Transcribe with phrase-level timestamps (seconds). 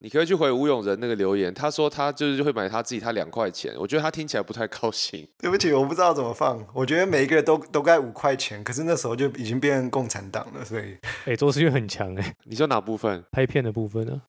[0.00, 5.26] 你可以去回吴永仁那个留言，他说他就是会买他自己他两块钱，我觉得他听起来不太高兴。
[5.38, 6.64] 对不起，我不知道怎么放。
[6.72, 13.24] 我觉得每一个人都都该五块钱，可是那时候就已经变成共产党了，所以哎，周思月很强哎，你说哪部分？
[13.32, 14.22] 拍片的部分呢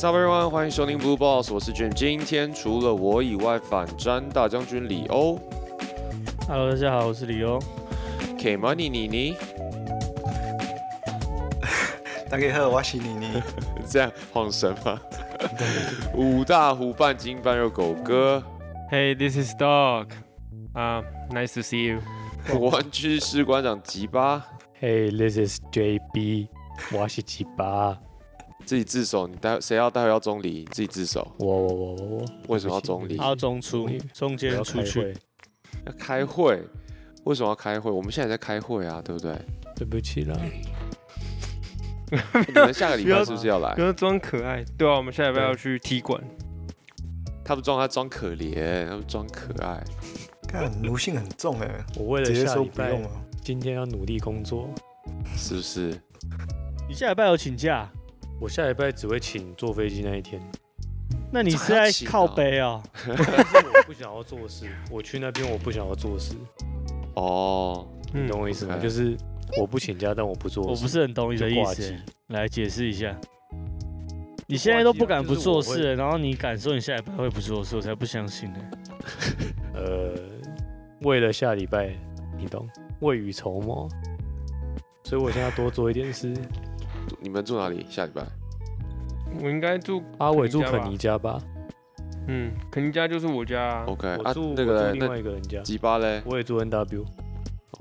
[0.00, 1.92] ？Sup everyone，欢迎收听 Blue Boss，我是 Jim。
[1.92, 5.38] 今天除了我以外，反战大将军李欧
[6.48, 7.58] Hello，大家好，我是李欧。
[8.38, 9.36] K Money 妮妮，
[12.30, 13.42] 大家好，我是妮妮。
[13.86, 14.98] 这样晃神吗？
[16.14, 18.42] 五大湖半斤半肉狗哥
[18.90, 20.06] ，Hey, this is Dog.
[20.72, 22.00] Uh, nice to see you.
[22.58, 24.46] 玩具士官长吉巴
[24.80, 26.48] ，Hey, this is JB，
[26.90, 27.98] 我是吉巴，
[28.64, 29.26] 自己自首。
[29.26, 31.26] 你待谁要待会要中离，自己自首。
[31.38, 33.16] 我我我我我，为什么要中离？
[33.16, 35.16] 他要中出，中我要间出去。
[35.86, 36.62] 要开会？
[37.24, 37.90] 为什么要开会？
[37.90, 39.34] 我们现在在开会啊，对不对？
[39.76, 40.36] 对不起啦。
[42.10, 43.80] 你们下个礼拜是不是要来不？
[43.80, 44.64] 要装可爱。
[44.76, 46.22] 对啊，我们下礼拜要去踢馆。
[47.44, 49.82] 他不装，他装可怜，他不装可爱。
[50.48, 53.00] 看奴性很重哎，我为了下礼拜。
[53.42, 54.68] 今天要努力工作。
[55.36, 56.00] 是不是？
[56.88, 57.90] 你下礼拜有请假？
[58.40, 60.40] 我下礼拜只会请坐飞机那一天，
[61.30, 62.82] 那你是在靠哦背啊？
[63.06, 66.34] 但是我不想要做事，我去那边我不想要做事，
[67.16, 69.14] 哦，你懂我意思吗就是
[69.58, 70.70] 我不请假，但我不做事。
[70.70, 71.94] 我不是很懂你的意思。
[72.28, 73.14] 来解释一下。
[74.46, 78.58] 你现在都不敢不做就是我事了，然后你敢说你下礼拜会不做事，我才不相信呢。
[79.74, 80.14] 呃，
[81.02, 81.94] 为了下礼拜，
[82.38, 82.66] 你懂，
[83.00, 83.88] 未雨绸缪，
[85.04, 86.34] 所以我现在要多做一点事。
[87.20, 87.86] 你们住哪里？
[87.88, 88.22] 下礼拜？
[89.42, 91.40] 我应该住，阿伟住肯尼家吧
[92.26, 93.84] 嗯，肯尼家就是我家、啊。
[93.86, 96.20] OK 我啊，住我住那个另外一个人家，吉巴嘞？
[96.24, 97.04] 我也住 NW，OK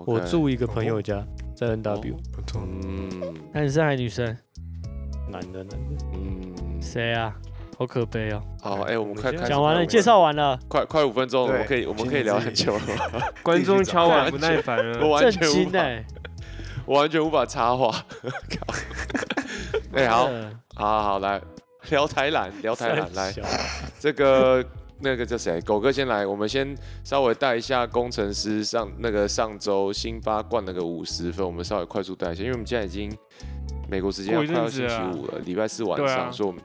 [0.05, 3.09] 我住一个朋友家，在 NW，不错，嗯
[3.53, 4.25] 男生还是女生？
[5.31, 7.35] 男的男的，嗯，谁啊？
[7.77, 8.41] 好可悲哦。
[8.61, 12.81] 好，哎，我们快开讲完了，介绍完了，快快五分钟，我们可以我们可以聊很久了。
[13.41, 14.99] 观众敲碗完 不耐烦了。
[14.99, 16.05] 震完全无法，惊哎。
[16.89, 17.91] 我完全无法插话。
[18.23, 18.73] 靠！
[19.93, 21.39] 哎，好，呃好好好，来
[21.91, 23.31] 聊台篮，聊台篮，来
[23.99, 24.65] 这个
[24.99, 25.61] 那个叫谁？
[25.61, 33.15] 狗哥先来，我们先稍微带一下工程师上那个上周辛巴灌了个五十分，我们稍微快速带一下，因为我们现在已经
[33.87, 36.59] 美国时间要快要星期五了，礼拜四晚上，啊所以我们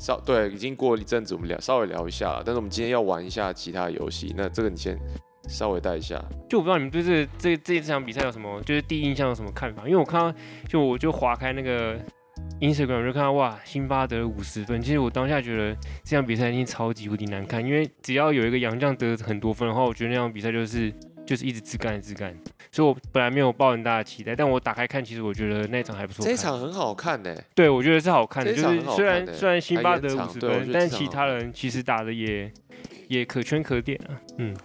[0.00, 4.98] 稍对已经过了一阵子，我们聊稍微聊一下了，但是我们今天要玩一下其他的游戏，那这个你先
[5.50, 6.22] 稍微带一下。
[6.48, 9.82] 就我不知道你们对这这这场比赛有什么，就是第一印象有什么看法？
[9.84, 10.38] 因为我看到，
[10.68, 11.98] 就我就划开那个
[12.60, 14.80] Instagram 我就看到哇，辛巴得了五十分。
[14.80, 20.92] 其实我当下觉得这场比赛一定超级无敌难看，因为只要有一个洋将得很多分的话，我觉得那场比赛就是
[21.26, 22.34] 就是一直自干自干。
[22.72, 26.32] 所以我本来没有抱很大的期待，但我打开看，其实我觉得那场还不错看。
[26.32, 32.52] 这场很好看呢、对，我觉得是好看的，就是虽然虽然辛巴得还延五十分但其他人其实打的也
[33.08, 34.56] 也可圈可点啊，嗯。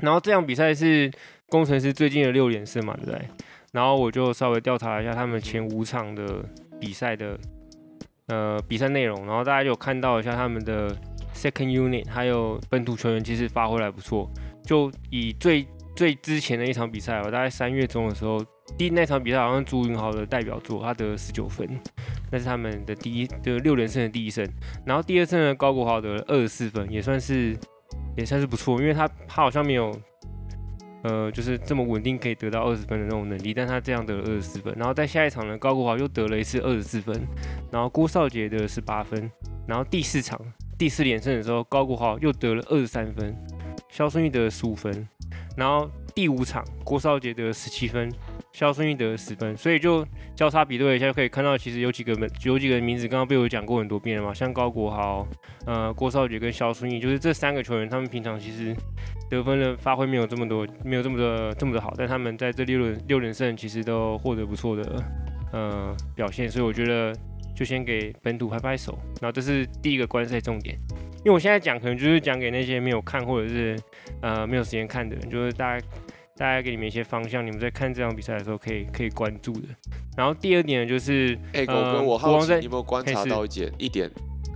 [0.00, 1.10] 然后这场比赛是
[1.48, 3.28] 工程师最近的六连胜嘛，对不对？
[3.72, 6.44] 然后我就稍微调查了一下他们前五场的
[6.80, 7.38] 比赛的
[8.28, 10.94] 呃比赛内容，然后大家就有看到一下他们的
[11.34, 14.30] second unit 还有本土球员其实发挥还不错。
[14.64, 15.66] 就以最
[15.96, 18.38] 最之前的一场比赛，我大概三月中的时候，
[18.76, 21.68] 第那场比赛好像朱云豪的代表作，他得了十九分，
[22.30, 24.46] 那是他们的第一的六连胜的第一胜。
[24.86, 27.56] 然后第二胜呢，高国豪得了二十四分，也算是
[28.16, 29.94] 也算是不错，因为他他好像没有
[31.04, 34.74] 呃就是这么稳定可以得到二十分的那种能力，但他这样得了二十四分。
[34.76, 37.20] 然后在下一场呢，高国豪又得了一次二十四分，
[37.70, 39.30] 然后郭少杰得了十八分，
[39.66, 40.40] 然后第四场
[40.76, 43.36] 第四连胜的时候，高国豪又得了二十三分，
[43.88, 45.08] 肖顺玉得了十五分，
[45.56, 48.12] 然后第五场郭少杰得了十七分，
[48.58, 50.04] 肖顺义得十分，所以就
[50.34, 55.24] 交叉比对一下，就可以看到其实有几个名有几个名字刚刚被我讲过很多遍了嘛，像高国豪、
[55.64, 58.74] 呃郭少杰跟肖顺义，就是这三个球员，他们平常其实
[59.30, 65.04] 得分的发挥没有这么多，没有这么的这么的好，但他们在这六轮六连胜其实都获得不错的
[65.52, 67.14] 呃表现，所以我觉得
[67.54, 70.76] 就先给本土拍拍手，然后这是第一个观赛重点。
[71.18, 73.78] 因为我现在讲可能就是讲给那些没有看或者是
[74.20, 75.86] 呃没有时间看的人，就是大家
[76.38, 79.66] 大概给你们一些方向，你们在看这场比赛的时候可以可以关注的。
[80.16, 84.08] 然后第二点呢，就是哎、狗哥，呃我好奇你有没有观察到一点一点？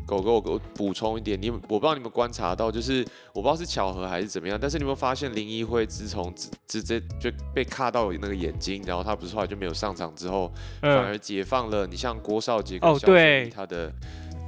[0.04, 13.90] 狗哥，我我补充一点，你们我不知道你们观察到，就是我不知道是巧合还是怎么样，但是你有没有发现林一辉自从直直接就被卡到那个眼睛，然后他不是后来就没有上场之后，反嗯而解放了你像郭少杰跟哦对他的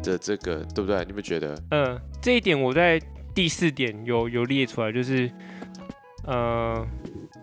[0.03, 1.03] 的这个对不对？
[1.07, 1.57] 你们觉得？
[1.71, 3.01] 嗯，这一点我在
[3.35, 5.31] 第四点有有列出来，就是
[6.27, 6.87] 呃，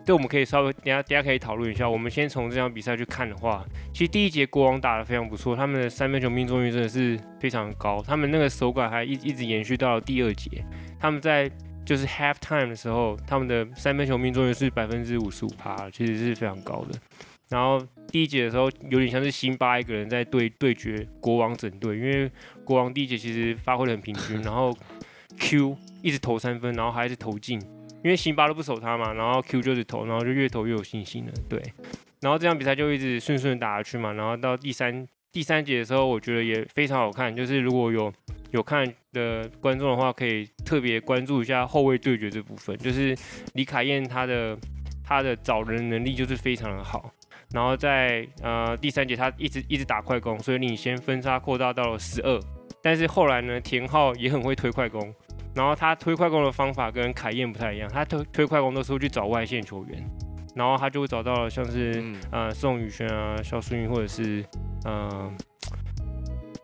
[0.04, 1.88] 对我们可以稍微等下等下可以讨论一下。
[1.88, 10.64] 我们先从这场比赛去看的话，其实第一节国王打得非常不错，他们的三分球命中率真的是非常高，他们那个手感还一一直延续到了第二节。
[10.98, 11.50] 他们在
[11.84, 16.98] 就是 half time 的时候，他们的三分球命中率是百分之五十五趴，其实是非常高的。
[17.48, 22.30] 然后第一节的时候，有点像是辛巴一个人在对对决国王整队，因为
[22.64, 24.74] 国王第一节其实发挥的很平均，然后
[25.38, 27.60] Q 一直投三分，然后还是投进，
[28.02, 31.62] 因为辛巴都不守他嘛，然后 Q 就是投，然后就越投越有信心了，对。
[32.20, 38.12] 然后这场比赛就一直顺顺打下去嘛，然后到第三第三节的时候，我觉得也非常好看，就是如果有
[38.50, 43.16] 有看的观众的话，可以特别关注一下后卫对决这部分，就是
[43.54, 44.56] 李凯燕他的
[45.04, 47.12] 他的找人能力就是非常的好。
[47.52, 52.40] 然后在呃第三节，他一直一直打快攻，所以领先分差扩大到了十二。
[52.80, 55.14] 但是后来呢，田浩也很会推快攻，
[55.54, 60.04] 然后他推快攻的方法跟凯燕不太一样，他推推快攻的时候去找外线球员，
[60.54, 64.44] 然后他就会找到了像是嗯呃宋宇轩啊、肖淑云或者是
[64.84, 65.32] 呃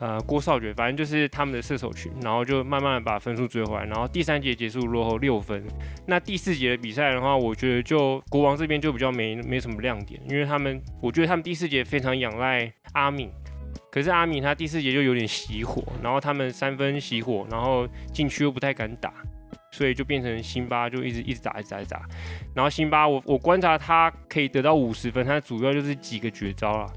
[0.01, 5.63] 呃郭少爵，反正就是他们的射手群，然后就慢慢的把分数追回来，然后第三节结束落后六分。
[6.07, 13.31] 那第四节的比赛的话，我觉得就国王这边就比较没没什么亮点，因为他们我觉得他们第四节非常仰赖阿敏，
[13.99, 19.13] 可是阿米他第四节就有点熄火，然后他们三分熄火，然后禁区又不太敢打。
[19.71, 22.01] 所以就变成辛巴就一直一直打一直打一直打，
[22.55, 26.91] 然后辛巴我我观察他可以得到五十分，他主要就是几个绝招了。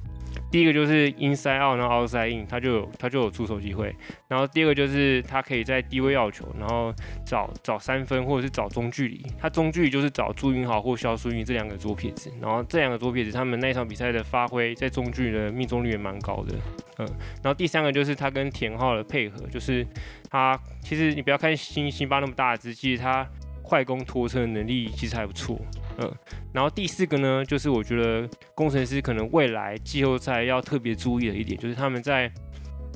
[0.51, 3.95] 第一个就是 inside out，然后 outside in，他就有他就有出手机会。
[4.27, 6.94] 然后第二个就是他可以在低位要球，然后
[7.25, 9.25] 找找三分或者是找中距离。
[9.39, 12.30] 他中距离就是找朱云豪或肖淑云这两个左撇子。
[12.42, 16.53] 然后这两个左撇子他们那一场比赛的发挥在中距离的命中率也蛮高的。
[16.98, 17.07] 嗯，
[17.42, 19.88] 然后第三个就是他跟田浩的配合，就是
[20.30, 23.25] 他其实你不要看辛辛巴那么大只，其实他
[23.63, 25.57] 快攻拖车的能力其实还不错。
[26.01, 26.12] 嗯，
[26.53, 32.31] 然后第四个呢，就是我觉得工程师可能未来季后赛要特别注意的一点，就是他们在，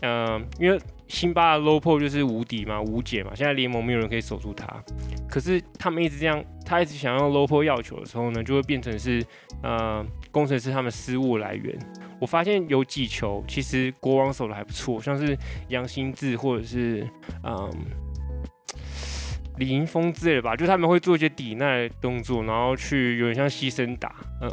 [0.01, 4.67] 嗯、因为辛巴的 low p o 就是无敌嘛，无解嘛，现在联盟没有人可以守住他。
[5.29, 9.23] 可是他们一直这样，他一直想用 low p o 要球的时候呢，就会变成是，
[9.61, 11.77] 呃，工程师他们失误来源。
[12.19, 15.37] 我发现有几球其实国王守的还不错，像是
[15.67, 17.05] 杨新志或者是
[17.43, 17.69] 嗯
[19.57, 24.49] 李迎峰之类的吧，就他们会做一些抵耐动作，然后去有点像牺牲打，嗯，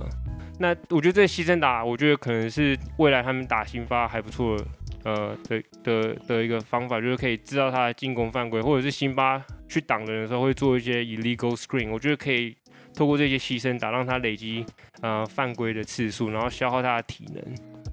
[0.59, 4.57] 那我觉得这牺牲打，我觉得可能是未来他们打新发还不错，
[5.05, 12.57] 呃的的的一个方法，就是可以知道他的进攻犯规，或者是辛巴去挡人的时候会做一些 illegal screen，我觉得可以
[12.95, 14.65] 透过这些牺牲打，让他累积
[15.01, 17.43] 呃犯规的次数，然后消耗他的体能。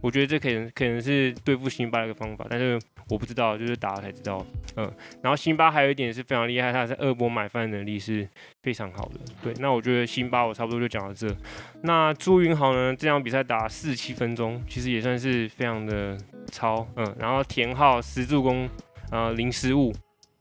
[0.01, 2.79] 我觉得这可能可能是对付辛巴的一个方法，但是
[3.09, 4.45] 我不知道，就是打了才知道。
[4.75, 4.91] 嗯，
[5.21, 8.27] 然后辛巴还有一点是非常厉害，他在二波买饭的能力是
[8.61, 9.19] 非常好的。
[9.41, 11.27] 对，那我觉得辛巴我差不多就讲到这。
[11.83, 16.17] 那朱云豪呢，这场比赛打四七分钟，其实也算是非常的
[16.51, 16.87] 超。
[16.95, 18.69] 嗯，然后田浩十助攻，
[19.11, 19.93] 呃零失误，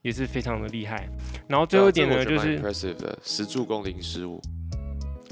[0.02, 1.08] 也是非常的厉害。
[1.48, 4.40] 然后最后一点呢，就是 impressive 的十助攻零失误。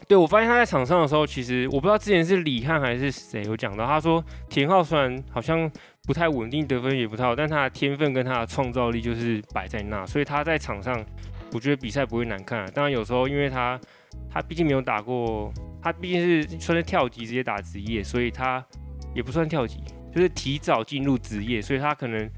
[0.09, 5.69] 对，我发现他在场上的时候，其实我不知道之前是李汉还是谁有讲到，他说田浩虽然好像
[6.05, 11.05] 不太稳定，得分也不太好，但他的天分跟他的创造力就是摆在那，所以他在场上，
[11.53, 13.81] 我觉得比赛不会难看、当然有时候因为他
[14.31, 18.65] 他毕竟没有打过，他毕竟是算是跳级直接打职业，所以他
[19.13, 19.81] 也不算跳级，
[20.15, 22.31] 就是提早进入职业，所以他可能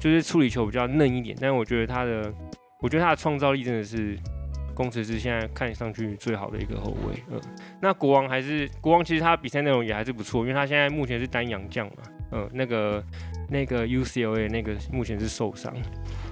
[0.00, 1.36] 就是处理球比较嫩一点。
[1.40, 2.34] 但我觉得他的，
[2.80, 4.18] 我觉得他的创造力真的是。
[4.74, 7.40] 工程师现在看上去最好的一个后卫，嗯，
[7.80, 12.02] 那国王还是国王，其实他比赛内容也还是不错，因为他现在目前是单洋将嘛，
[12.32, 13.04] 嗯，那个
[13.48, 15.74] 那个 UCLA 那个目前是受伤，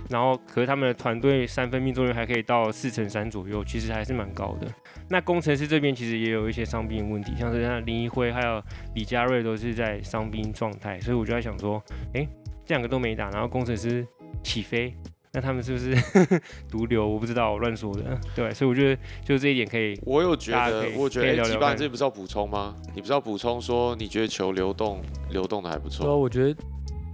[0.09, 4.67] 然后可是他们的团队三分命中率还可以到四成三左右，其实还是蛮高的。
[5.09, 8.63] 那工程师这边其实也有一些伤病问题，像是像林一辉还有
[8.95, 11.83] 李佳瑞都是在伤兵状态，所以我就在想说，
[12.15, 12.29] 诶，
[12.65, 14.07] 这两个都没打，然后工程师
[14.43, 14.95] 起飞。
[15.33, 15.95] 那他们是不是
[16.69, 17.07] 毒瘤？
[17.07, 18.19] 我不知道，我乱说的。
[18.35, 19.99] 对，所以我觉得就这一点可以。
[20.05, 22.75] 我有觉得我觉得，哎，吉巴，可以聊聊看你这不是要补充吗？
[22.95, 26.19] 你不是要补充说你觉得球流动流动的还不错对啊，错？
[26.19, 26.57] 我觉得，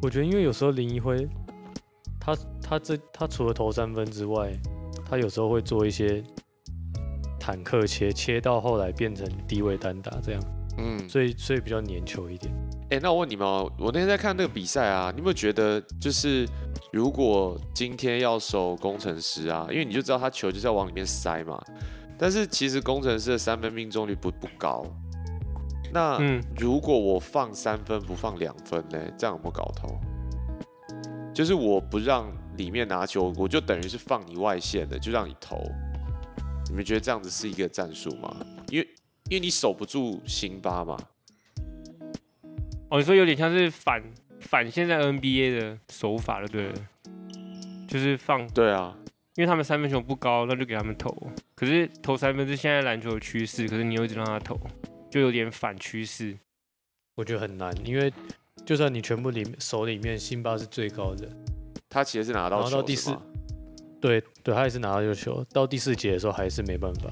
[0.03, 1.29] 我觉得因为有时候林一辉，
[2.19, 4.51] 他他这他除了投三分之外，
[5.09, 6.23] 他有时候会做一些
[7.39, 10.43] 坦克切，切到后来变成低位单打这样，
[10.79, 12.51] 嗯，所以所以比较粘球一点。
[12.89, 16.49] 哎、那我问你们哦，我那天在看那个比赛啊，你有没有觉得，就是
[16.93, 21.61] 如果今天要守工程师啊，因为你就知道他球就是要往里面塞嘛，
[22.17, 24.85] 但是其实工程师的三分命中率不不高。
[25.93, 29.99] 那嗯，如果我放三分不放两分呢，这样有没有搞头？
[31.35, 35.61] 就是我不让里面拿球，我就等于是放你外线的，就让你投。
[36.69, 38.35] 你们觉得这样子是一个战术吗？
[38.71, 38.89] 因为
[39.29, 40.97] 因为你守不住辛巴嘛，
[42.89, 44.03] 哦，你说有点像是反
[44.41, 46.73] 反现在 NBA 的手法了，对，
[47.89, 48.97] 就是放，对啊，
[49.35, 51.11] 因为他们三分球不高，那就给他们投。
[51.55, 54.57] 可是投三分是现在篮球的趋势，可是你又一直让他投，
[55.11, 56.37] 就有点反趋势。
[57.17, 58.13] 我觉得很难，因为
[58.65, 61.29] 就算你全部里手里面辛巴是最高的，
[61.89, 63.17] 他其实是拿到然后到第四
[64.01, 67.11] 对对，他也是拿到这个球，到第四节的时候还是没办法。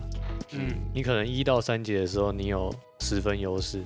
[0.52, 3.82] 嗯，你可能一到三节的时候你有十分优势，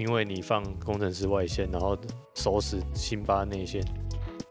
[0.00, 1.96] 因为你放工程师外线，然后
[2.34, 3.84] 守死辛巴内线，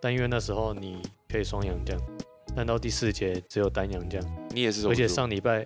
[0.02, 1.98] 但因为那时候你可以双阳将，
[2.56, 5.66] 但到第四节只有单阳将，你也是而且上礼拜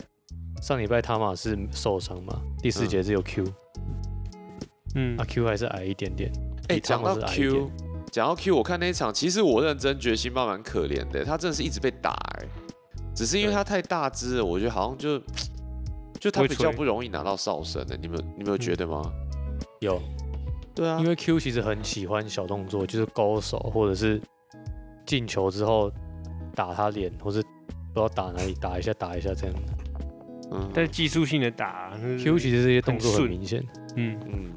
[0.61, 3.45] 上礼拜塔马是受伤嘛，第四节只有 Q，、
[4.95, 5.17] 嗯。
[5.17, 6.31] 啊 Q 还是矮一点点，
[6.69, 7.69] 哎，比讲到 Q，
[8.11, 12.45] 讲到 Q，我看那一场，其实我认真觉得辛巴蛮可怜的，他真的是一直被打哎、
[13.15, 15.19] 只是因为他太大只了，我觉得好像就
[16.19, 19.01] 就他比较不容易拿到哨声的，你们你们有觉得吗？
[19.83, 20.01] 有，
[20.73, 20.99] 对啊。
[20.99, 24.19] 因为 Q 其实很喜欢小动作，就是勾手或者是
[25.05, 25.91] 进球之后
[26.55, 29.55] 打他脸，或是不知道打哪里打一下打一下这样。
[29.55, 29.61] 的。
[30.51, 31.91] 嗯，但是技术性的打
[32.23, 33.63] Q 其实这些动作很明显，
[33.95, 34.51] 嗯，嗯，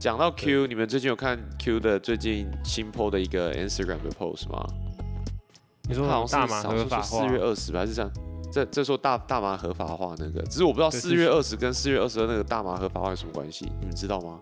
[0.00, 4.66] 讲到 Q，你们最近有看 Q 的最近新 PO 的一个 Instagram 的 post 吗？
[5.88, 7.02] 你说他好像是大麻好像说合法化。
[7.02, 8.10] 四月二十吧，还是这样？
[8.56, 14.40] 这这说大大麻合法化那个，只是我不知道四月二十跟四月二十二那个大麻合法化有什么关系，你们知道吗？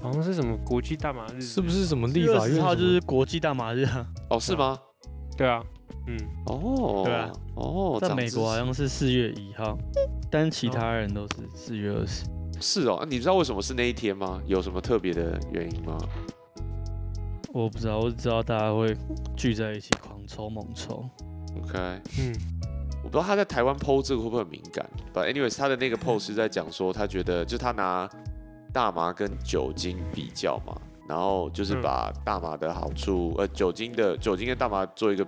[0.00, 1.68] 好像是什么国际大麻日，是不？
[1.68, 4.78] 是什么立立法院什么号就是国际大麻日啊，哦，是吗？
[5.36, 5.62] 对啊，
[6.06, 9.76] 嗯，哦，对啊，哦，在美国好像是四月一号，
[10.30, 12.24] 但其他人都是四月二十。
[12.58, 14.40] 是哦，啊你知道为什么是那一天吗？
[14.46, 15.98] 有什么特别的原因吗？
[17.52, 18.96] 我不知道，我只知道大家会
[19.36, 21.04] 聚在一起狂抽猛抽。
[21.62, 21.78] OK，
[22.18, 22.34] 嗯，
[23.04, 24.84] 我不知道他在台湾 PO 这个会不会很敏感。
[25.12, 28.08] But anyways，他的那个 post 是在讲说，他觉得就他拿
[28.72, 30.74] 大麻跟酒精比较嘛，
[31.06, 35.24] 然后就是嗯把大麻的好处，呃，酒精的酒精跟大麻做一个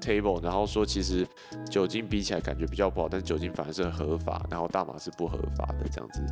[0.00, 1.26] table，然后说其实
[1.70, 6.22] 酒精比起来感觉比较不好，但是酒精反而是合法，然后大麻是不合法的这样子。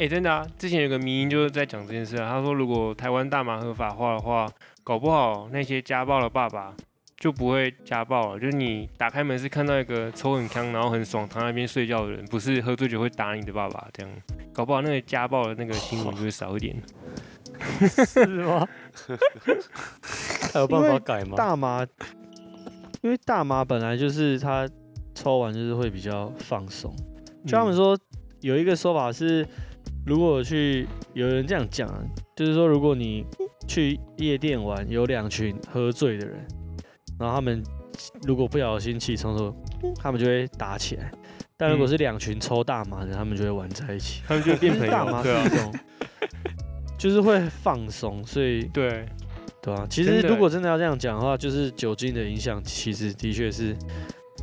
[0.00, 4.48] 哎、真的啊，之前有个迷音就是在讲这件事啊，他说如果台湾大麻合法化的话，
[4.82, 6.72] 搞不好那些家暴的爸爸
[7.18, 8.38] 就不会家暴了。
[8.40, 14.12] 就是你打开门是看到一个抽很康，然后很爽躺在那边睡觉的人，不是喝醉酒会打你的爸爸这样。
[14.52, 16.76] 搞不好那个家暴的那个新闻就会少一点。
[18.06, 18.66] 是吗？
[20.52, 21.36] 还有办法改吗？
[21.36, 21.86] 大麻，
[23.02, 24.68] 因为大麻本来就是它
[25.14, 26.94] 抽完就是会比较放松。
[27.44, 27.98] 就他们说
[28.40, 29.46] 有一个说法是，
[30.06, 32.00] 如果去有人这样讲啊，
[32.36, 33.24] 就是说如果你
[33.66, 36.46] 去夜店玩，有两群喝醉的人，
[37.18, 37.62] 然后他们
[38.22, 39.54] 如果不小心起冲突，
[39.96, 41.10] 他们就会打起来。
[41.56, 44.22] 但如果嗯是两群抽大麻的，他们就会玩在一起。
[44.28, 45.74] 他们就会变朋 大麻友，对啊是一，种，
[46.96, 49.04] 就是会放松，所以对，
[49.60, 53.76] 对啊，其实如果真的要这样讲的话，就是酒精的影响，其实的确是，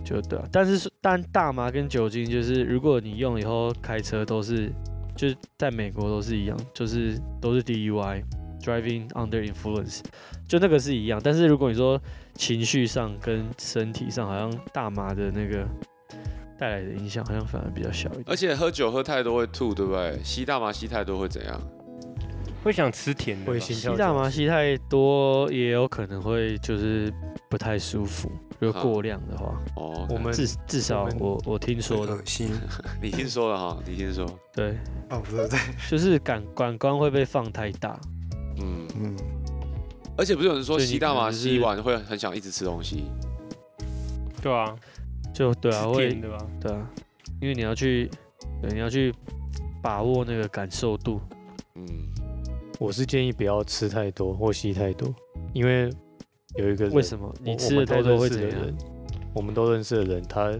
[0.04, 0.46] 就对啊。
[0.52, 4.70] 但是是但大麻跟酒精，就是如果你用以后开车都是，
[5.16, 10.02] 就是在美国都是一样，就是都是 DUI，driving under influence，
[10.50, 11.22] 就那个是一样。
[11.24, 11.98] 但是如果你说
[12.36, 15.68] 情绪上跟身体上，好像大麻的那个
[16.60, 18.26] 带来的影响，好像反而比较小一点。
[18.28, 20.20] 而且喝酒喝太多会吐，对不对？
[20.24, 21.62] 吸大麻吸太多会怎样？
[22.64, 23.52] 会想吃甜的吧。
[23.52, 27.14] 会心跳吸大麻速吸太多，也有可能会就是
[27.48, 29.56] 不太舒服，如果好过量的话。
[29.76, 32.50] 哦，我们至至少我们我我听说的恶，心
[33.00, 34.78] 你听说了哈，你听说，对，
[35.12, 38.00] 哦，不对对，就是感感官会被放太大。
[38.60, 39.16] 嗯，嗯，
[40.18, 43.06] 而且不是有人说吸大麻吸完会很想一直吃东西？
[44.42, 44.76] 对啊，
[45.34, 46.38] 就对啊，会甜的吧？
[46.62, 46.90] 对啊，
[47.42, 48.10] 因为你要去，
[48.62, 49.14] 对，你要去
[49.82, 51.20] 把握那个感受度。
[51.76, 51.86] 嗯，
[52.80, 55.14] 我是建议不要吃太多或吸太多，
[55.54, 55.90] 因为
[56.56, 58.78] 有一个为什么我你吃的太多会怎样？？
[59.34, 60.54] 我们都认识的人，他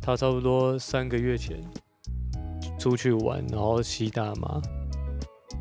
[0.00, 1.60] 他差不多三个月前
[2.78, 4.62] 出去玩，然后吸大麻，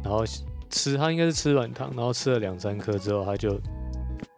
[0.03, 0.24] 然后
[0.69, 3.59] 吃他应该是吃软糖，然后吃了两三颗之后，他就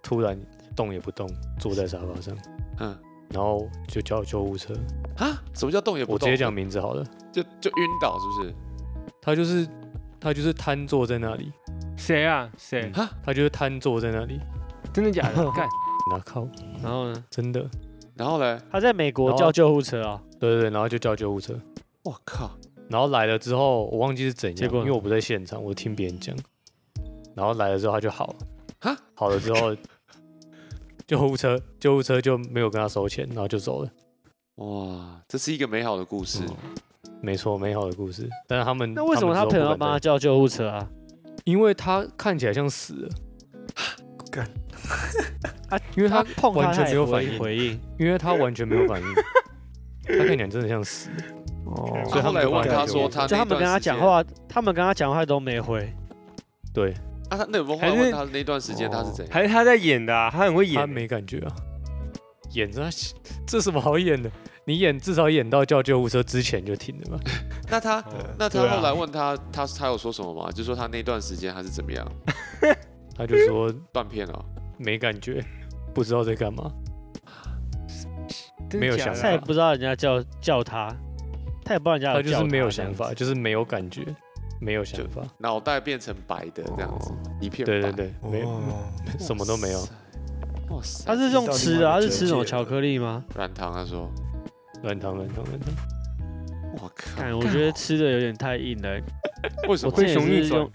[0.01, 0.39] 突然
[0.75, 2.35] 动也不动，坐在沙发上，
[2.79, 2.97] 嗯，
[3.29, 4.73] 然后就叫救护车。
[5.17, 6.13] 啊，什么叫动也不动？
[6.15, 8.53] 我直接讲名字好了，就就晕倒是不是？
[9.21, 9.67] 他就是
[10.19, 11.51] 他就是瘫坐在那里，
[11.97, 12.49] 谁啊？
[12.57, 12.91] 谁？
[12.93, 14.39] 哈，他就是瘫坐在那里，
[14.93, 15.43] 真的假的？
[15.51, 15.67] 干，
[16.11, 16.47] 那靠，
[16.81, 17.23] 然后呢？
[17.29, 17.69] 真的，
[18.15, 21.53] 然后呢，他在美国然后叫救护车啊，对对对，然后就叫救护车。
[22.03, 22.51] 我靠，
[22.89, 26.35] 然后来了之后，我忘记是怎样，因为我不在现场，我听别人讲。
[27.35, 28.35] 然后来了之后他就好了，
[28.81, 29.75] 哈，好了之后
[31.07, 33.91] 救护车，救护车就没有跟他收钱，然后就走了。
[34.55, 36.43] 哇，这是一个美好的故事。
[37.21, 38.27] 没错，美好的故事。
[38.47, 39.99] 但是他们那为什么他朋友要帮他？
[39.99, 40.89] 叫救护车啊？
[41.45, 43.09] 因为他看起来像死了，
[45.69, 47.79] 啊，因为他碰完全没有反应回应。
[47.97, 49.07] 因为他完全没有反应，
[50.03, 51.15] 他看起来真的像死了。
[51.75, 55.91] 哦所以他后来问他说他就他们跟他讲，话，他们跟他讲话都没回。
[56.73, 56.93] 对
[57.29, 59.33] 啊，他那有没问他那段时间他是怎样？
[59.33, 60.29] 还是他在演的啊？
[60.31, 60.87] 他很会演他。
[60.87, 61.55] 没感觉啊，
[62.53, 62.89] 演着他
[63.47, 64.29] 这什么好演的？
[64.65, 67.23] 你演至少演到叫救护车之前就停了吧？
[67.71, 68.03] 那他
[68.37, 70.51] 那他后来问他，他他有说什么吗？
[70.51, 72.07] 就说他那段时间他是怎么样
[73.17, 74.45] 他就说断片了？
[74.77, 75.43] 没感觉，
[75.93, 76.71] 不知道在干嘛。
[78.73, 80.95] 没有想法他也不知道人家叫叫他，
[81.69, 84.03] 他也不知道人家他就是没有想法，就是没有感觉，
[84.59, 85.21] 没有想法。
[85.37, 87.73] 脑袋变成白的这样子，一片白。
[87.73, 88.59] 对对对，没哦，
[89.19, 89.79] 什么都没有，
[90.71, 91.03] 哇塞！
[91.05, 93.23] 他是用吃的啊，他是吃那种到另外一个巧克力吗？
[93.35, 94.09] 软糖，他说，
[94.81, 95.69] 软糖软糖软糖。
[96.81, 98.99] 我靠，看，我觉得吃的有点太硬了。
[99.67, 99.93] 为什么？
[99.95, 100.71] 我之前熊逆转也是用，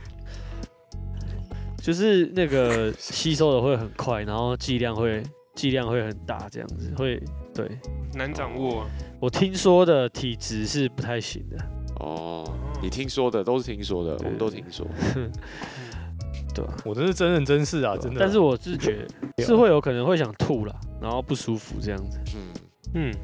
[1.76, 5.20] 就是那个吸收的会很快，然后剂量会
[5.56, 7.20] 剂量会很大，这样子会
[7.54, 7.78] 对。
[8.14, 8.86] 难掌握啊。
[9.20, 11.56] 我听说的体质是不太行的，
[12.00, 12.44] 哦，
[12.82, 14.86] 你听说的都是听说的，我们都听说。
[16.54, 16.72] 对吧？
[16.84, 18.22] 我这是真人真事啊，真的啊。
[18.24, 19.04] 但是我是觉
[19.36, 22.20] 得是会有可能会想吐了，然后不舒服这样子。
[22.36, 23.14] 嗯，嗯，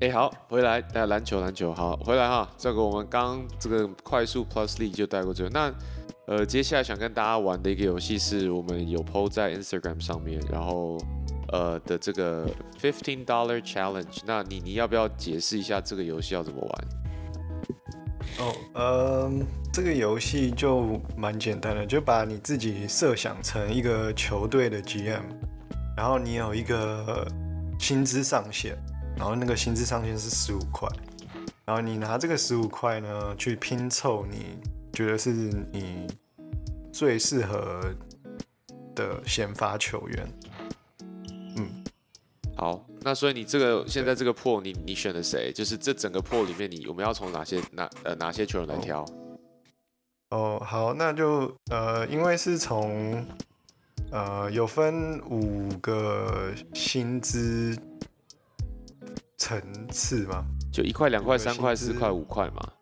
[0.00, 2.48] 哎，好，回来，来篮球，篮球，好，回来哈。
[2.56, 5.50] 这个我们刚这个快速 Plus League 就带过这个。
[5.50, 5.70] 那
[6.26, 10.96] 呃，接下来想跟大家玩的一个游戏是我们有 PO 在 Instagram 上面，然后
[11.52, 12.48] 呃的这个
[12.80, 14.20] Fifteen Dollar Challenge。
[14.24, 16.88] 那你你要不要解释一下这个游戏要怎么玩？
[18.38, 25.22] 哦，嗯，这个游戏就蛮简单的，就把你自己设想成一个球队的 GM，
[25.96, 27.26] 然后你有一个
[27.78, 28.76] 薪资上限，
[29.16, 30.88] 然后那个薪资上限是十五块，
[31.64, 34.58] 然后你拿这个十五块呢去拼凑你
[34.92, 35.30] 觉得是
[35.72, 36.06] 你
[36.92, 37.80] 最适合
[38.94, 40.28] 的先发球员。
[42.50, 45.52] 嗯，好，那所以你这个现在这个破你你选的谁？
[45.52, 49.04] 就是这整个破里面你我们要从哪些哪呃哪些球员来挑？
[50.30, 53.26] 哦，好，那就呃，因为是从
[54.12, 57.76] 呃有分五个薪资
[59.36, 62.72] 层次嘛，就一块、两块、三块、四块、五块嘛。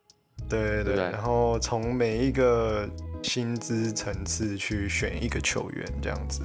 [0.48, 2.88] 对对对，对对然后从每一个
[3.22, 6.42] 薪资层次去选一个球员这样子，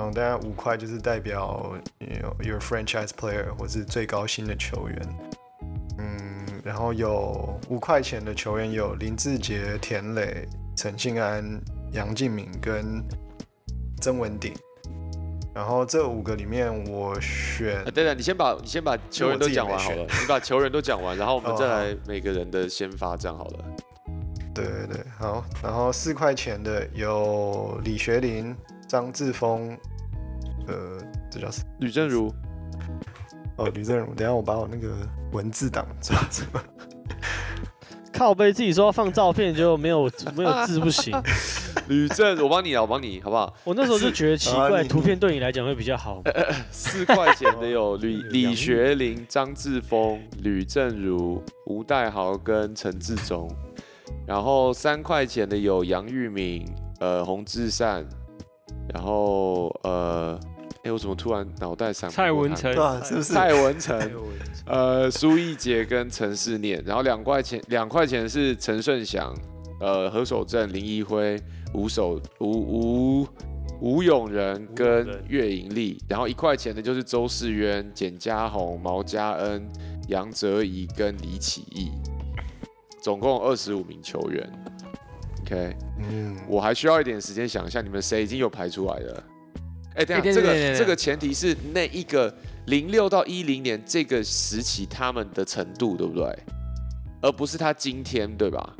[0.00, 4.98] 然后当然五块就是代表 you your franchise player 或是最高薪的球员，
[5.98, 11.60] 嗯，然后有五块钱的球员有林志杰、田磊、陈信安、
[11.92, 13.04] 杨敬敏跟
[14.00, 14.54] 曾文鼎。
[15.52, 23.64] 然后这五个里面，我选啊，对了，你先把你先把球员都讲完好了，你把球员都讲完，然后我们哦再来每个人的先发，这样好了。
[24.54, 25.44] 对对对，好。
[25.62, 28.56] 然后四块钱的有李学林、
[28.88, 29.76] 张志峰，
[30.70, 30.98] 呃，
[31.30, 31.66] 这叫什么？
[31.80, 32.32] 吕正如，
[33.56, 34.14] 哦，吕正如。
[34.14, 34.94] 等下我把我那个
[35.32, 36.62] 文字档抓出来。
[38.12, 41.10] 靠背自己说要放照片，就没有没有字不行。
[41.88, 43.54] 吕正，我帮你啊，我帮你，好不好？
[43.64, 46.22] 我那时候就觉得奇怪，啊图片对你来讲会比较好。
[46.70, 53.50] 四块钱的有吕李玉学林、张志峰、吕正如、吴代豪跟陈志忠，
[54.26, 58.06] 然后三块钱的有杨玉敏、呃洪志善，
[58.92, 60.38] 然后呃，
[60.82, 63.34] 哎，我怎么突然脑袋闪蔡文成对啊，是不是？
[63.34, 63.98] 蔡文成，
[64.64, 69.34] 呃，苏奕杰跟陈世念，然后两块钱，两块钱是陈顺祥，
[69.78, 71.38] 呃，何守正、林一辉、
[71.74, 73.28] 吴守、吴吴
[73.78, 79.68] 吴永仁跟岳盈利，然后一块钱的就是周世渊、简家宏、毛家恩、
[80.08, 81.90] 杨哲仪跟李启义，
[83.02, 84.50] 总共二十五名球员。
[85.42, 89.24] OK，嗯，我还需要一点时间想一下，你们谁已经有排出来了？
[90.00, 92.34] 哎，这个这个前提是那一个
[92.66, 96.38] 零六到一零年这个时期他们的程度，对不对？
[97.22, 98.74] 而不是他今天，对吧？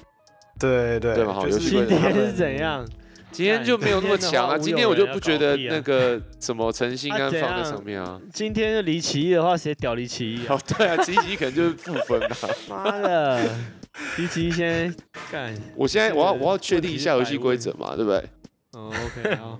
[0.58, 2.86] 对对对嘛好游戏规则今天是怎样？
[3.32, 8.20] 今天就没有那么强啊，今今天我就不觉得那个什么陈信安放在上面啊。
[8.32, 10.54] 今天就离奇异的话，谁屌离奇异啊？
[10.54, 12.36] 哦，对啊，奇奇可能就是负分吧。
[12.68, 13.40] 妈的，
[14.18, 14.92] 离奇异现在
[15.30, 15.54] 干。
[15.76, 18.24] 我现在我要我要确定一下游戏规则嘛，对不对？
[18.72, 19.58] 哦，OK，好。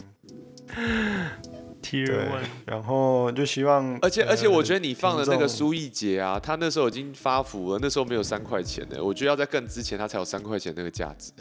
[1.82, 11.32] Tier One，，然后就希望，而且而且，我觉得得你放的那个苏奕杰啊，他那时候已经发福了，那时候没有三块钱的，我觉得要在更之前他才有三块钱那个价值。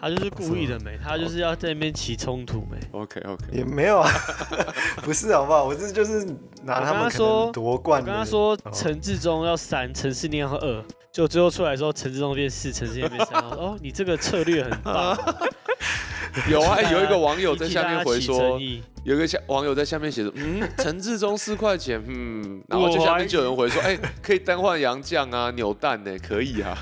[0.00, 2.78] 他就是故意的没， 他就是要在那边起冲突没。
[2.92, 4.10] OK OK，也没有啊，
[5.02, 5.64] 不是好不好？
[5.64, 6.24] 我这就是
[6.62, 8.00] 拿他我跟他们说夺冠。
[8.00, 13.38] 我跟他说哦陈志忠要三，陈世念要二，就最后出来的时候，陈志忠变四，陈世念变三。
[13.40, 15.16] 哦，你这个策略很棒。
[16.50, 18.58] 有啊， 有一个网友在下面回说，
[19.04, 26.76] 有一个下网友在下面写着，嗯， 陈志忠四块钱，嗯，然后就下面就有人回说，哎、可以单换洋酱啊，扭蛋呢，可以啊。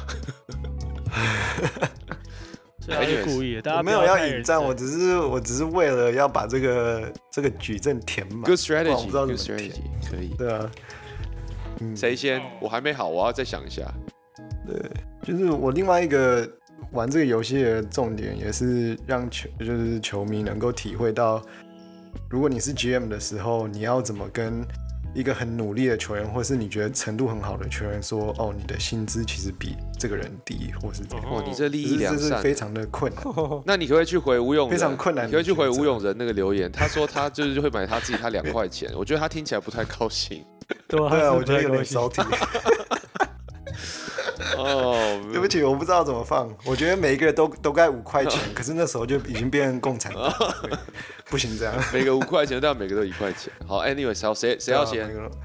[2.80, 8.42] 所以他是故意的，大家不我没有要引战，我只是我只是为了要把这个这个矩阵填满。
[8.42, 10.28] Good 不然我不知道 strategy，Good 怎么填 strategy，可以。
[10.38, 10.70] 对啊，
[11.80, 12.40] 嗯，谁先？
[12.60, 13.82] 我还没好，我要再想一下。
[14.66, 14.90] 对
[15.22, 16.48] 就是我另外一个
[16.92, 21.42] 玩这个游戏的重点，也是让球就是球迷能够体会到，
[22.28, 24.64] 如果你是 GM 的时候，你要怎么跟
[25.12, 31.26] 一个很努力的球员，或是你觉得程度很好的球员说，哦，你的薪资其实比这个人低，或是怎样。
[31.28, 32.54] 哦，你这利益两善这是非。
[32.54, 33.24] 常的困难。
[33.66, 34.78] 那你可不可以去回吴永仁？
[34.78, 40.44] 非常困难你可以去回吴永仁那个留言，他说他就是会买他自己他两块钱，我觉得他听起来不太高兴。
[40.86, 42.90] 对对啊，我觉得有点不太高兴 salty。
[44.56, 46.48] 哦，对不起，我不知道怎么放。
[46.64, 50.32] 我觉得每一个都都该五块钱， 可是那时候就已经变成共产党，
[51.30, 51.74] 不行这样。
[51.92, 53.52] 每个五块钱，但每个都一块钱。
[53.66, 54.96] 好，anyway，好，谁谁要先？
[54.96, 55.36] 对啊每个都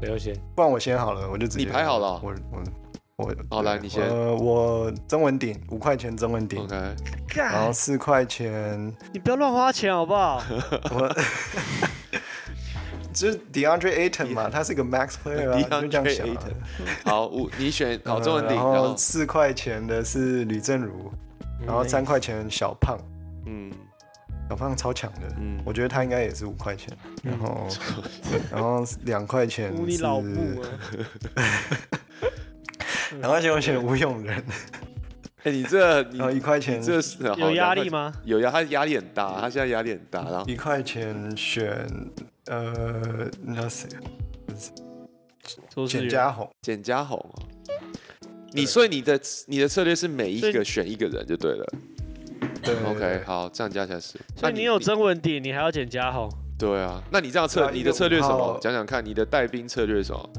[0.00, 0.34] 不要先。
[0.54, 2.34] 不然我先好了，我就直接你排好了哦我
[3.16, 6.76] 我我好来你先呃，我中文鼎五块钱中文鼎，OK，
[7.34, 10.42] 然后，四块钱你不要乱花钱好不好？
[10.92, 11.16] 我。
[13.16, 16.38] 就是 DeAndre Ayton 嘛，他是个 max player 啊，DeAndre 就这样想啊。
[16.38, 21.10] Ayton 好，五 你选好呃曾文鼎，然然后后四块钱的是吕正如，
[21.66, 22.98] 然后三块钱小胖，
[23.46, 23.72] 嗯。
[24.48, 27.66] 小胖超强的，嗯，我觉得他应该也是五块钱，然后
[28.52, 31.00] 然后两块钱污你老母是，
[31.34, 31.42] 啊！
[33.18, 34.40] 两块钱我选吴永仁，
[35.42, 38.12] 哎，你这你然后一块钱你这是有压力吗？
[38.22, 41.84] 有压，他压力很大，他现在压力很大，然后一块钱选
[42.46, 43.88] 呃那谁
[45.68, 47.42] 周志远简家宏，简家红哦。
[48.52, 51.66] 你所以你的你的策略是每一个选一个人就对了。
[52.62, 54.18] 对 OK，好，这样加起来是。
[54.36, 56.28] 那所以你有曾文鼎，你还要减加号，
[56.58, 58.58] 对啊，那你这样策啊你的策略是什五么号？
[58.58, 60.30] 讲讲看，你的带兵策略是什么？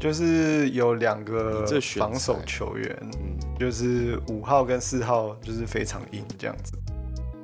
[0.00, 6.72] 就是有两个这选防守球员，嗯，就是五号跟四号就是非常硬这样子，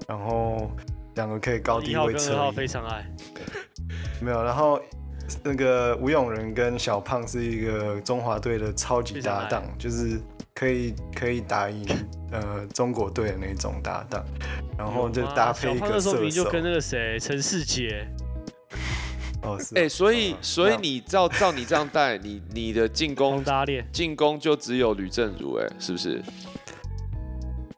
[0.08, 0.70] 然后
[1.16, 3.04] 两个可以高低位侧号跟二号非常爱。
[4.22, 4.80] 没有，然后
[5.42, 10.20] 那个吴永仁跟小胖是一个中华队的超级搭档，就是
[10.54, 11.84] 可以可以打赢
[12.30, 14.24] 呃中国队的那种搭档，
[14.78, 16.44] 然后就搭配一个射那时候明明就。
[16.44, 18.06] 跟那个谁陈世杰，
[19.42, 26.22] 哦，是哎、哦所以嗯所以你照照你这样带，你你的进攻达练，进攻就只有吕正如，哎，是不是？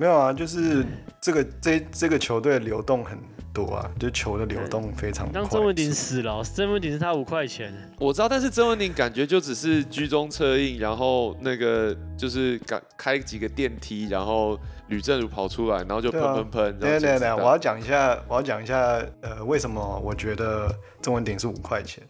[0.00, 0.87] 没有啊，就是
[1.20, 3.18] 这个这这个球队的流动很
[3.52, 5.40] 多啊，就球的流动非常快。
[5.40, 14.56] 让曾文鼎死了哦，曾文鼎是他五块钱，我知道，但是曾文鼎感觉就只是居中策应，然后那个就是赶开几个电梯，然后
[14.87, 16.78] 吕正如跑出来，然后就喷喷喷。
[16.78, 22.04] 等一下等一下等一下，然后捡子弹我要讲一下，我要讲一下，呃，为什么我觉得曾文鼎是五块钱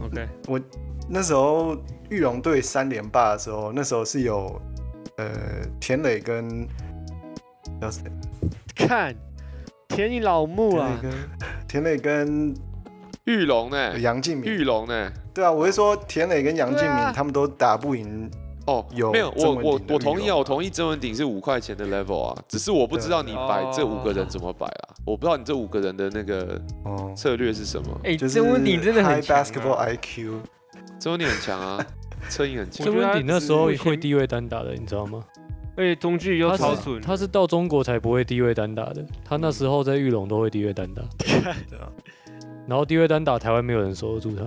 [0.00, 0.60] ？OK，我
[1.10, 1.76] 那时候
[2.08, 4.62] 玉龙队三连霸的时候，那时候是有
[5.16, 5.28] 呃
[5.80, 6.64] 田磊跟
[7.82, 8.04] 叫谁？
[8.76, 9.12] 看
[9.88, 11.00] 田你老木啊！
[11.66, 12.54] 田磊跟
[13.24, 13.98] 玉龙呢？
[13.98, 14.48] 杨敬明。
[14.48, 15.12] 玉龙呢？
[15.34, 18.30] 对啊，我是说田磊跟杨敬明啊他们都打不赢。
[18.68, 19.32] 哦，有没有？
[19.36, 28.00] 我我我同意啊，我同意曾文鼎是五块钱的 level 啊，只是我不知道你摆这五个人怎么摆啊，我不知道你这五个人的那个哦，策略是什么。
[28.04, 29.88] 哎，就是曾文鼎真的很 basketball 啊。
[29.88, 30.38] IQ。
[31.00, 31.84] 曾文鼎很强啊，
[32.30, 32.94] 策应很强曾。
[32.96, 35.24] 文鼎那时候会低位单打的，你知道吗？
[35.76, 41.88] 而且中距又超准，他是到中国才不会低位单打的，他那时候在玉龙都会低位单打， 对啊，
[42.66, 44.44] 然后低位单打台湾没有人守得住他。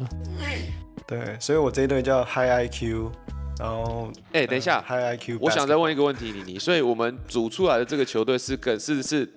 [1.07, 3.11] 对，所以我这一队叫 High IQ，
[3.59, 5.37] 然后哎，等一下，呃，High IQ。
[5.39, 9.31] 我想再问一个问题，妮妮，所以我们组出来的这个球队是跟是是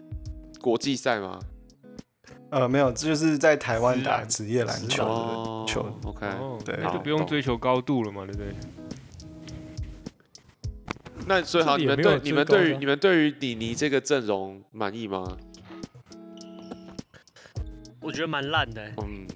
[0.60, 1.38] 国际赛吗？
[2.50, 5.86] 呃，没有，这就是在台湾打职业篮球的哦球。
[6.04, 8.46] ，OK，哦，对那就不用追求高度了嘛，对不对？
[11.28, 15.36] 那所以好，你们对你们对于你们对于妮妮这个阵容满意吗？
[18.00, 19.26] 我觉得蛮烂的欸，嗯，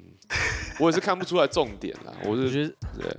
[0.81, 3.16] 我也是看不出来重点啦， 我是我觉得对。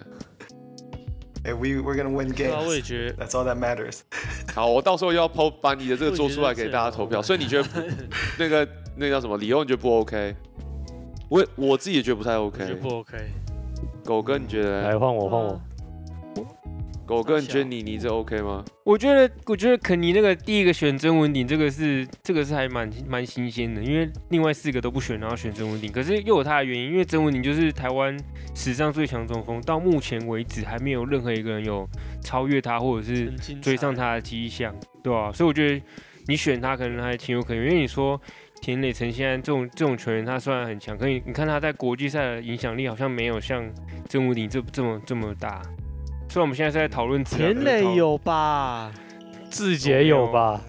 [1.46, 2.68] 哎，We we're gonna win 对啊，我也 games.
[2.70, 4.00] 我也觉得 That's all that matters.
[4.56, 7.68] 好，我到时候要 PO 把你的这个做出来给大家投票，所以你觉得
[8.40, 9.38] 那个那个叫什么？
[9.38, 10.36] 李欧你觉得不 OK？
[11.30, 12.74] 我我自己也觉得不太 OK。
[12.76, 13.18] 不 OK。
[14.06, 15.00] 狗哥你觉得来呢？
[15.00, 15.62] 换我换我，
[17.16, 18.64] 狗哥，你小觉得你你这 OK 吗？
[18.84, 28.18] 我觉得，我觉得肯尼那个第一个选曾文鼎，这个是这个是还蛮蛮新鲜的，因为另外四个都不选，然后选曾文鼎，可是又有他的原因，因为曾文鼎就是台湾
[28.56, 31.88] 史上最强中锋，到目前为止还没有任何一个人有
[32.22, 35.82] 超越他或者是追上他的迹象，对吧、所以我觉得
[36.28, 38.20] 你选他可能还情有可原，因为你说
[38.62, 43.70] 田磊成现在这种这种球员，他虽然很强，可你你看他在国际赛的影响力好像没有像
[44.08, 45.62] 曾文鼎这这么这么大。
[46.34, 48.92] 虽然我们现在是在讨论田磊有吧？
[49.52, 50.60] 志杰有吧？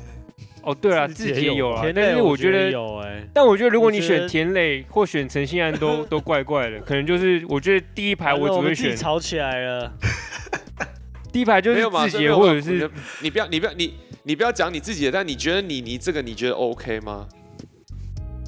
[0.62, 9.90] 哦，对啊，志志杰有啊，田但是磊我觉得，有哎，但我觉得如果你选田磊或选陈信安都 都怪怪的，可能就是我觉得第一排我只会选吵起来了。
[11.33, 12.07] 第一排就是没有嘛？
[12.07, 12.90] 志杰或者是你
[13.22, 17.27] 你不要你不要你你不要讲你自己的，但你觉得你你这个你觉得 OK 吗？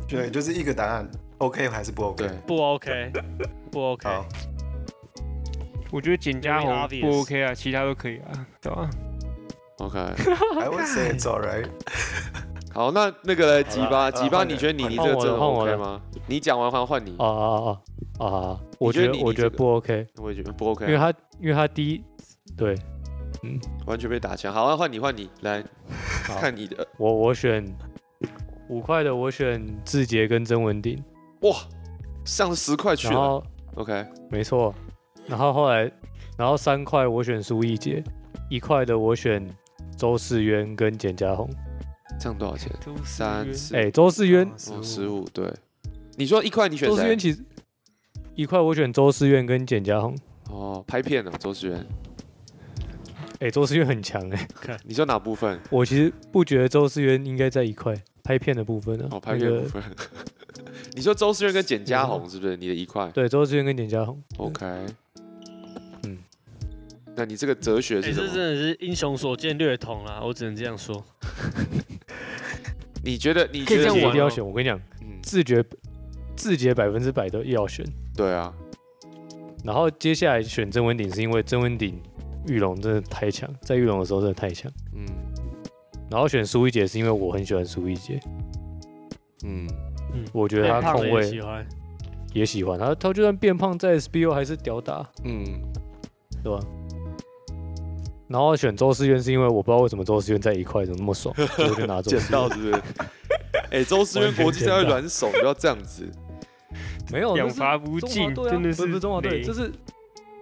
[0.06, 2.28] 对，就是一个答案，OK 还是不 OK？
[2.28, 3.10] 对，不 OK，
[3.72, 4.26] 不 OK，好，
[5.90, 8.90] 我觉得简家 Very 红不 OK 啊，其他都可以啊，对吧
[9.78, 11.68] ？OK，I would say it's alright。
[12.72, 14.96] 好，那那个吉巴吉巴，你你觉得你换你。
[14.96, 16.00] 你这个真的换我 OK 了吗？
[16.26, 17.80] 你讲完换换你，啊啊
[18.18, 18.60] 啊啊！
[18.78, 22.04] 我觉觉得我觉得不 OK，我也觉得不 OK，因为他因为他第一
[22.56, 22.76] 对。
[23.86, 24.52] 完全被打枪。
[24.52, 25.62] 好，那换你换你来
[26.24, 27.64] 看你的，我我选
[28.68, 31.00] 五块的，我选志杰跟曾文鼎，
[31.42, 31.54] 哇，
[32.24, 33.40] 上十块去了
[33.76, 34.74] ，OK，没错，
[35.28, 35.90] 然后后来
[36.38, 38.02] 然后三块我选苏奕杰，
[38.48, 39.48] 一块的我选
[39.96, 41.48] 周世渊跟简家宏。
[42.18, 42.72] 这样多少钱？
[43.04, 45.52] 三四哎、周世渊，哦十五，对。
[46.16, 47.18] 你说一块你选谁周世渊？
[47.18, 47.44] 其实
[48.34, 50.16] 一块我选周世渊跟简家宏。
[50.48, 51.86] 哦，拍片呢，周世源。
[53.40, 54.48] 哎、周世渊很强哎、
[54.84, 55.60] 你说哪部分？
[55.70, 59.08] 我其实不觉得周世渊应该在一块拍片的部分啊。
[59.10, 59.82] 哦，拍片的那个部分。
[60.96, 62.56] 你说周世源跟简家宏是不是？
[62.56, 64.22] 你的一块对，周世渊跟简家宏。
[64.38, 64.86] ？OK。
[67.16, 68.28] 嗯，那你这个哲学哎，是什么？
[68.28, 71.04] 这真的是英雄所见略同啦，我只能这样说。
[73.04, 73.48] 你觉得？
[73.52, 75.64] 你可以这样玩哦一定要选，我跟你讲，嗯，自觉
[76.36, 77.84] 自觉百分之百都要选。
[78.16, 78.52] 对啊，
[79.64, 82.00] 然后接下来选曾文鼎是因为曾文鼎
[82.46, 84.70] 玉龙真的太强，在玉龙的时候真的太强。
[84.94, 85.06] 嗯
[86.08, 88.20] 然后选苏一杰是因为我很喜欢苏一杰，
[89.44, 89.66] 嗯，
[90.14, 91.66] 嗯，我觉得他变胖了也控卫喜欢。
[92.32, 95.44] 也喜欢他，他就算变胖在 SBO 还是屌打，嗯，
[96.44, 96.60] 对吧？
[98.28, 101.34] 然后选周世渊是因为我不知道为什么周世渊在一块怎么那么爽，
[101.76, 102.20] 就拿周捡。
[102.30, 102.82] 到是不是？
[103.70, 106.08] 哎，周思源国际赛会软手，不要这样子。
[107.12, 109.72] 没有，两这是罚不中华进，真的不是不是中华队，雷这是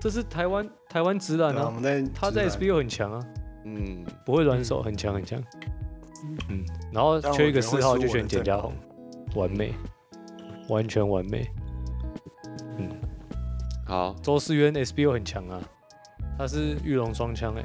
[0.01, 3.21] 这是台湾台湾直男对啊，我啊，们在他在直 SBO 很强啊，
[3.65, 5.43] 嗯，不会软手，很强很强。
[6.49, 8.73] 嗯，然后但我缺一个觉得会四号就选简家红，
[9.35, 9.73] 完美，
[10.69, 11.47] 完全完美。
[12.79, 12.89] 嗯
[13.87, 15.61] 好，周世渊 SBO 很强啊，
[16.39, 17.63] 他是玉龙双枪哎，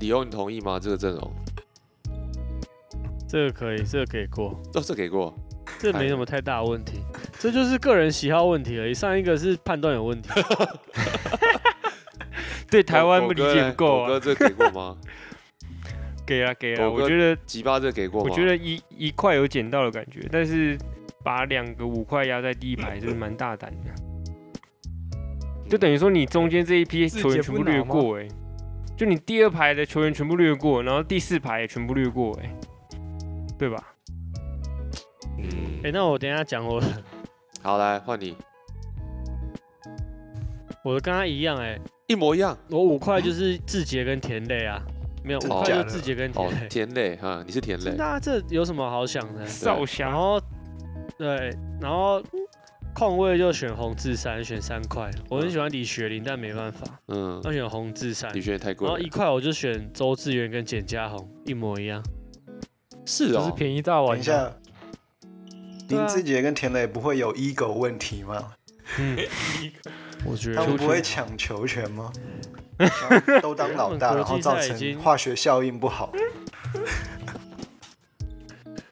[0.00, 0.78] 李欧，你同意吗？
[0.80, 1.32] 这个阵容，
[3.28, 5.34] 这个可以，这个给过，哦，这给过。
[5.78, 7.00] 这没什么太大的问题，
[7.38, 8.94] 这就是个人喜好问题而已。
[8.94, 10.28] 上一个是判断有问题，
[12.70, 14.96] 对台湾不理解不够啊，狗哥这给过吗？
[16.26, 18.30] 给啊给啊，我觉得吉巴这给过吗？
[18.30, 20.76] 我觉得一一块有捡到的感觉，但是
[21.22, 23.90] 把两个五块压在第一排是蛮大胆的，
[25.68, 28.26] 就等于说你中间这一批球员全部略过哎、
[28.96, 32.50] 就你第二排的球员全部略过，然后第四排也全部略过哎、
[33.58, 33.76] 对吧？
[35.38, 35.46] 嗯
[35.84, 36.86] 哎、，那我等一下讲我的，
[37.62, 38.34] 好，来换你，
[40.82, 42.56] 我的跟他一样哎、一模一样。
[42.70, 44.82] 我五块就是志杰跟田磊啊，
[45.22, 46.68] 没有五块就志杰跟哦田，磊。
[46.68, 49.46] 田磊哈，你是田磊真的，啊，这有什么好想的？
[49.46, 50.40] 少侠然后
[51.18, 52.22] 对，然后
[52.98, 55.08] 控位就选洪志山，选三块。
[55.30, 58.40] 我很喜欢李雪林，但没办法，嗯，要选洪志山李。
[58.40, 59.08] 学林太贵了然后一。
[59.08, 62.02] 块我就选周志源跟简家宏，一模一样。
[63.06, 64.32] 是哦，这是便宜大玩家。
[64.32, 64.56] 等一下，
[65.88, 68.52] 对啊林志杰跟田磊不会有 ego 问题吗？
[68.98, 69.16] 嗯，
[70.26, 72.12] 我觉得他们不会抢球权吗？
[72.78, 76.12] 然后都当老大，他们然后造国际赛已经成化学效应不好。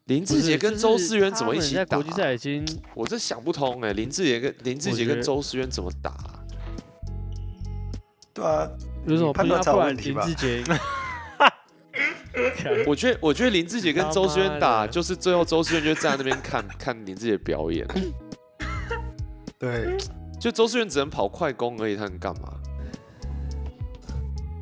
[0.06, 2.02] 林志杰跟周思源怎么一起打在国？
[2.02, 2.64] 际赛已经
[2.94, 6.38] 我这想不通哎，林志杰跟林志杰跟周思源怎么打啊？
[8.32, 8.70] 对啊，
[9.06, 10.62] 有什么判断才有要不然问题吧林志杰，
[12.54, 17.84] 看我觉得，我觉得林志杰跟周思源打，就是最后周思源就站在那边看看林志杰表演，
[19.58, 19.96] 对，
[20.38, 22.52] 就周思源只能跑快攻而已，他能干嘛？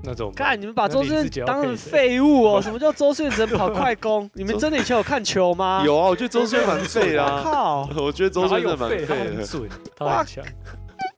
[0.04, 2.60] 那种看你们把周志林志杰要源当成废物哦！
[2.62, 4.28] 什么叫周志源只能跑快攻？
[4.34, 5.82] 你们真的以前有看球吗？
[5.84, 7.88] 有啊，我觉得周思源蛮废我， 靠！
[7.96, 9.36] 我觉得周思源真的蛮废，他废的。
[9.36, 10.44] 很准，他很强。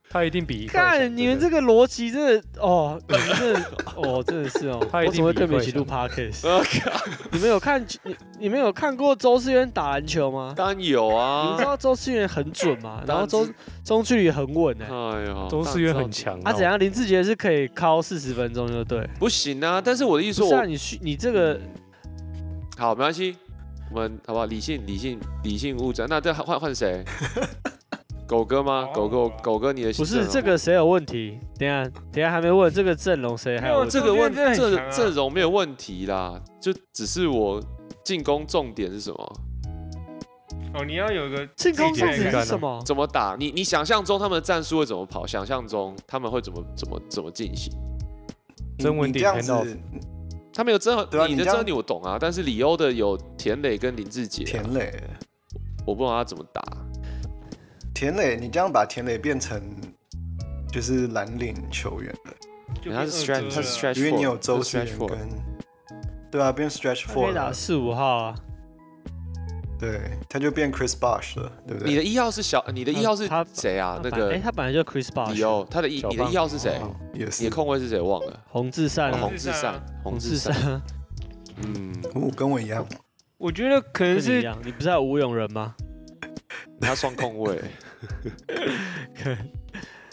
[0.08, 6.48] 他一定比一看你们这个逻辑真的哦，你们真的 哦，真的是哦，他一定怎么会比一块跟你们一起录 podcast？
[6.48, 10.54] 我靠，你们有看你你们有看过周思源打篮球吗？
[10.56, 11.64] 当然有啊你们啊知。
[11.64, 13.02] 道周思源很准吗？
[13.06, 14.86] 然后周中中距离很稳哎。
[14.86, 16.78] 哎呀，周思源很强，啊怎样？
[16.78, 19.06] 林志杰是可以敲四十分钟就对。
[19.18, 19.80] 不行啊！
[19.84, 21.60] 但是我的意思说我，你去你这个
[22.78, 23.36] 好，没关系，
[23.92, 24.46] 我们好不好？
[24.46, 26.06] 理性、理性、理性物质。
[26.08, 27.04] 那这换换谁？
[28.26, 28.88] 狗哥吗？
[28.92, 31.38] 狗哥，狗哥，你的不是这个谁有问题？
[31.58, 33.92] 等下等下还没问这个阵容谁还有问题？
[33.92, 37.62] 这个问周边真的很这阵容没有问题啦，就只是我
[38.04, 39.32] 进攻重点是什么？
[40.74, 42.82] 哦，你要有一个进攻重点是什么？
[42.84, 43.36] 怎么打？
[43.38, 45.26] 你你想象中他们的战术会怎么跑？
[45.26, 47.72] 想象中他们会怎么怎么怎么进行？
[48.80, 49.78] 曾文鼎你这样子，
[50.52, 50.94] 他们有真
[51.28, 54.92] 你的真我懂啊，但是里欧的有田磊跟林志杰啊、田磊，
[55.86, 56.62] 我不知道他怎么打。
[57.96, 59.58] 田磊，你这样把田磊变成
[60.70, 62.32] 就是蓝领球员了，
[62.82, 65.28] 就他是 stretch，他是 stretch 因为你有周他是思 stretch 跟，
[66.30, 68.34] 对啊，变 stretch four 以打，四五号啊。
[69.78, 71.90] 对，他就变 Chris Bosh 了，对不对？
[71.90, 73.98] 你的一号是小，你的一号是他谁啊？
[74.04, 76.78] 那个哎，他本来就 Chris Bosh，里欧，他的一你的一号是谁？
[77.14, 77.98] 也是你的，控卫是谁？
[77.98, 78.38] 忘了。
[78.50, 80.52] 洪志善洪志善洪志善。
[80.52, 80.82] 善
[81.62, 82.86] 嗯，哦，跟我一样，
[83.38, 85.74] 我觉得可能是你不是还有吴永仁吗？
[86.80, 87.60] 他双 控卫。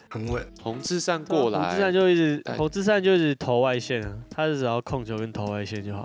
[0.10, 0.45] 很稳。
[0.62, 6.04] 洪志善过来，洪志善就一直哎洪志善就一直投外线啊，他只要控球跟投外线就好。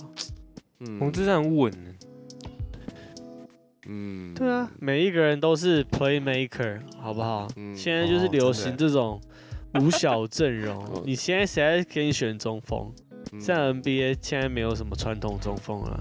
[0.80, 1.72] 嗯洪志善很稳，
[3.86, 7.48] 嗯，对啊，每一个人都是 playmaker，好不好？
[7.56, 9.20] 嗯现在就是流行这种
[9.80, 11.02] 五小阵哦容。
[11.04, 12.92] 你现在谁还给你选中锋？
[13.32, 16.00] 嗯像 NBA 现在没有什么传统中锋了，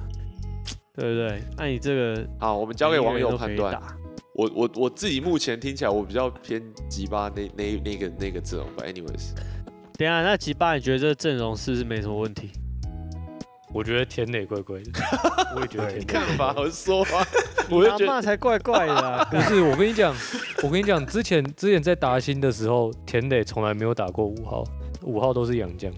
[0.95, 1.41] 对不对？
[1.57, 3.73] 那你这个好，我们交给网友每一个人都可判断。
[3.73, 3.96] 以打。
[4.37, 8.83] 我我我自己目前听起来，我比较偏吉巴那那那个那个阵容吧。
[8.85, 9.33] Anyways，
[9.97, 12.51] 等一下，那吉巴，你觉得这个阵容是不是没什么问题？
[13.73, 14.91] 我觉得田磊怪怪的，
[15.55, 16.27] 我也觉得对田磊。
[16.27, 17.25] 干嘛我说话？
[17.69, 19.25] 我就觉得才怪怪的啊！
[19.29, 20.15] 不是，我跟你讲，
[20.63, 24.63] 我跟你讲，之前之前在达新的时候，田磊从来没有打过五号，
[25.01, 25.91] 五号都是杨将，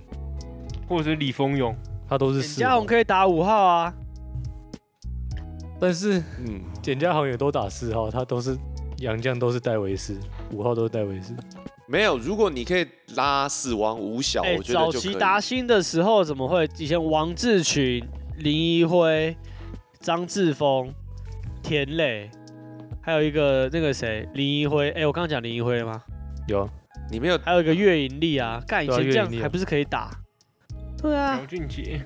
[0.88, 1.76] 或者是李峰勇，
[2.08, 3.94] 他都是四号宏可以打五号啊，
[5.80, 8.58] 但是嗯，简家豪也都打四号，他都是
[8.98, 10.18] 洋将，都是戴维斯，
[10.52, 11.34] 五号都是戴维斯。
[11.88, 12.18] 没有。
[12.18, 15.14] 如果你可以拉死亡五小，哎、我觉得早期。
[15.14, 16.68] 达新的时候怎么会？
[16.78, 18.04] 以前王志群、
[18.38, 19.36] 林一辉、
[20.00, 20.94] 张志峰、
[21.62, 22.30] 田磊，
[23.02, 24.90] 还有一个那个谁林一辉。
[24.92, 26.02] 哎、我刚刚讲林一辉了吗？
[26.48, 26.70] 有啊
[27.12, 30.12] 你没有还有一个岳盈利啊，干以前这样还不是可以打？
[31.02, 32.00] 对啊姚，俊杰，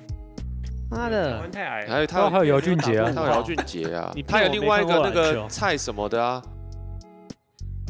[0.94, 1.40] 妈台的。
[1.40, 3.12] 湾，太矮了，还有他有还有姚俊杰啊。
[3.14, 4.14] 他有姚俊杰啊。
[4.26, 6.42] 他有另外一个那个蔡什么的啊，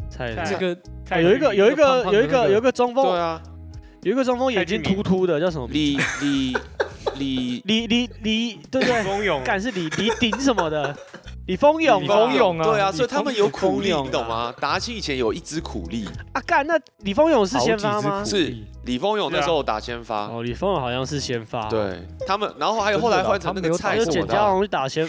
[0.09, 3.41] 蔡蔡这个有一个有一个有一个有一个中锋，对啊，
[4.01, 5.67] 有一个中锋眼睛突突的，叫什么？
[5.71, 6.57] 李李
[7.17, 9.25] 李李李李，对不对？
[9.25, 10.95] 勇，敢是李李鼎什么的，
[11.47, 12.63] 李峰勇李吧，峰勇啊。
[12.63, 14.53] 对啊，所以他们有苦力，啊你懂吗？
[14.59, 18.23] 达西以前有一支苦力，啊干，那李峰勇是先发吗？
[18.23, 18.55] 是
[18.85, 24.39] 李峰勇那时候打先发，哦，李峰勇好像是先发，，对他们，然后还有后来换成那个蔡还有简家什么的。
[24.39, 25.07] 啊，宏去打先，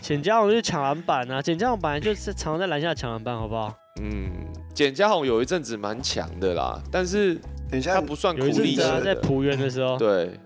[0.00, 3.72] 简家宏去抢篮板啊，简家宏本来就是常在篮下抢篮板，好不好？
[4.00, 4.30] 嗯，
[4.74, 7.34] 简家宏有一阵子蛮强的啦，但是
[7.70, 10.38] 等一下他，不算苦力的，在浦原的时候，对，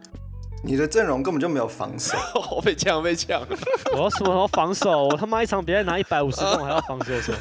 [0.66, 2.18] 你的阵容根本就没有防守，
[2.50, 3.40] 我被抢被抢，
[3.94, 7.38] 我要什么要防守，我他妈一场比赛拿一百五十分，我还要防守什么？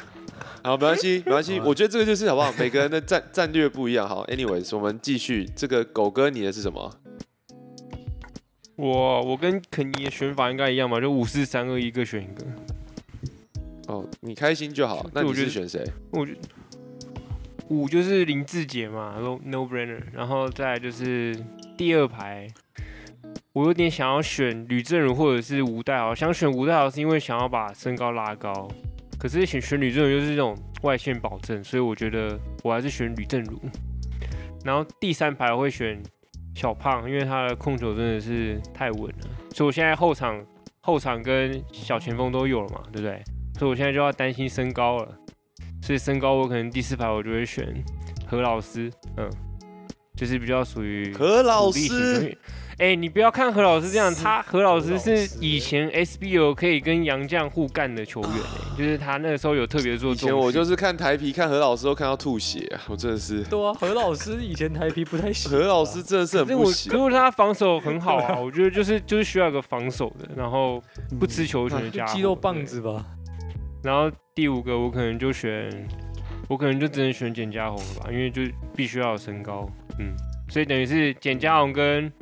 [0.64, 2.50] 好，没关系，没关系，我觉得这个就是好不好？
[2.58, 4.08] 每个人的战 战略不一样。
[4.08, 5.46] 好，anyways，我们继续。
[5.54, 6.90] 这个狗哥，你的是什么？
[8.76, 12.46] 我我跟肯尼的选法应该一样嘛，就五四三二一各选一个。
[13.88, 15.04] 哦，你开心就好。
[15.12, 15.84] 那你我觉得是选谁？
[16.10, 16.34] 我觉
[17.68, 21.36] 五就是林志杰嘛，no no brainer，然后再来就是
[21.82, 22.46] 第二排，
[23.52, 28.68] 我有点想要选吕正儒或者是吴代豪，想选吴代豪是因为想要把身高拉高，
[29.18, 33.58] 可是选选吕正儒就是这种外线保证，所以我觉得我还是选吕正儒。
[34.64, 36.00] 然后第三排我会选
[36.54, 40.40] 小胖，因为他的控球真的是太稳了，所以我现在后场
[40.82, 43.20] 后场跟小前锋都有了嘛，对不对？
[43.58, 45.18] 所以我现在就要担心身高了。
[45.82, 47.74] 所以身高我可能第四排我就会选
[48.24, 49.28] 何老师，嗯，
[50.22, 52.38] 就是比较属于何老师员。
[52.78, 60.14] 哎、你不要看何老师这样，他何老师是以前 SBO 可以跟杨绛互干的球员、欸，就是他那个时候有特别做以。
[60.16, 62.80] 前我就是看台皮看何老师都看到吐血啊！
[62.88, 65.54] 我真的是对啊，何老师以前台皮不太行啊。
[65.54, 67.10] 何老师真的是不行可。
[67.10, 70.80] 是他防守很好啊， 我觉得就是就是需要一个防守的，然后
[71.18, 72.12] 不吃球权的家伙。
[72.12, 73.04] 就肌肉棒子吧，
[73.84, 75.70] 然后第五个我可能就选，
[76.52, 78.42] 我可能就只能选简家宏了吧，因为就
[78.76, 79.66] 必须要有身高，
[79.98, 80.14] 嗯，
[80.50, 82.12] 所以等于是简家宏跟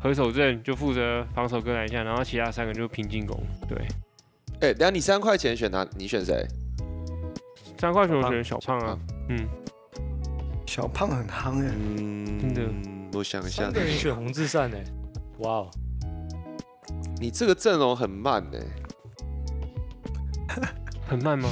[0.00, 3.38] 何守正就负责防守跟篮下，然后其他三个就拼进攻。
[3.68, 3.76] 对，
[4.62, 5.86] 哎、等一下你三块钱选他？
[5.98, 6.42] 你选谁？
[7.78, 8.98] 三块钱我选小胖啊，
[9.28, 9.46] 嗯，
[10.66, 12.62] 小胖很夯哎，嗯，真的
[13.12, 14.82] 我想一下三，个人选洪志善哎，
[15.40, 15.70] 哇哦，
[17.20, 18.58] 你这个阵容很慢哎、
[21.06, 21.50] 很慢吗？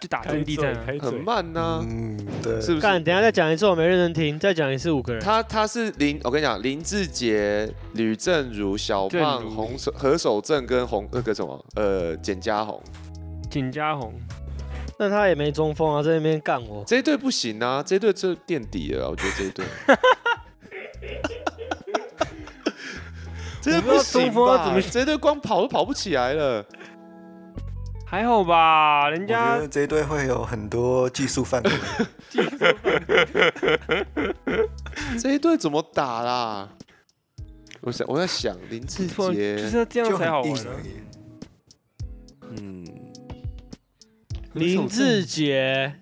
[0.00, 3.04] 就打阵地战啊，很，慢呐、嗯，对，是不干，是？
[3.04, 5.22] 等下再讲一次，我没认真听，再讲一次五个人。
[5.22, 12.82] 他他是林，我跟你讲，林志杰、吕正如、小胖、洪守、何守正跟洪那个什么呃简家宏
[13.48, 14.12] 简家宏，
[14.98, 16.82] 那他也没中锋啊，在那边干我。
[16.84, 19.64] 这一队不行啊，这一队就垫底了啊，我觉得这一队。
[23.60, 26.66] 这不行中锋要吧怎么这一队光跑都跑不起来了。
[28.12, 31.72] 还好吧，人我觉家得这一队会有很多技术犯规。
[35.18, 36.68] 这一队怎么打啦？
[37.80, 40.74] 我想我在想林志突然就是杰，要这样才好玩啊而。
[40.82, 40.90] 已。
[42.50, 42.84] 嗯，
[44.52, 45.94] 林志杰、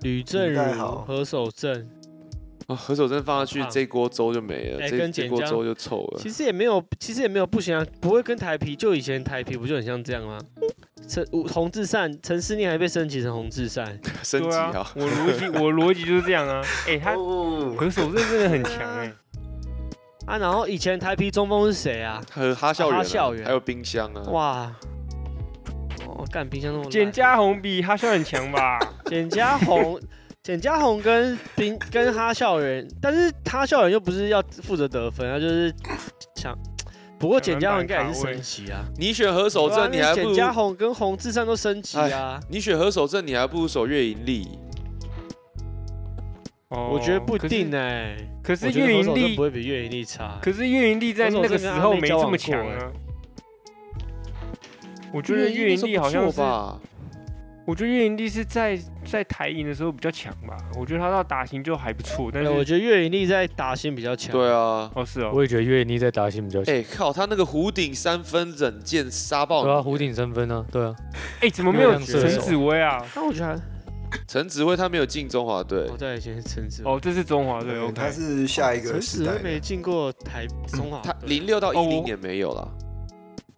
[0.00, 1.86] 吕正如、李代豪何守正，
[2.68, 6.30] 啊，何守正放下去 胖，这锅粥就没了，哎这跟简江这锅粥就臭了其。
[6.30, 10.38] 实也没有，其实也没有不行啊，不会跟台皮，就以前台皮不就很像这样吗？
[11.08, 16.62] 陈吴洪志善、陈思念还被升级成洪志善， 升级对啊啊，，我逻辑我逻辑就是这样啊。
[16.86, 19.12] 哎，他哦，何守正真的很强哎，
[20.26, 22.22] 啊，然后以前台皮中锋是谁啊？
[22.30, 24.22] 和哈校园啊，哈校园还有冰箱啊。
[24.30, 24.76] 哇，
[26.06, 28.78] 哦，干冰箱那么烂简家宏比哈校很强吧？
[29.06, 29.98] 简家宏，
[30.48, 35.70] 简家宏跟冰跟哈校园，但是哈校园又不是要负责得分，他就是
[36.36, 36.58] 想。
[37.18, 42.40] 不过简家宏应该也是升级啊，你选何守正，你还不如简家宏跟洪志善都升级啊。
[42.48, 44.48] 你选何守正，你还不如守岳盈利。
[46.68, 50.38] 哦我觉得不一定哎、可是岳盈利不会比岳盈利差。
[50.40, 52.90] 可是岳盈利在那个时候没这么强啊。
[55.12, 56.24] 我觉得岳盈利好像？
[57.68, 60.56] 我觉得岳云丽是在在台银的时候比较强吧。
[60.80, 64.32] 我觉得他到打型就还不错，但是哎我觉得岳云丽在打型比较强。
[64.32, 64.90] 对啊。
[64.94, 70.96] 哦是哦，我也觉得岳云丽在打型比较强，哎、靠，他那个弧顶三分忍剑杀爆对啊，弧顶三分啊，对啊，
[71.42, 73.04] 哎怎么没有陈紫薇啊？
[73.14, 73.60] 但我觉得
[74.26, 78.10] 陈紫薇他没有进中华队我，在以前是陈紫薇，哦这是中华队对，，OK 他。
[78.10, 79.60] 是下一个陈时代的子威没。
[79.60, 82.66] 进过台中华他，零六到一零年没有啦。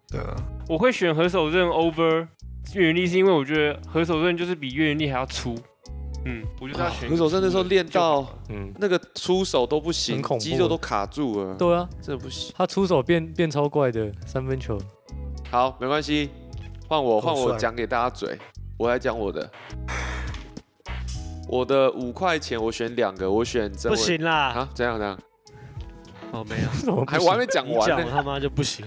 [0.08, 0.34] 对啊，
[0.68, 2.26] 我会选何守正 over
[2.74, 5.54] 岳云丽，是因为我觉得何守正就是比岳云丽还要粗。
[6.24, 12.54] 嗯，我觉得他选何守正那时候练到嗯，那个出手都不行恐，怖肌肉都卡住了，对啊，真的不行。
[12.56, 14.78] 他出手变变超怪的三分球，
[15.50, 16.28] 好，没关系，
[16.86, 18.38] 换我换我讲给大家嘴，
[18.76, 19.50] 我来讲我的。
[21.48, 24.50] 我的五块钱我选两个，我选这不行啦。
[24.50, 25.18] 啊，怎样怎样？
[26.32, 27.96] 哦，没有， 还我还没讲完呢。
[27.96, 28.86] 讲他妈就不行。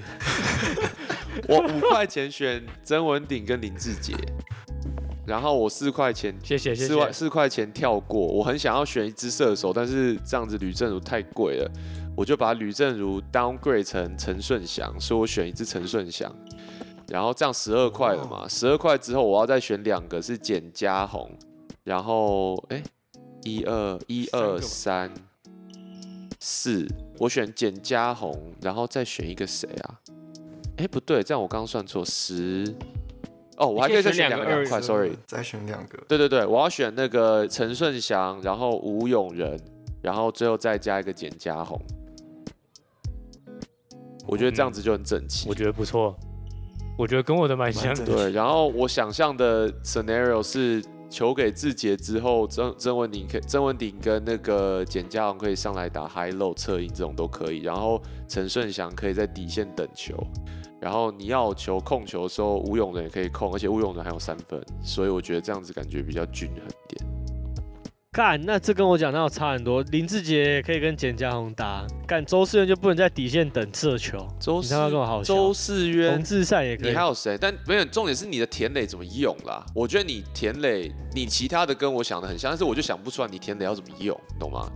[1.48, 4.14] 我五块钱选曾文鼎跟林志杰，
[5.26, 11.72] 然后我四块钱谢谢谢四块谢，四块钱跳过，我很想要选一支射手，但是这样子吕正如太贵了，
[12.16, 16.34] 我就把吕正如 downgrade 成陈顺祥，所以我选一支陈顺祥，
[17.10, 21.30] 然后这样十二块了嘛，十二块之后我要再选两个是简家宏，
[21.84, 22.82] 然后哎
[23.44, 25.12] 一二一二三
[26.40, 26.88] 四，
[27.20, 30.00] 我选简嘉宏，然后再选一个谁啊？
[30.78, 32.76] 哎不对，这样我刚刚算错十。
[33.58, 35.12] 哦，我还可以再选两个两块，sorry。
[35.28, 36.00] 再选两个。
[36.08, 39.56] 对对对，我要选那个陈顺祥，然后吴永仁，
[40.02, 41.80] 然后最后再加一个简嘉宏。
[44.26, 45.48] 我觉得这样子就很整齐。
[45.48, 46.18] 我觉得不错，
[46.98, 50.84] 我觉得跟我的蛮像对，然后我想象的 scenario 是
[51.14, 60.18] 球给志杰之后，曾曾文鼎可以曾文鼎跟那个简家宏可以上来打 high low 侧应这种都可以，然后陈顺祥可以在底线等球，
[60.82, 67.03] 然后你要有球控球的时候，吴永仁也可以控，而且吴永仁还有三分，所以我觉得这样子感觉比较均衡点。
[68.14, 69.82] 干，那这跟我讲那有差很多。
[69.90, 74.24] 林志杰也可以跟简家宏打，干周世渊就不能在底线等射球。
[74.40, 77.02] 周世你他妈跟我好周世渊洪，志善也可以你还。
[77.02, 77.36] 有谁？
[77.42, 79.66] 但没有，重点是你的田磊怎么用啦？
[79.74, 84.70] 我觉得你田磊，你其他的跟我想的很像，但是我就想不出来你田磊要怎么用，你懂吗？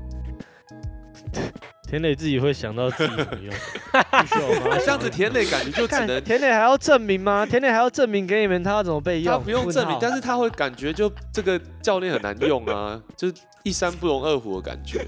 [1.90, 3.54] 田磊自己会想到自己怎么用，
[4.20, 7.46] 不需要我帮他这样子田磊感觉就只看能田磊还要证明吗？
[7.50, 9.34] 田磊还要证明给你们他要怎么被用？
[9.34, 13.34] 他不用证明，但是他会感觉就这个教练很难用啊， 就是
[13.64, 15.06] 一山不容二虎的感觉。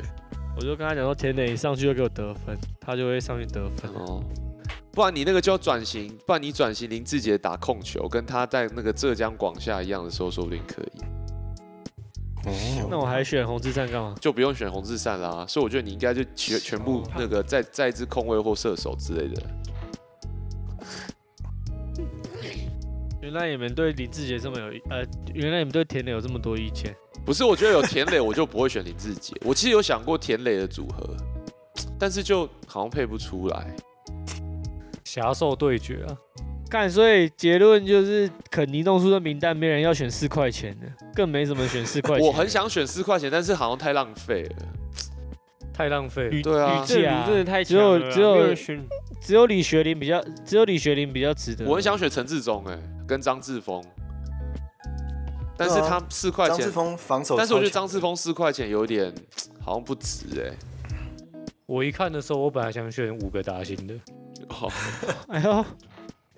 [0.55, 3.91] 我就跟他讲说，田磊你上去就给我得分，他就会上去得分。
[3.93, 4.23] 哦，
[4.91, 11.01] 不不然你那个就要转型，不然你转型林志杰打控球，跟他在那个浙江广厦一样的时候，说不定可以，
[12.45, 14.15] 哦那我还选洪志善干嘛？
[14.21, 15.45] 就不用选洪志善啦。
[15.47, 19.41] 所以我觉得你应该就全全部那个再再一支控卫或射手之类的。
[23.21, 26.95] 原来你们对林志杰这么有呃，原来你们对田磊有这么多意见。
[27.25, 29.35] 不是，我觉得有田磊，我就不会选林志杰。
[29.43, 31.15] 我其实有想过田磊的组合，
[31.99, 33.75] 但是就好像配不出来。
[35.03, 36.17] 侠兽对决啊，
[36.69, 42.25] 干，所以结论就是肯尼弄出的名单，没人要选四块钱的，更没怎么选四块钱。
[42.27, 44.55] 我很，想选四块钱，但是好像太浪费了。
[45.73, 48.53] 太浪费对啊吕正啊如真的太只有只有
[49.21, 51.65] 只有李学林比较，只有李学林比较值得。
[51.65, 53.81] 我很想选陈志忠，哎，跟张志峰，
[55.55, 59.09] 但是他四块钱张志，峰防守，但是我觉得张志峰四块钱有点
[59.61, 60.51] 好像不值哎。
[61.65, 63.93] 我一看的时候，我本来想选五个达兴的，
[64.49, 64.69] 哦，
[65.29, 65.65] 哎呦，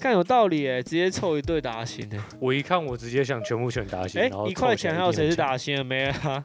[0.02, 2.18] 干有道理哎，直接凑一对打星哎。
[2.40, 4.20] 我一看我直接想全部选打星。
[4.20, 5.50] 哎一块钱还有谁是达？
[5.50, 6.44] 达兴的没啊？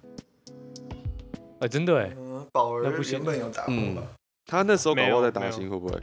[1.60, 4.02] 哎，真的哎，嗯宝儿那不行原本有打过嗯吧？
[4.44, 5.98] 他那时候搞不好在打没有新会不会？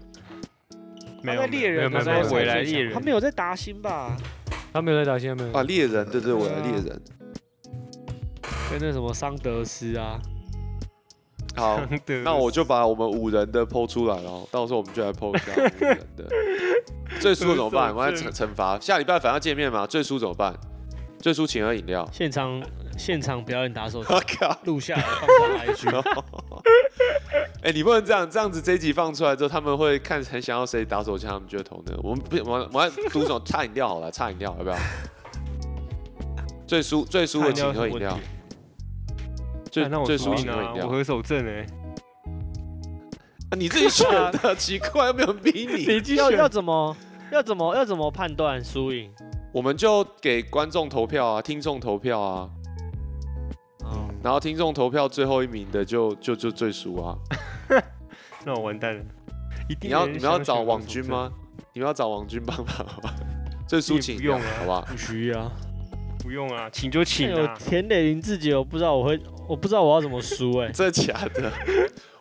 [1.21, 4.17] 没有他在猎人，没有未来猎人他没有在打星吧？
[4.73, 5.53] 他没有在打星，没有。
[5.53, 7.01] 啊，猎人，对对，我来对啊猎人。
[8.71, 10.19] 跟那什么桑德斯啊，
[11.55, 11.79] 好，
[12.23, 16.25] 那我就把我们五人的剖出来了，到时候我们就来剖一下五人的。
[17.19, 17.89] 最输怎么办？
[17.95, 18.79] 我们来惩惩罚。
[18.79, 20.53] 下礼拜反正要见面嘛，最输怎么办？
[21.19, 22.07] 最输请喝饮料。
[22.11, 22.61] 现场
[22.97, 24.57] 现场表演打手 我靠！
[24.65, 25.57] 录下来放上
[26.01, 26.03] IG。
[27.61, 31.93] 哎、你不能这样，这样子这一集放出来之后，他们会看很想要谁打手枪，他们就会投呢。
[32.03, 33.41] 我们不，我们我赌什么？
[33.45, 34.75] 差饮料好了，差饮料要不要？
[36.67, 38.19] 最输最输的请喝饮料。
[39.73, 40.87] 最哎那我最输输赢啊，我。
[40.87, 41.65] 何守正哎，
[43.49, 45.83] 啊你自己选的， 奇怪，又没有人逼你。
[46.15, 46.95] 要要怎么
[47.31, 49.11] 要怎么要怎么判断输赢？
[49.51, 52.49] 我们就给观众投票啊，听众投票啊，
[53.83, 57.17] 哦，然后听众投票最后一名的就就就最输啊。
[58.45, 59.03] 那我完蛋了。
[59.67, 61.31] 一定你要你们要找选何守正网军吗？
[61.73, 62.65] 你们要找王军帮忙
[63.01, 63.11] 吗？
[63.67, 64.81] 最输请不用啊好不好？
[64.81, 65.51] 不需要。
[66.19, 67.55] 不用啊，请就请有啊。
[67.57, 71.51] 田磊林自己，我不知道我会，我不知道我要怎么输哎、 真的假的？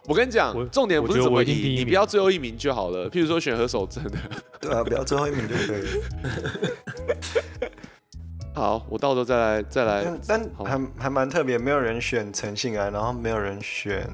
[0.06, 3.08] 我跟你讲，重点不是我觉得怎么赢，我一定第一你不要最后一名就好了。
[3.08, 4.18] 譬如说选何守正的，
[4.60, 5.88] 对啊，不要最后一名就可以了。
[8.54, 10.04] 好，我到时候再来再来。
[10.26, 14.06] 但还还蛮特别，没有人选陈信安，然后没有人选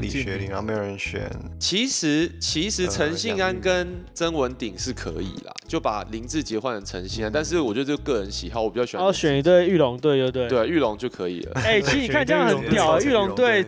[0.00, 1.30] 李学林，然后没有人选
[1.60, 9.12] 其实其实呃陈信安跟曾文鼎是可以啦，就把林志杰换成陈信安，但是我觉得这个个人喜好，我比较喜欢然后。
[9.12, 10.48] 选一对玉龙队，对不对？。
[10.48, 11.52] 对玉龙就可以了。
[11.62, 13.64] 哎、其实你看这样很屌、欸，玉龙队，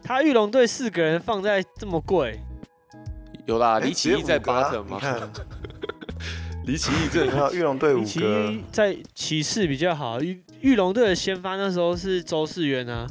[0.00, 2.38] 他玉龙队四个人放在这么贵，
[3.46, 4.96] 有啦，哎李启义在巴特嘛？
[4.96, 5.30] 你看，
[6.66, 10.20] 李奇义这 玉龙队五其个，在骑士比较好。
[10.22, 13.08] 玉玉龙队的先发那时候是周世元啊，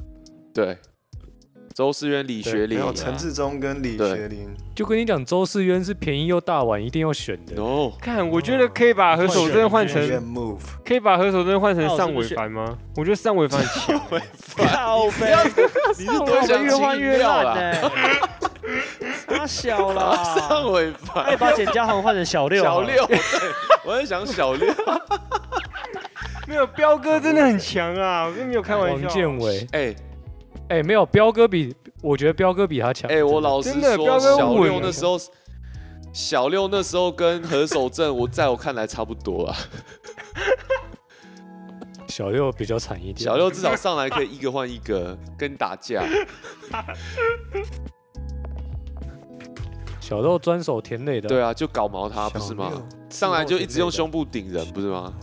[0.53, 0.77] 对，
[1.77, 7.53] 周思渊、李学林没有陈志忠跟李学林，就跟你讲，周世渊是便宜又大碗，一定要选的。
[8.01, 10.01] 看，我觉得可以把何守正换成
[10.83, 12.75] 可以把何守正换成尚伟凡吗？
[12.95, 13.99] 我觉得尚伟凡很强。
[14.57, 15.35] 靠背，
[15.99, 17.53] 你是多想越换越烂啦？
[17.53, 17.91] 呢、
[19.27, 20.15] 他小啦，
[20.49, 23.19] 尚伟凡哎，凡，把简家宏换成小六，小六，，对，
[23.85, 24.67] 我在想小六。
[26.47, 28.23] 没有，彪哥真的很强啊！
[28.25, 29.07] 我跟你有开玩笑。
[29.07, 29.93] 王建伟，哎
[30.69, 33.09] 哎，没有彪哥比，我觉得彪哥比他强。
[33.09, 35.17] 哎，我老实说，小六那时候，
[36.11, 39.55] 小六那时候跟何守正，我在我看来差不多啊。
[42.07, 43.19] 小六比较惨一点。
[43.19, 46.03] 小六至少上来可以一个换一个，跟打架。
[50.01, 52.71] 小六专守田磊的，对啊，就搞毛他不是吗？
[53.09, 55.13] 上来就一直用胸部顶人，不是吗？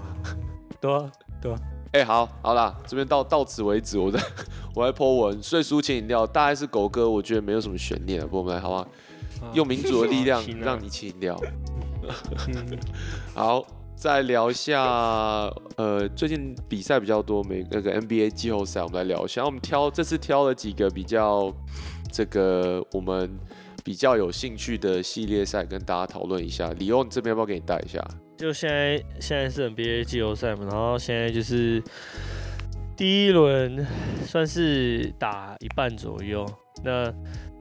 [0.80, 1.10] 对啊，
[1.94, 4.20] 哎、好，好啦，这边到到此为止，我在
[4.74, 8.88] 我在 po 文，睡书请饮料，大概是狗哥，我觉得没有什么悬念了，不，我们来好不好，
[9.52, 11.40] 用民主的力量 让你请饮料。
[12.48, 12.78] 嗯
[13.32, 13.64] 好，
[13.94, 14.82] 再聊一下，
[15.76, 19.44] 呃，最近比赛比较多，美那个 NBA 季后赛，我们来聊一下。
[19.44, 21.54] 我们挑这次挑了几个比较
[22.10, 23.38] 这个我们
[23.84, 26.72] 比较有兴趣的系列赛，跟大家讨论一下。
[26.76, 28.04] 李欧，你这边要不要给你带一下？
[28.36, 31.82] 就现在现在是 NBA 季后赛嘛，然后现在就是
[32.96, 33.86] 第一轮
[34.26, 36.44] 算是打一半左右。
[36.82, 37.12] 那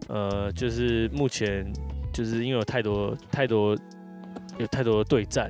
[0.10, 1.72] 呃，就是目前
[2.12, 3.78] 就是因为有太多太多
[4.58, 5.50] 有太多的对战，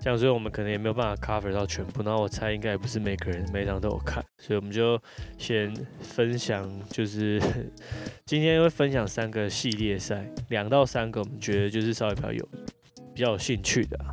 [0.00, 2.02] 这样，所以我们可能也没有办法 cover 到全部。
[2.02, 5.00] 然后我猜应该也不是每个人每场都有看，所以我们就
[5.36, 7.40] 先分享，就是
[8.24, 12.48] 今天会分享三个系列赛，两到三个我们觉得就是稍微比较有
[13.14, 14.06] 比较有兴趣的啊、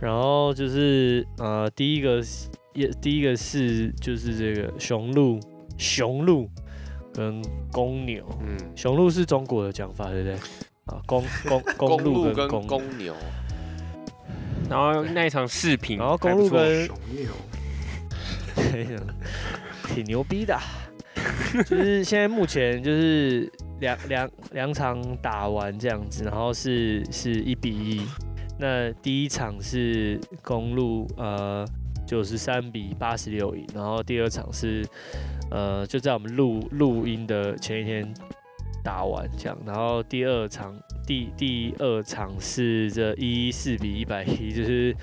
[0.00, 5.40] 然后就是呃，第一个是也第一个是就是这个雄鹿，
[5.78, 6.48] 雄鹿
[7.14, 10.34] 跟公牛，嗯，雄鹿是中国的讲法，对不对？
[10.86, 11.62] 啊，公公
[11.96, 13.14] 公鹿跟公牛，
[14.68, 17.32] 然后那一场视频，然后公路跟雄牛，
[19.94, 20.62] 挺牛逼的啊，
[21.64, 23.50] 就是现在目前就是
[23.80, 28.02] 两两两场打完这样子，然后是是一比一。
[28.58, 31.66] 那第一场是公路呃
[32.06, 34.82] 九十三比八十六赢，然后第二场是
[35.50, 38.14] 呃就在我们录录音的前一天
[38.82, 40.74] 打完这样，然后第二场
[41.06, 44.96] 第第二场是这一四比一百一，就是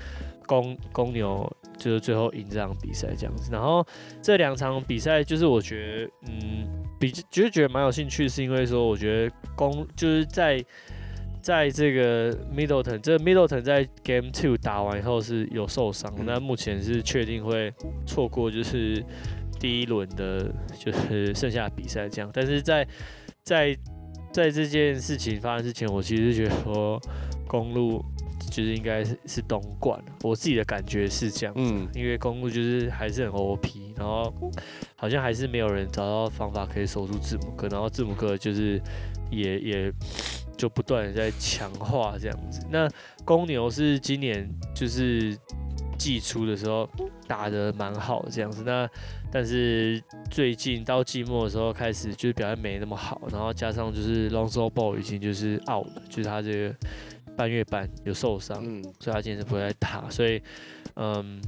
[0.46, 1.48] 公公牛
[1.78, 3.50] 就是最后赢这场比赛这样子。
[3.52, 3.86] 然后
[4.22, 10.64] 这两场比赛就是我觉得嗯比就是觉得蛮有兴趣，是因为说我觉得公就是在。
[11.44, 17.70] 在这个 Middleton，这个 Middleton 在 Game Two 打完以后是有受伤，嗯那目前是确定会
[18.06, 19.04] 错过就是
[19.60, 20.50] 第一轮的，
[20.82, 22.30] 就是 剩下的比赛这样。
[22.32, 22.88] 但是在
[23.42, 23.76] 在
[24.32, 26.98] 在这件事情发生之前，我其实觉得说
[27.46, 28.02] 公路
[28.54, 31.52] 就是应该是是东莞，我自己的感觉是这样。
[31.56, 34.32] 嗯，因为公路就是还是很 OP，然后
[34.94, 38.80] 好像还是没有人找到方法可以守住字母哥，然后字母哥就是
[39.28, 39.92] 也也
[40.56, 42.64] 就不断的在强化这样子。
[42.70, 42.88] 那
[43.24, 45.36] 公牛是今年就是
[45.98, 46.88] 季初的时候
[47.26, 48.88] 打得蛮好的这样子，那
[49.32, 50.00] 但是
[50.30, 56.74] 最近到季末的时候开始就是表现没那么好，然后加上就是 Lonzo Ball 已经就是 out 了，就是他这个
[57.36, 60.40] 半月板有受伤，嗯，所以他今天是不会来打，所以
[60.96, 61.40] 嗯，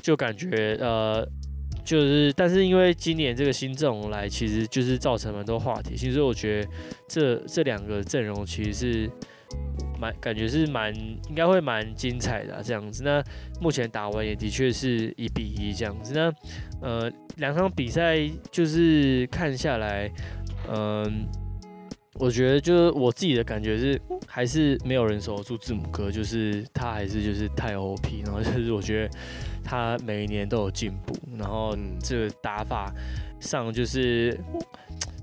[0.00, 1.26] 就感觉呃，
[1.84, 6.68] 就是但是因为今年这个新阵容来，其实就是造成蛮多话题性，所以我觉得
[7.08, 9.10] 这这两个阵容其实是
[9.98, 10.94] 蛮感觉是蛮
[11.28, 13.02] 应该会蛮精彩的、啊、这样子。
[13.02, 13.22] 那
[13.60, 16.12] 目前打完也的确是一比一这样子。
[16.14, 16.32] 那
[16.80, 18.18] 呃两场比赛
[18.50, 20.10] 就是看下来，
[20.68, 21.26] 嗯、
[22.22, 29.14] 我觉得就是我自己的感觉是，还是没有人守得住字母哥，就是他还是就是太 OP，然后就是我觉得
[29.64, 32.94] 他每一年都有进步，然后嗯这个打法
[33.40, 34.38] 上就是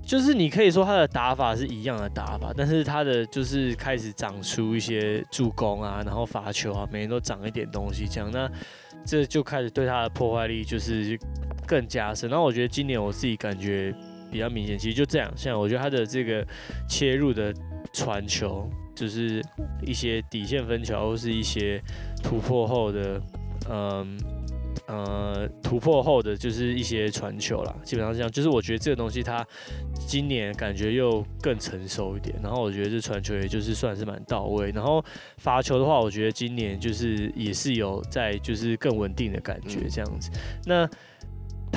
[0.04, 8.46] 就是你可以说他的打法是一样的打法，但是他的就是开始长出一些助攻啊，然后罚球啊，每年都长一点东西这样，那
[9.06, 11.18] 这就开始对他的破坏力就是
[11.66, 12.28] 更加深。
[12.28, 13.90] 然后我觉得今年我自己感觉
[14.30, 16.46] 比较明显，其实就这样，像我觉得他的这个
[16.88, 17.52] 切入的
[17.92, 19.42] 传球，就是
[19.84, 21.82] 一些底线分球或是一些
[22.22, 23.20] 突破后的，
[23.68, 24.18] 嗯。
[24.86, 28.30] 呃，突破后的就是一些传球啦，基本上这样。
[28.30, 29.44] 就是我觉得这个东西他
[29.94, 34.70] 今年感觉又更成熟一点，然后我觉得这传球也就是算是蛮到位。
[34.72, 35.04] 然后
[35.38, 40.30] 罚球的话，我觉得今年就是也是有在就是更稳定的感觉这样子。
[40.64, 40.88] 那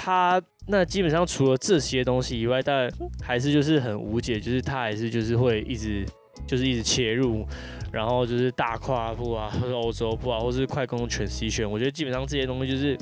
[0.04, 2.92] 他那基本上除了这些东西以外，但
[3.22, 6.06] 还是就是很无解，就是他还是就是会一直
[6.46, 7.48] 就是一直切入，
[7.90, 12.98] 然后就是大跨步啊，或者欧洲步啊，或是快攻全 C 选，我觉得基本上这些东西就是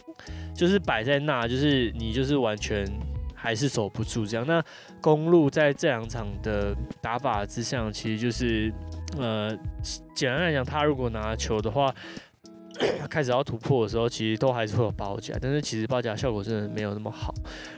[0.54, 2.86] 就是摆在那，就是你就是完全
[3.34, 4.46] 还是守不住这样。
[4.46, 4.64] 那
[5.02, 8.72] 公路在这两场的打法之上，其实就是
[9.18, 9.50] 呃
[10.14, 11.92] 简单来讲，他如果拿球的话。
[13.10, 17.34] 开始要突破的时候，其实都还是会有包夹，但是其实包夹效果真的没有那么好。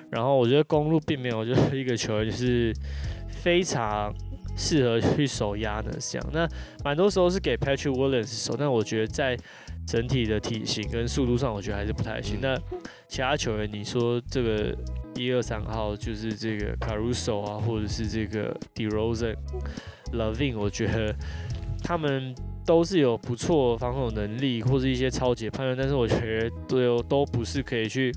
[0.10, 2.74] 然后我觉得公路并没有就是一个球员就是
[3.42, 4.14] 非常
[4.56, 6.30] 适合去守压的这样。
[6.32, 6.48] 那
[6.84, 9.38] 蛮多时候是给 Patrick Williams 守，但我觉得在
[9.86, 12.38] 整体的体型跟速度上，我觉得还是不太行。
[12.42, 12.56] 那
[13.08, 14.76] 其他球员，你说这个
[15.16, 19.36] 一二三号就是这个 Caruso 啊，或者是这个 DeRozan、
[20.14, 21.14] Lavin，我觉得
[21.84, 22.34] 他们
[22.66, 28.12] 都是有不错防守能力或是一些超级判断，但是我觉得都都不是可以去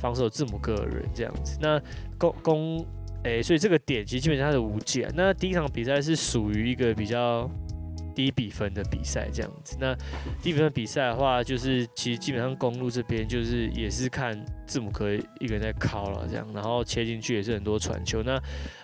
[0.00, 1.58] 防守字母哥的人这样子。
[1.60, 1.80] 那
[2.18, 2.86] 攻攻
[3.24, 5.08] 诶，所以这个点其实基本上是无解。
[5.14, 7.48] 那第一场比赛是属于一个比较
[8.12, 9.76] 低比分的比赛这样子。
[9.80, 9.94] 那
[10.42, 18.22] 低比分比赛的话，就是其实基本上公路这边就是也是看字母哥一个人在敲了这样，然后切进去也是很多传球。
[18.22, 18.40] 那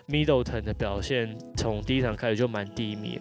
[0.09, 3.21] Middleton 的表现从第一场开始就蛮低迷，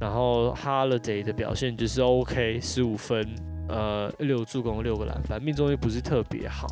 [0.00, 3.26] 然后 Holiday 的表现就是 OK，十五分，
[3.68, 6.66] 呃，六助攻六个篮板，命中率不是特别好。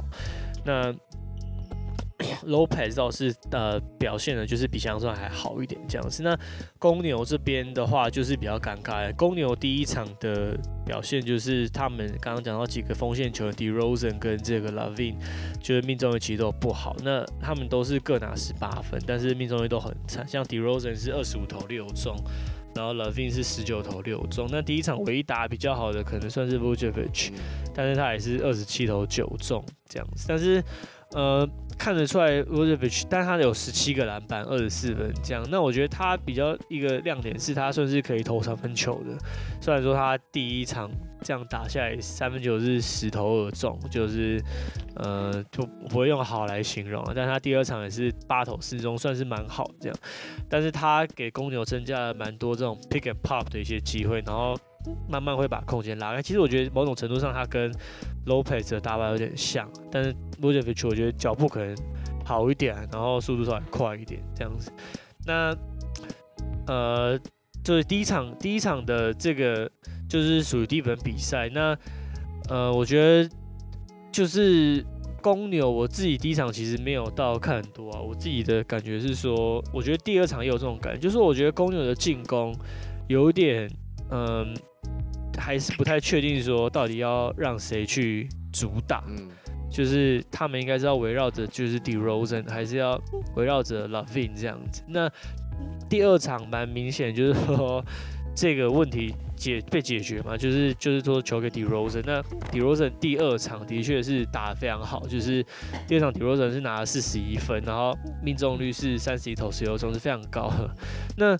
[0.65, 0.95] 那
[2.47, 6.23] Lopez 倒是呃表现的就是比想象中还好一点这样子。
[6.23, 6.39] 那
[6.79, 15.17] 公牛这边的话就是比较尴尬，公牛第一场的表现就是他们刚刚讲到几个锋线球员 d e r o s e n 跟这个 Lavin，
[15.61, 16.97] 就是命中率其实都不好。
[17.05, 20.27] 那他们都是各拿十八分，但是命中率都很惨。
[20.27, 22.17] 像 d e r o s e n 是二十五投六中，
[22.75, 24.49] 然后 Lavin 是十九投六中。
[24.51, 27.33] 那第一场唯一打比较好的可能算是 Vucevic，
[27.75, 30.25] 但是他也是二十七投九中这样子。
[30.27, 30.65] 但是
[31.13, 31.49] 呃，
[31.79, 35.47] 看得出来 v o d v i c 但他有十七个篮板，二十四分这样。
[35.51, 39.17] 那我觉得他比较一个亮点是他算是可以投三分球的。
[39.61, 40.91] 虽然说他第一场
[41.23, 44.43] 这样打下来三分球是十投二中，就是
[44.97, 47.05] 呃就不会用好来形容。
[47.15, 49.97] 但他第二场也是八投四中，算是蛮好这样。
[50.49, 54.57] 但是他给公牛增加了蛮多这种 pick and pop 的一些机会，然后。
[55.09, 56.23] 慢慢会把空间拉开。
[56.23, 57.73] 其实我觉得某种程度上，他跟
[58.27, 60.11] low pace 的打法有点像，但是
[60.41, 61.77] v u c e v i c 我觉得脚步可能
[62.25, 64.73] 好一点，然后速度稍微快一点这样子。
[65.25, 65.57] 那
[66.67, 67.19] 呃，
[67.63, 69.71] 就是第一场第一场的这个
[70.09, 71.49] 就是属于第一轮比赛。
[71.49, 71.77] 那
[72.49, 73.31] 呃，我觉得
[74.11, 74.85] 就是
[75.23, 78.01] 公牛，我自己第一场其实没有到看很多啊。
[78.01, 82.55] 我自己的感觉是说，我觉得第二场也有这种感觉，就是我觉得公牛的进攻
[83.09, 83.71] 有点
[84.11, 84.55] 嗯。
[85.39, 89.29] 还是不太确定说到底要让谁去主打，嗯，
[89.71, 93.01] 就是他们应该是要围绕着就是 DeRozan，还是要
[93.35, 94.83] 围绕着 Lavin 这样子。
[94.89, 95.11] 那
[95.89, 97.85] 第二场蛮明显，就是说
[98.35, 102.03] 这个问题解被解决嘛，就是就是说球给 DeRozan。
[102.05, 105.45] 那 DeRozan 第二场的确是打得非常好，就是
[105.87, 110.71] 第二场 DeRozan 是拿了四十一分，然后命中率是三十一投十六中，是非常高的。
[111.17, 111.37] 那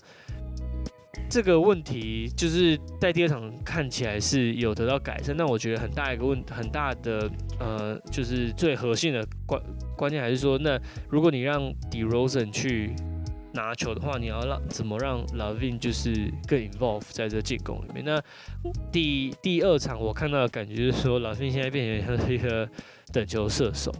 [1.29, 9.61] 这个问题就是在第二场看起来是有得到改善，但我觉得很大一个问很大的呃，就是最核心的关
[9.95, 11.61] 关键还是说，那如果你让
[11.91, 12.95] DeRozan 去
[13.53, 18.05] 拿球的话，你要让怎么让 Lavin 就是更 involve 在这进攻里面？
[18.05, 18.21] 那
[18.91, 22.67] 第第二场我看到的感觉就是说，Lavin 现在变成像是一个
[23.11, 23.91] 等球射手，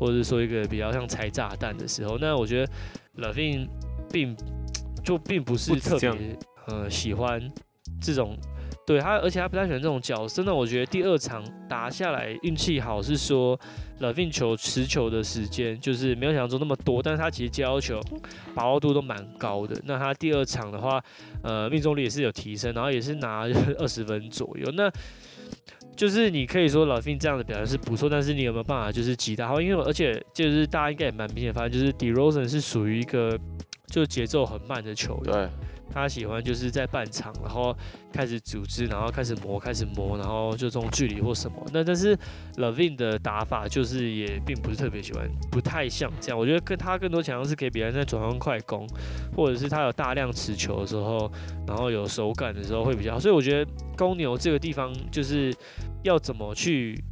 [0.00, 2.72] 或者是说一个比较像拆炸弹的时候，那我觉得
[3.18, 3.68] Lavin
[4.10, 4.36] 并
[5.04, 6.36] 就并不是特别。
[6.66, 7.40] 呃，喜欢
[8.00, 8.36] 这种，
[8.86, 10.42] 对他，而且他不太喜欢这种角色。
[10.44, 13.58] 那我觉得第二场打下来运气好，是说
[14.00, 18.00] Lavin 球持球的时间就是没有想象中那么多，但是他其实接到球
[18.54, 19.80] 把握度都蛮高的。
[19.84, 21.02] 那他第二场的话，
[21.42, 23.42] 呃，命中率也是有提升，然后也是拿
[23.78, 24.70] 二十分左右。
[24.72, 24.90] 那
[25.94, 29.60] 就是你可以说 Lavin 这样的表现是不错，但是你有没有办法就是击打？
[29.60, 33.38] 因为而且就是大家应该也蛮明显发现，就是 DeRozan 是属于一个
[33.86, 35.32] 就节奏很慢的球员。
[35.32, 35.48] 对。
[35.90, 37.76] 他喜欢就是在半场，然后
[38.12, 41.56] 开始组织，然后开始磨，开始磨，然后就这种距离或什么。
[41.72, 42.16] 那但是
[42.56, 46.38] Lavin 的打法就是也并不是特别喜欢，不太像这样。
[46.38, 48.86] 我觉得跟他更多强调是给别人在转换快攻，
[49.36, 51.30] 或者是他有大量持球的时候，
[51.66, 53.20] 然后有手感的时候会比较好。
[53.20, 55.54] 所以我觉得公牛这个地方就是
[56.02, 57.02] 要怎么去。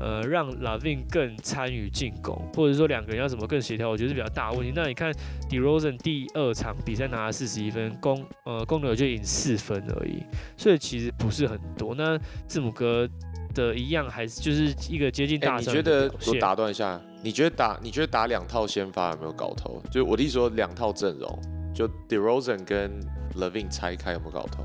[0.00, 4.72] 呃，让 Lavin 更参与进攻，或者说两个人要怎么更协调，我觉得是比较大的问题。
[4.74, 5.12] 那你看
[5.48, 10.22] DeRozan 第二场比赛拿了四十一分，公呃公牛就赢四分而已，
[10.56, 11.94] 所以其实不是很多。
[11.94, 12.18] 那
[12.48, 13.08] 字母哥
[13.54, 19.80] 的一样还是就是一个接近大你觉得我打断一下，你觉得打你觉得打两套先发有没有搞头？
[19.90, 21.38] 就我的意思说两套阵容，
[21.74, 23.00] 就 DeRozan 跟
[23.36, 24.64] Lavin 拆开有没有搞头？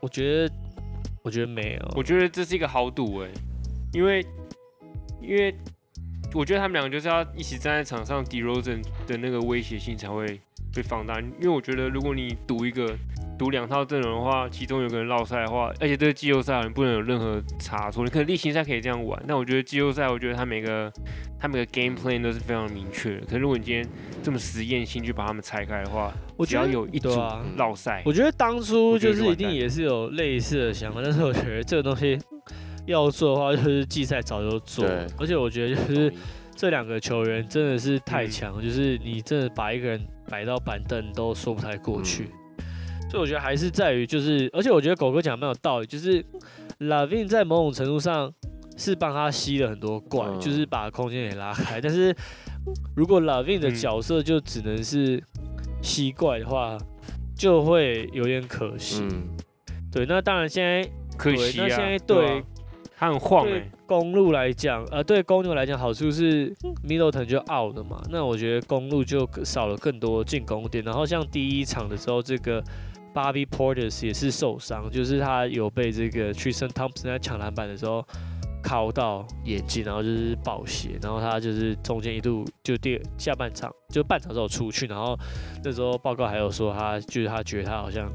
[0.00, 0.54] 我觉得
[1.22, 3.28] 我觉得没有，我觉得这是一个豪赌哎。
[3.92, 4.24] 因为，
[5.20, 5.54] 因为
[6.32, 10.40] 我觉得他们两个就是要一起站在场上，DeRozan 的那个威胁性才会
[10.74, 11.20] 被放大。
[11.20, 12.96] 因为我觉得，如果你赌一个
[13.36, 18.04] 赌两套阵容的话，其中有个人落赛的话，而且这个季后赛不能有任何差错。
[18.04, 20.92] 你可能例行赛可以这样玩，但我觉得季后赛，我觉得他每个
[21.38, 23.26] 他每个 game plan 都是非常明确的。
[23.26, 23.84] 可是如果你今天
[24.22, 27.08] 这么实验性去把他们拆开的话，我只要有一组
[27.56, 32.16] 落赛，我觉得当初就是一定也是有类似的想法，但是我觉得这个东西。
[32.86, 34.84] 要做的话，就是季赛早就做。
[35.18, 36.12] 而且我觉得就是
[36.56, 42.28] 这两个球员真的是太强，就是你真的把一个人摆到板凳都说不太过去。
[43.10, 46.24] 所以我觉得还是在于就是，而且我觉得狗哥讲蛮有道理，就是
[46.78, 48.32] Lavin 在某种程度上
[48.76, 51.80] 是帮他吸了很多怪，就是把空间给拉开。
[51.80, 52.14] 但是
[52.94, 55.22] 如果 Lavin 的角色就只能是
[55.82, 56.78] 吸怪的话，
[57.36, 59.02] 就会有点可惜。
[59.90, 62.44] 对，那当然现在可惜那现在对。
[63.00, 63.66] 它很晃哎。
[63.86, 66.54] 公路来讲，呃，对公牛来讲，好处是
[66.86, 67.98] Middleton 就 out 了嘛。
[68.10, 70.84] 那我觉得公路就少了更多进攻点。
[70.84, 72.62] 然后像第一场的时候，这个
[73.14, 78.06] Bobby Porter 也是受伤，就是他有被这个 Tristan Thompson 在抢篮板的时候
[78.62, 85.18] 敲到眼睛，然后就是爆血，然后他就是中间一度就第下半场就半场之后出去，然后
[85.64, 88.06] 那时候报告还有说他就是他觉得他好像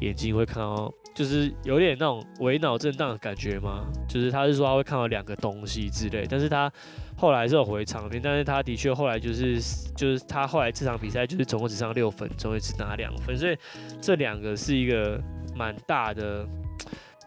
[0.00, 6.70] 眼睛会看到，就是有点那种微脑震荡的感觉吗，就是他是说他会看到两个东西之类，但是他
[7.16, 9.60] 后来是有回场边，但是他的确后来就是
[9.96, 13.56] 就是他后来这场比赛就是总共只上六分钟，也只拿两分，所以
[14.00, 15.20] 这两个是一个
[15.56, 16.46] 蛮大的。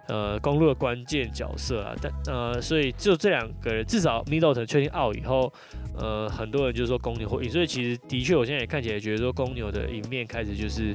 [0.08, 5.54] 呃，公路的关键角色啊，但呃，所以就这两个人，至少 Middleton 确定 out 以后，
[5.98, 10.94] 呃，很多人就说公牛会赢，所以其实的确，我现在也看起来觉得说公牛的赢面开始就是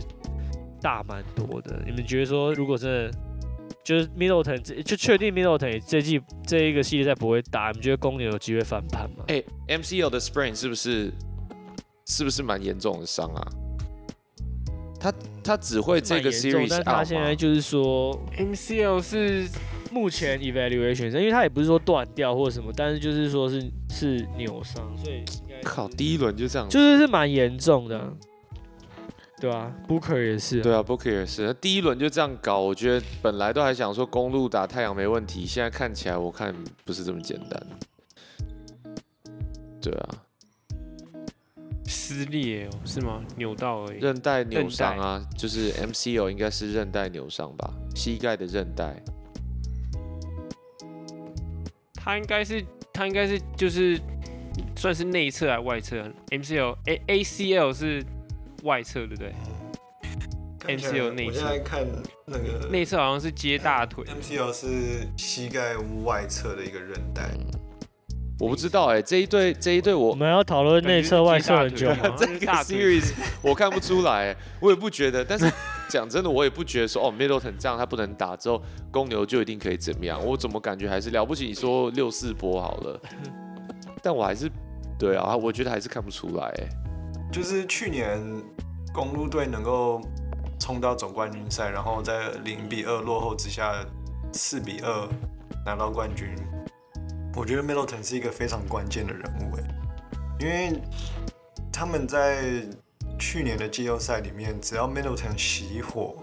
[0.81, 1.83] 大蛮多的。
[1.85, 3.11] 你们觉得说，如果真的
[3.85, 9.25] 就是 Middleton 这就确定 Middleton 这季这一个系列赛不会打，你们觉得公牛有机会翻盘吗？
[9.29, 11.13] 哎、，MCL 的 sprain 是不是
[12.07, 13.49] 是不是蛮严重的伤啊？
[14.99, 15.13] 他
[15.45, 17.05] 他只会这个 series 但他？
[17.05, 19.47] 现在就是说，MCL 是
[19.93, 28.13] 目前 evaluation，因为他也不是说断掉或什么，但是就是说是是扭伤，所以应该是靠，第一轮就这样，就是是蛮严重的，
[29.39, 37.63] 对啊 Booker 也是啊，对啊，Booker 也是，那第一轮就这样搞，我觉得本来都还想说公路打太阳没问题，现在看起来我看不是这么简单。
[39.83, 40.09] 对啊，
[41.87, 43.23] 撕裂哦，是吗？
[43.37, 43.99] 扭到而已。
[44.01, 49.03] 韧带扭伤啊，就是 MCL 应该是韧带扭伤吧，膝盖的韧带。
[51.95, 54.01] 他应该是他应该是就是
[54.77, 55.97] 算是内侧还是外侧
[56.31, 58.03] ？MCL A ACL 是
[58.67, 59.33] 外侧对不对
[60.67, 61.87] ？MCL 内我侧现在看
[62.27, 64.05] 那个内侧好像是接大腿。
[64.05, 67.31] MCL 是膝盖外侧的一个韧带，
[68.41, 71.87] 我不知道哎、这一对这一对我我们要讨论内侧外侧很久？
[72.19, 75.25] 这个 series 我看不出来、欸，我也不觉得。
[75.25, 75.51] 但是
[75.89, 78.61] 讲真的，我也不觉得说哦，Middleton 这样他不能打之后，
[78.91, 80.21] 公牛就一定可以怎么样。
[80.23, 81.47] 我怎么感觉还是了不起？
[81.47, 83.01] 你说六四波好了，
[84.03, 84.51] 但我还是
[84.99, 86.69] 对啊，我觉得还是看不出来、欸。
[87.33, 88.21] 就是去年
[88.93, 90.01] 公路队能够
[90.59, 93.85] 冲到总冠军赛，然后在零比二落后之下，
[94.33, 95.09] 四比二
[95.65, 96.29] 拿到冠军。
[97.35, 99.65] 我觉得 Middleton 是一个非常关键的人物，哎，
[100.41, 100.81] 因为
[101.71, 102.67] 他们在
[103.19, 106.17] 去年的季后赛里面，只要 Middleton 熄火，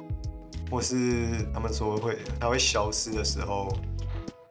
[0.72, 0.98] 或是
[1.54, 3.72] 他们说会他会消失的时候，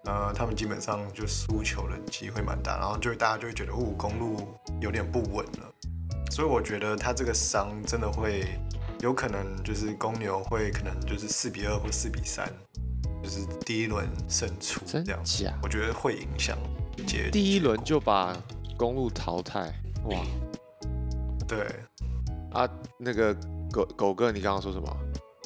[0.05, 4.37] 呃，他们基本上就输球的机会蛮大，然后就大家就会觉得，哦，公路
[4.81, 5.75] 有点不稳了。
[6.33, 8.59] 所以我觉得他这个伤真的会
[9.01, 12.51] 有可能就是公牛会可能就是四比二或四比三，
[13.22, 15.53] 就是第一轮胜出真这样子，假？
[15.62, 16.57] 我觉得会影响
[17.07, 18.35] 结第一轮就把
[18.78, 19.74] 公路淘汰，
[20.05, 20.18] 哇
[21.47, 21.66] 对
[22.51, 22.66] 啊！
[22.99, 23.35] 那个
[23.70, 24.97] 狗狗哥，你刚刚说什么？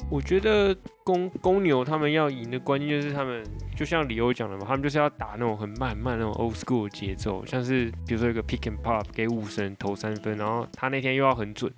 [0.09, 3.43] 我觉得公公牛他们要赢的关键就是他们，
[3.75, 11.71] 就像李欧讲的嘛，他们就是要打那种很慢很慢那种 old school 的节奏，像是比如说一个 pick and pop 给五神投三分，然后他那天又要很准，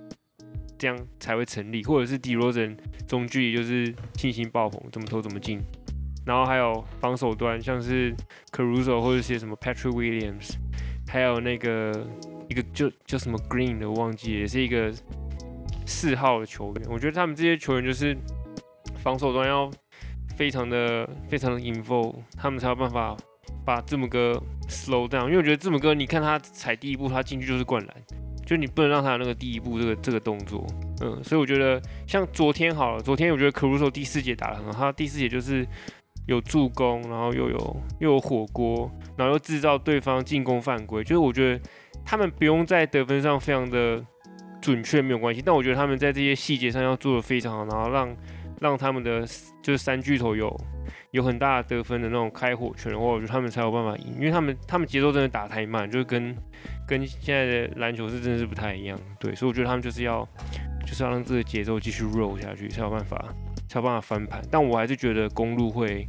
[0.78, 2.78] 这样才会成立，或者是 d r o z e n
[3.08, 5.60] 中距离就是信心爆棚，怎么投怎么进，
[6.24, 8.16] 然后还有防守端像是
[8.52, 10.54] Caruso 或者些什么 Patrick Williams，
[11.08, 12.08] 还有那个
[12.48, 14.94] 一个就就什么 Green 的忘记，也是一个
[15.90, 18.16] 四号的球员，我觉得他们这些球员就是
[19.04, 19.70] 防守端要
[20.38, 23.18] 非常的非常的 involve，他们才有办法
[23.66, 25.26] 把字母哥 slow down。
[25.26, 27.96] 因为我觉得字母哥，你看他踩第一步，他进去就是灌篮，
[28.46, 30.66] 就你不能让他那个第一步这个这个动作。
[31.02, 35.68] 嗯，所以我觉得像昨天好了，昨天我觉得 Caruso 第四节打得很好，他第四节就是
[36.28, 41.62] 有助攻，然后又有又有火锅，然后又制造对方进攻犯规，就是我觉得
[42.06, 44.06] 他们不用在得分上非常的
[44.62, 48.18] 准确没有关系，但我觉得他们在这些细节上要做的非常好，然后让
[48.60, 49.26] 让他们的
[49.62, 50.56] 就是三巨头有
[51.12, 56.36] 有很大的得分的那种开火权的话，我觉得他们才有办法赢，因为他们他们节奏真的打太慢，就是跟
[56.88, 60.28] 跟现在的篮球是真的是不太一样，对，所以我觉得他们就是要
[60.86, 63.24] 就是要让这个节奏继续 roll 下去，才有办法
[63.68, 66.08] 才有办法翻盘，但我还是觉得公路会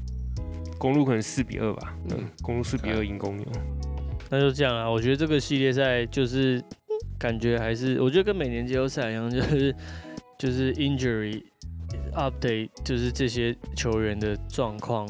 [0.78, 2.16] 公路可能四比二吧，嗯。
[2.18, 3.46] 嗯，公路四比二赢公牛，
[4.30, 4.90] 那就这样啊。
[4.90, 6.62] 我觉得这个系列赛就是
[7.20, 9.74] 感觉还是，我觉得跟每年季后赛一样，就是
[10.36, 11.40] 就是 injury
[12.14, 15.06] update，就是这些球员的状况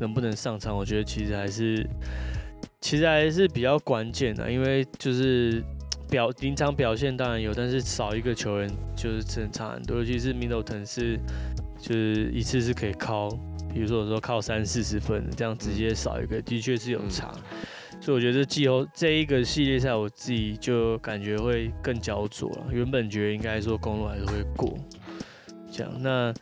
[0.00, 1.86] 能不能上场，我觉得其实还是
[2.80, 5.62] 其实还是比较关键的，因为就是。
[6.10, 11.20] 表临场表现当然有，但是少一个球员就是真的差很多，尤其是 Middleton 是
[11.78, 13.28] 就是一次是可以靠，
[13.74, 17.30] 比如说我说靠三四十分，这样直接少一个，的确是有嗯差。
[18.00, 22.66] 所以我觉得这季后这一个系列赛，我自己就感觉会更焦灼了。
[22.70, 24.78] 原本觉得应该说公路还是会过，
[25.70, 26.32] 这样那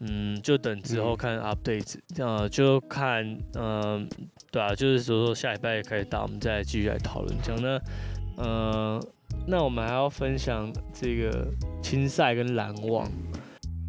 [0.00, 4.08] 嗯，就等之后看 update，呃，就看嗯、
[4.50, 7.62] 对啊，就是说下礼拜开始打，我们再继续来讨论这样。
[7.62, 9.00] 那呃，
[9.46, 11.46] 那我们还要分享这个
[11.80, 13.08] 青赛跟篮网。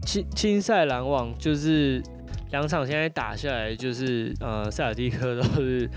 [0.05, 2.03] 青青赛篮网就是
[2.51, 5.89] 两场现在打下来，就是呃塞尔蒂克都是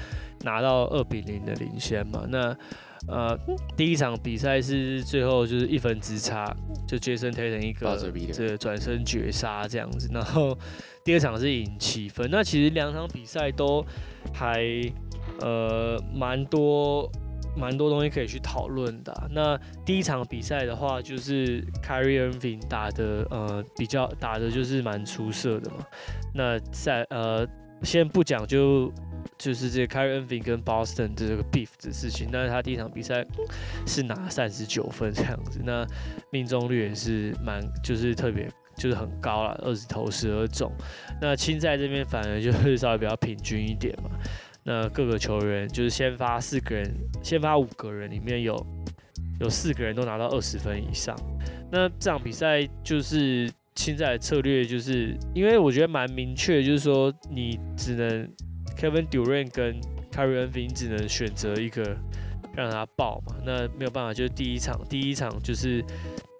[0.42, 2.24] 拿到二比零的领先嘛。
[2.28, 2.56] 那
[3.08, 3.38] 呃
[3.76, 6.54] 第一场比赛是最后就是一分之差，
[6.88, 10.56] 就 Jason Tatum 一个 Buzzer beater 这转身绝杀这样子，然后
[11.04, 12.28] 第二场是赢七分。
[12.30, 13.84] 那其实两场比赛都
[14.34, 14.64] 还
[15.40, 17.08] 呃蛮多
[17.56, 25.76] 蛮多东西可以去讨论的啊、那第一场比赛的话，就是 k a r i e Irving 打的呃比较打的就是蛮出色的嘛。
[26.34, 27.46] 那在呃
[27.82, 28.92] 先不讲就
[29.38, 33.24] 就是这个 Kyrie Irving 跟 Boston 的这个 beef 的事情，那他第一场比赛
[33.86, 35.86] 是拿三十九分这样子，那
[36.30, 40.72] 命中率也是蛮就是特别就是很高了，二十投十二中。
[41.20, 44.10] 那青赛这边反而就是稍微比较平均一点嘛。
[44.64, 48.66] 那各个球员就是先发四个人，先发五个人里面有
[49.40, 51.16] 有四个人都拿到二十分以上。
[51.70, 58.28] 那这场比赛就是青赛的策略，就是因为我觉得蛮明确，就是说你只能
[58.76, 61.96] Kevin Durant 跟 k a r i e Irving 只能选择一个
[62.54, 63.34] 让他爆嘛。
[63.44, 65.82] 那没有办法，就是第一场，第一场就是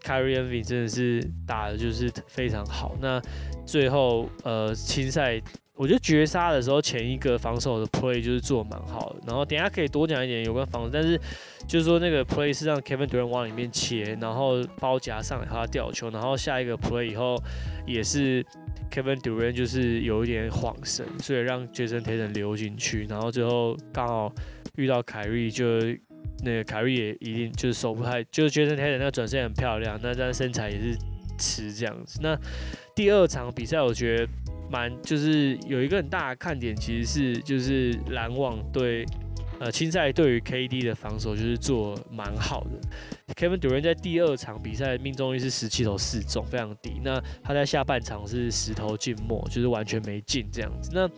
[0.03, 2.97] k a r i e Irving 真的是打的就是非常好。
[3.01, 3.20] 那
[3.66, 5.41] 最后呃青赛。
[5.78, 9.16] 我觉得绝杀的时候，前一个防守的 play 就是做蛮好的。
[9.26, 11.20] 然后等下可以多讲一点有关防守，但是
[11.68, 17.37] 就是说那个 play 是让 Kevin Durant 往里面切，然后包夹上来他吊球，然后下一个 play 以后
[17.87, 18.43] 也是
[18.91, 24.32] Kevin Durant 就是有一点晃神，所以让 Jason Tatum 溜进去，然后最后刚好
[24.76, 25.80] 遇到凯瑞，就
[26.45, 30.97] 那个凯瑞也一定就是手不太，就是 Jason Tatum 那转身很漂亮，那但身材也是
[31.39, 32.18] 吃这样子。
[32.22, 32.39] 那
[32.95, 34.28] 第二场比赛我觉得。
[34.68, 39.07] 蛮就是有一个很大的看点，其实是就是篮网对
[39.59, 43.35] 呃青赛对于 KD 的防守就是做蛮好的。
[43.35, 47.01] Kevin Durant 在第二场比赛命中率是十七投四中，非常低。
[47.05, 50.91] 那他在下半场是十投进末，就是完全没进这样子。
[50.95, 51.09] 那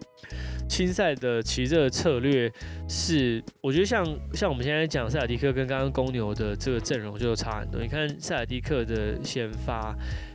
[0.69, 2.51] 青赛的其实这个策略
[2.89, 7.81] 是，我觉得像像我们现在讲塞尔迪克跟刚刚公牛的这个阵容就差很多。
[7.81, 9.95] 你看塞尔迪克的先发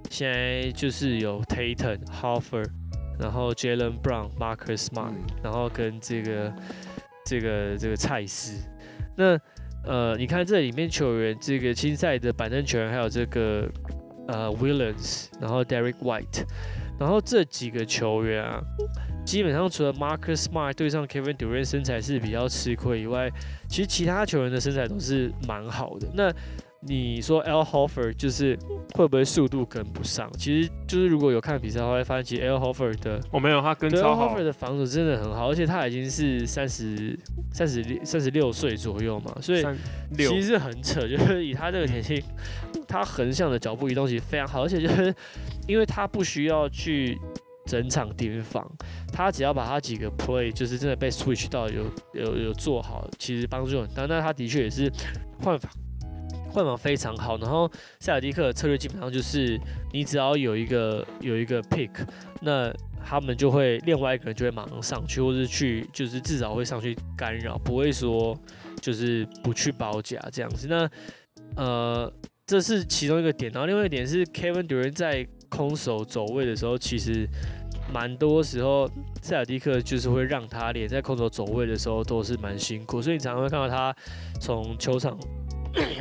[0.09, 2.65] 现在就是有 Tatum、Hoffer。
[3.19, 6.51] 然后 Jalen Brown、Marcus Smart，然后跟这个
[7.33, 8.63] 这个这个蔡司，
[9.17, 9.39] 那
[9.85, 13.67] 呃，你看这里面球员，这个青赛的板凳球员，还有这个
[14.27, 16.43] 呃 Willens，然后 Derek White，
[16.99, 18.61] 然后这几个球员啊，
[19.25, 23.31] 基本上除了 Marcus Smart 对上 Kevin Durant 身材是比较吃亏以外，
[23.67, 26.07] 其实其他球员的身材都是蛮好的。
[26.13, 26.31] 那
[26.85, 28.57] 你说 L Hofer 就是
[28.93, 30.29] 会不会速度跟不上？
[30.37, 37.17] 其实就是如果有看比赛的话，会发现其实 L Hofer 的我、没有，他跟对 L 超好 Hofer 的防守真的很好，而且他已经是三十
[37.53, 39.65] 三十六三十六岁左右嘛，所以
[40.17, 42.21] 其实是很扯， 就是以他这个年纪，
[42.87, 45.13] 他横向的脚步移动其实非常好，而且就是
[45.67, 47.17] 因为他不需要去
[47.65, 48.69] 整场盯防，
[49.13, 54.05] 他只要把他几个 play 就是真的被 switch 到有有有做好，其实帮助很大。
[54.05, 54.91] 那他的确也是
[55.41, 55.71] 换防
[56.53, 59.59] 换防非常好，然后塞尔蒂克的策略基本上就是
[59.91, 61.89] 你只要有一个有一个 pick，
[62.41, 62.71] 那
[63.03, 68.37] 他们就会另外一个人就会马上上去，或是去就是至少会上去干扰，不会说
[68.79, 70.67] 就是不去包夹这样子。
[70.69, 70.89] 那
[71.55, 72.13] 呃，
[72.45, 77.27] 这是其中一个点，然后另外一点是 Kevin Durant 在空手走位的时候，其实
[77.91, 78.89] 蛮多时候
[79.21, 83.95] 塞尔蒂克就是会让他连在空手走位的时候都是蛮辛苦，所以你常常会看到他
[84.39, 85.17] 从球场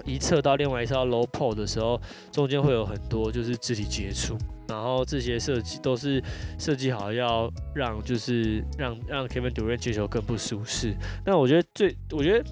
[0.05, 2.01] 一侧到另外一侧 low p o 的时候，
[2.31, 4.37] 中间会有很多就是肢体接触，
[4.69, 6.23] 然后这些设计都是
[6.59, 10.95] 设计好要让就是让让 Kevin Durant 接球更不舒适。
[11.25, 12.45] 那我觉得最我觉得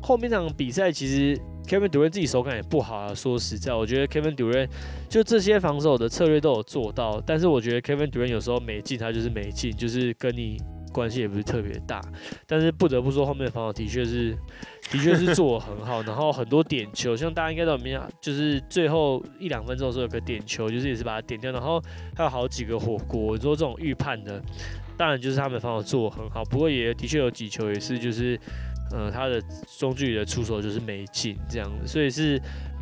[0.00, 3.14] 后面场比赛其实 Kevin Durant 自己手感也不好啊。
[3.14, 4.68] 说实在，我觉得 Kevin Durant
[5.08, 10.58] 就这些防守的策略都有做到，但是我觉得 Kevin Durant 有时候没进，他就是没进，就是跟你
[10.92, 12.00] 关系也不是特别大。
[12.46, 14.36] 但是不得不说，后面的防守的确是
[14.90, 21.82] 的确是做得很好，然后很多点球，像大家应该都有印象，就是最后一两分钟的时候有个点球，就是也是把它点掉，然后
[22.16, 23.36] 还有好几个火锅。
[23.36, 24.42] 你说这种预判的，
[24.96, 28.38] 当然就是他们防守做得很好，不过也的确有几球也是就是。
[28.90, 29.38] 呃，他的
[29.78, 32.40] 中距离的出手就是没进这样子，所以是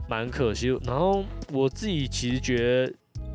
[0.08, 0.68] 蛮可惜。
[0.84, 2.92] 然后我自己其实觉得，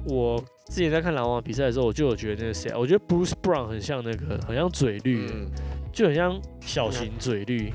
[0.07, 5.51] 我之前在看篮网比赛的时候，我就有觉得那个谁，我觉得 Bruce Brown 很像那个，很像嘴绿，嗯，
[5.91, 7.73] 就很像小型嘴绿，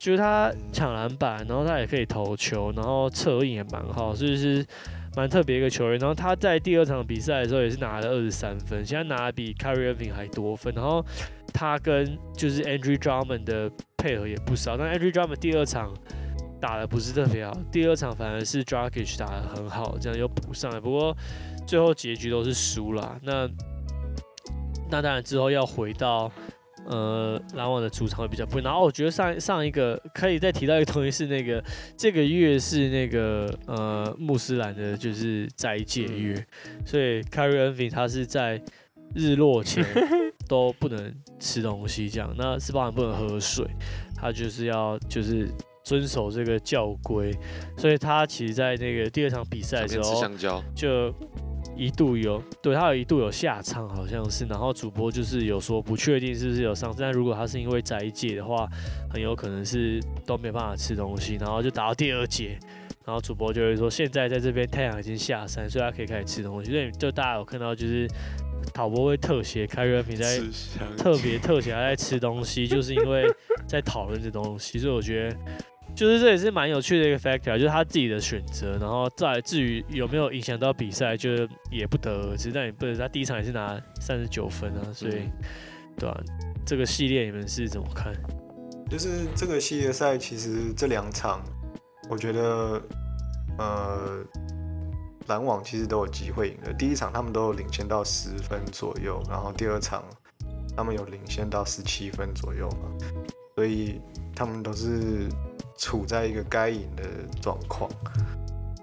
[0.00, 4.64] 就是他抢篮板，然后他也可以投球，然后策应也蛮好，所以是
[5.14, 5.98] 蛮特别一个球员。
[5.98, 10.72] 然后他在第二场比赛的时候也是拿了二十三分，现在拿的比 k a r i e Irving 还多分。
[10.74, 11.04] 然后
[11.52, 15.92] 他跟就是 Andrew Drummond 的配合也不少，但 Andrew Drummond 第二场
[16.58, 20.80] 打的不是特别好，第二场反而是 Dragic 打的很好，这样又补上来。
[20.80, 21.14] 不过
[21.66, 23.18] 最后结局都是输了。
[23.22, 23.46] 那
[24.90, 26.32] 那当然之后要回到
[26.86, 28.64] 呃篮网的主场会比较不一样。
[28.64, 31.62] 然后我觉得上上一个可以再提到一个东西是那个
[31.96, 36.34] 这个月是那个呃穆斯兰的就是斋戒月，
[36.84, 38.60] 所以 Kyrie Irving 他是在
[39.14, 39.84] 日落前
[40.48, 42.34] 都不能吃东西，这样。
[42.36, 43.66] 那是包含不能喝水，
[44.14, 45.48] 他就是要就是
[45.84, 47.32] 遵守这个教规，
[47.76, 50.22] 所以他其实在那个第二场比赛的时候
[50.74, 51.12] 就
[51.80, 58.68] 一度有对他有一度有下场好像是，然后主播就是有说不确定是不是有上，但如果他是因为斋戒的话，
[59.10, 62.58] 很有可能是都没办法吃东西，然后就打到第二节。
[63.06, 66.70] 然后主播就会说，现在在这边太阳已经下山，所以他可以开始吃东西。
[66.70, 68.06] 所以就大家有看到，就是
[68.74, 70.38] 导播会特写开热品在
[70.98, 73.24] 特别特写他在吃东西，就是因为
[73.66, 75.36] 在讨论这东西，所以我觉得
[75.94, 82.50] 就是这也是蛮有趣的一个 factor，就是他自己的选择，然后再至于有没有影响到比赛，就是也不得而知。
[82.52, 85.28] 但也不能，他第一场也是拿三十九分啊，所以、
[85.96, 86.20] 对啊、
[86.64, 88.12] 这个系列你们是怎么看？
[88.88, 91.40] 就是这个系列赛，其实这两场，
[92.08, 92.82] 我觉得，
[93.58, 94.24] 呃，
[95.28, 96.72] 篮网其实都有机会赢的。
[96.72, 100.02] 第一场他们都有领先到十分左右，然后第二场
[100.76, 102.90] 他们有领先到十七分左右嘛，
[103.54, 104.00] 所以
[104.34, 105.28] 他们都是
[105.76, 107.04] 处在一个该赢的
[107.40, 107.90] 状况。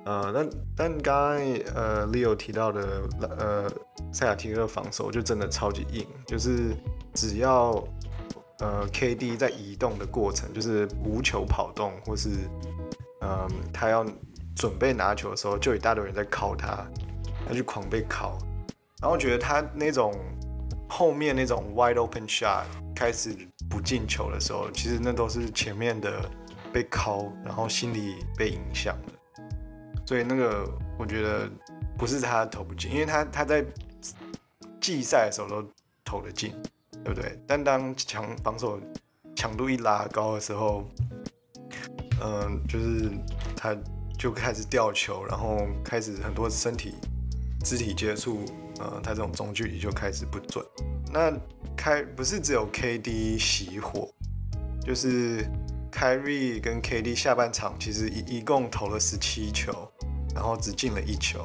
[0.06, 1.38] 呃，但但刚刚
[1.76, 3.70] 呃 Leo 提到的呃
[4.14, 6.74] 塞尔提克的防守就真的超级硬，就是
[7.14, 7.72] 只要
[8.60, 12.30] 呃 KD 在移动的过程，就是无球跑动，或是
[13.20, 14.06] 嗯、他要
[14.56, 16.88] 准备拿球的时候，就有一大堆人在靠他，
[17.46, 18.38] 他就狂被靠。
[19.02, 20.14] 然后觉得他那种
[20.88, 22.64] 后面那种 wide open shot
[22.96, 23.36] 开始
[23.70, 26.22] 不进球的时候，其实那都是前面的
[26.72, 29.44] 被靠，然后心理被影响了。
[30.06, 31.50] 所以那个我觉得
[31.98, 33.66] 不是他投不进，因为他他在
[34.80, 35.70] 季赛的时候都
[36.06, 36.54] 投得进，
[37.04, 37.38] 对不对？
[37.46, 38.80] 但当强防守
[39.36, 40.88] 强度一拉高的时候，
[42.22, 43.12] 嗯、就是
[43.56, 43.76] 他
[44.18, 46.96] 就开始掉球，然后开始很多身体
[47.64, 48.46] 肢体接触，
[48.80, 50.66] 呃，他这种中距离就开始不准。
[51.12, 51.32] 那
[51.76, 54.10] 开不是只有 KD 熄火，
[54.82, 55.46] 就是
[56.00, 59.74] 凯瑞跟 KD 下半场其实一一共投了十七球，
[60.36, 61.44] 然后只进了一球。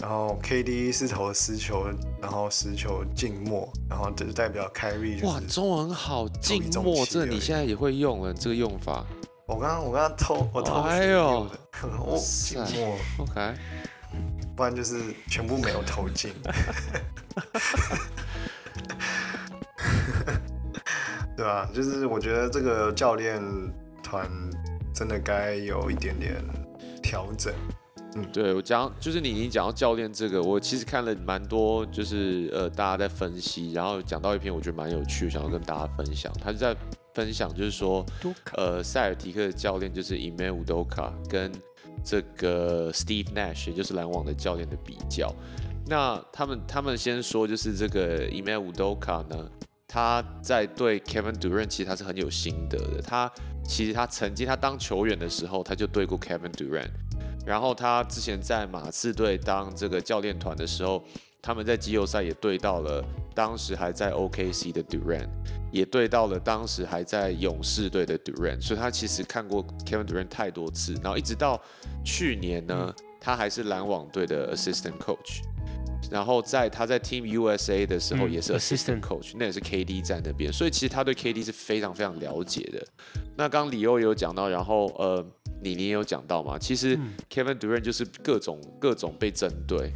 [0.00, 1.86] 然后 KD 是投了十球，
[2.20, 9.06] 然后十球静默，然后这就代表凯瑞就哇，是中文好，静一中默，气而已这你现在也会用了，这个用法。
[9.46, 11.56] 我刚刚我刚刚偷我偷学哎呦用的，
[12.04, 13.54] 我静塞默，OK，
[14.56, 16.32] 不然就是全部没有投进。
[21.36, 21.68] 对啊？
[21.72, 23.40] 就是我觉得这个教练
[24.14, 24.30] 团
[24.94, 26.40] 真的该有一点点
[27.02, 27.52] 调整。
[28.14, 36.32] 嗯对我讲就是你你讲到教练这个，我其实看了蛮多，就是呃大家在分析，然后讲到一篇我觉得蛮有趣，想要跟大家分享。
[36.40, 36.76] 他是在
[37.12, 38.06] 分享就是说，
[38.56, 41.50] 呃塞尔提克的教练就是 Ime Udoka 跟
[42.04, 45.34] 这个 Steve Nash，也就是篮网的教练的比较。
[45.88, 49.50] 那他们他们先说就是这个 Ime Udoka 呢，
[49.94, 53.00] 他在对 Kevin Durant 其实他是很有心得的。
[53.00, 53.30] 他
[53.64, 56.90] 其实他曾经他当球员的时候，他就对过 Kevin Durant。
[57.46, 61.04] 然后他之前在马刺队当这个教练团的时候，
[61.40, 63.04] 他们在季后赛也对到了
[63.36, 65.28] 当时还在 OKC 的 Durant，
[65.70, 70.94] 也对到了当时还在勇士队的 Durant，所以他其实看过 Kevin Durant 太多次。
[70.94, 71.62] 然后一直到
[72.04, 75.42] 去年呢，他还是篮网队的 Assistant Coach。
[76.10, 82.86] 然后在他在 Team USA 的时候嗯也是 assistant coach，、那也是 KD 在那边，所以其实他对 KD 是非常非常了解的。
[83.36, 85.24] 那刚刚李欧也有讲到，然后呃，
[85.62, 89.92] 你你也有讲到嘛，其实嗯 Kevin Durant 就是各种各种被针对，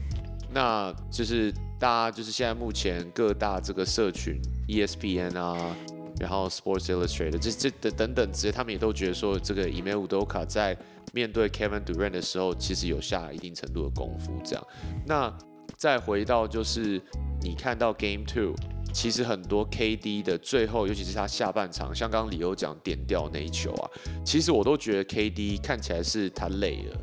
[0.53, 5.77] 那就是大家就是现在目前各大这个社群 ESPN 啊，
[6.19, 10.77] 然后 Sports Illustrated 这这等等等这些，他们也都觉得说这个 Ime Udoka 在
[11.13, 14.39] 面对 Kevin Durant 的时候，其实有下一定程度的功夫。
[14.45, 14.67] 这样，
[15.07, 15.33] 那
[15.79, 17.01] 再回到就是
[17.41, 18.55] 你看到 Game Two。
[18.91, 23.91] 其实很多 KD 的最后，尤其是他下半场，像刚刚李欧讲点掉那一球啊，
[24.25, 26.97] 其实我都觉得 KD 看起来是他累了，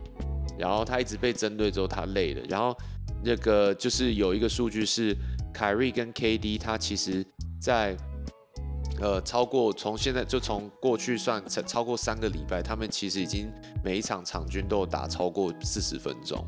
[0.57, 2.75] 然后他一直被针对之后他累了，然后
[3.23, 5.15] 那个就是有一个数据是
[5.53, 7.23] 凯瑞跟 KD，他其实
[7.61, 7.95] 在
[8.99, 13.47] 呃超过从现在就从过去算超超过三个礼拜，他们其实已经
[13.83, 16.43] 每一场场均都有打超过四十分钟，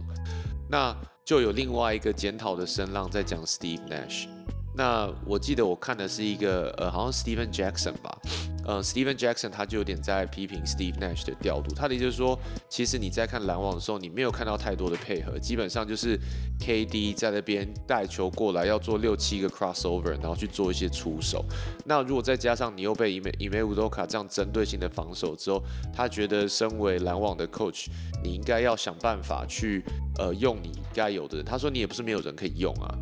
[0.68, 0.94] 那
[1.28, 4.30] 就有另外一个检讨的声浪在讲 Steve Nash。
[4.74, 8.18] 那我记得我看的是一个呃，好像 Steven Jackson 吧，
[8.68, 11.73] 呃，Steven Jackson 他就有点在批评 Steve Nash 的调度。
[11.73, 12.38] 他的意思就是说，
[12.68, 16.19] 其实你在看篮网的时候，你没有看到太多的配合，基本上就是
[16.60, 21.45] KD 在那边带球过来，要做六七个 crossover，然后去做一些出手。
[21.85, 25.64] 那如果再加上你又被伊梅伊梅乌多卡这样针对性的防守之后，
[25.94, 27.88] 他觉得身为篮网的 coach，
[28.22, 29.81] 你应该要想办法去
[30.18, 31.45] 呃用你该有的人。
[31.45, 32.94] 他说你也不是没有人可以用啊。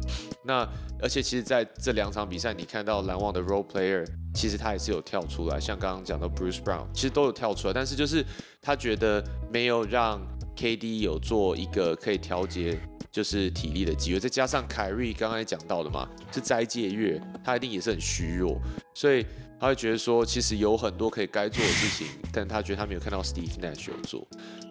[0.43, 0.67] 那
[1.01, 4.05] 而且其实在这两场比赛，你看到篮网的 role player，
[4.35, 8.23] 其实他也是有跳出来，像刚刚讲的 Bruce Brown，其实都有跳出来，但是就是
[8.61, 10.21] 他觉得没有让
[10.55, 12.77] KD 有做一个可以调节
[13.11, 18.59] 就是体力的机会，再加上凯瑞刚才讲到的嘛，是斋戒月，他一定也是很虚弱，
[18.93, 19.25] 所以
[19.59, 24.27] 他会觉得说，其实有很多可以该做的事情，但他觉得他没有看到 Steve Nash 有做，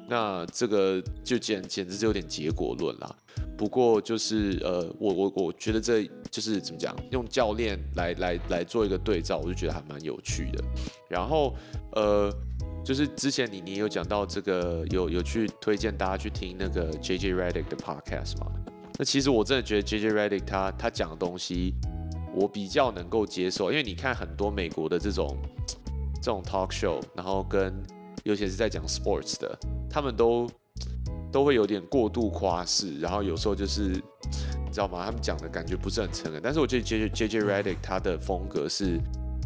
[0.08, 3.16] 那这个就简简直是有点结果论啦。
[3.56, 10.64] 不过就是呃，我我我觉得这就是怎么讲，用教练来来来做一个对照，我就觉得还蛮有趣的。
[11.08, 11.54] 然后
[11.92, 12.32] 呃，
[12.84, 18.50] 就是之前你你有讲到这个，有有去推荐大家去听那个 J J Redick 的 podcast 嘛？
[18.98, 21.74] 那其实我真的觉得 J J Redick 他他讲的东西，
[22.34, 25.36] 我比较能够接受，因为你看很多美国的这种
[26.20, 27.72] 这种 talk show，然后跟
[28.24, 30.50] 尤其是在讲 sports 的，他们都。
[31.30, 35.04] 都会有点过度夸饰，然后有时候就是你知道吗？
[35.04, 36.40] 他们讲的感觉不是很诚恳。
[36.40, 39.00] 但是我觉得 J J J Redick 他的风格是，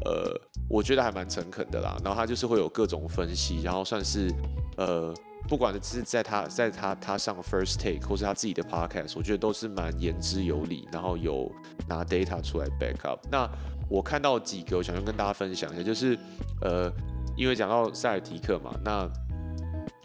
[0.04, 0.38] 呃，
[0.68, 1.96] 我觉得还蛮诚恳的啦。
[2.04, 4.30] 然后他就是会有各种分析，然后算是
[4.76, 5.14] 呃，
[5.48, 11.50] 不管是在他在他他上 First Take 或是他自己的 Podcast，我觉得都是蛮言之有理，然后有
[11.88, 13.18] 拿 data 出来 back up。
[13.30, 13.48] 那
[13.88, 16.18] 我看到几个，我想要跟大家分享一下，就是
[16.60, 16.92] 呃，
[17.38, 19.08] 因为讲到塞尔提克嘛，那。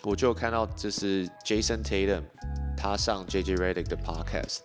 [0.05, 2.23] 我就看到就是 Jason Tatum
[2.75, 4.57] 他上 JJ Redick 的 podcast，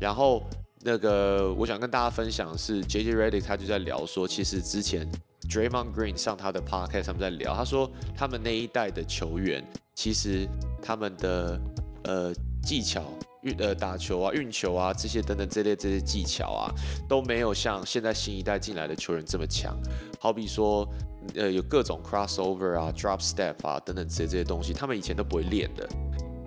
[0.00, 0.42] 然后
[0.80, 5.06] 那个我想跟大家分享的是 JJ Redick 他就在聊说，其实之前
[5.50, 9.62] Draymond Green 上他的 podcast，他们在聊，他说他们那一代的球员，
[9.94, 10.48] 其实
[10.80, 11.60] 他们的
[12.04, 12.32] 呃
[12.62, 13.04] 技巧
[13.46, 16.70] 运呃打球啊运球啊这些等等这类这些技巧啊
[17.08, 19.74] 都没有像现在新一代进来的球员这么强，
[20.20, 20.86] 好比说。
[21.34, 25.84] 呃，有各种 crossover 啊，drop step 啊，等等这这些东西，他们以前都不会练的，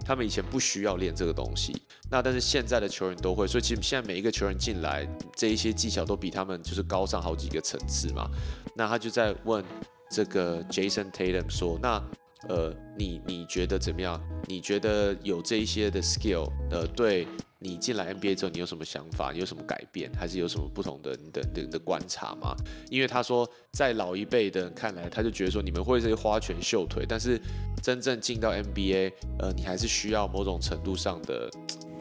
[0.05, 1.75] 他们以前不需要练这个东西。
[2.09, 5.05] 那但是现在的球员都会，所以其实现在每一个球员进来，
[5.35, 8.31] 这一些技巧都比他们就是高上好几个层次嘛。
[8.73, 9.61] 那他就在问
[10.09, 12.01] 这个 Jason Tatum 说，那
[12.47, 14.21] 呃，你你觉得怎么样？
[14.47, 17.27] 你觉得有这一些的 skill，呃，对？
[17.61, 19.33] 你进来 NBA 之后，你有什么想法？
[19.33, 20.09] 有什么改变？
[20.17, 22.55] 还是有什么不同的你的的的观察吗？
[22.89, 27.37] 因为他说，在老一辈的人看来，他就觉得说你们会是花拳绣腿，但是
[27.83, 31.51] 真正进到 NBA，呃，你还是需要某种程度上的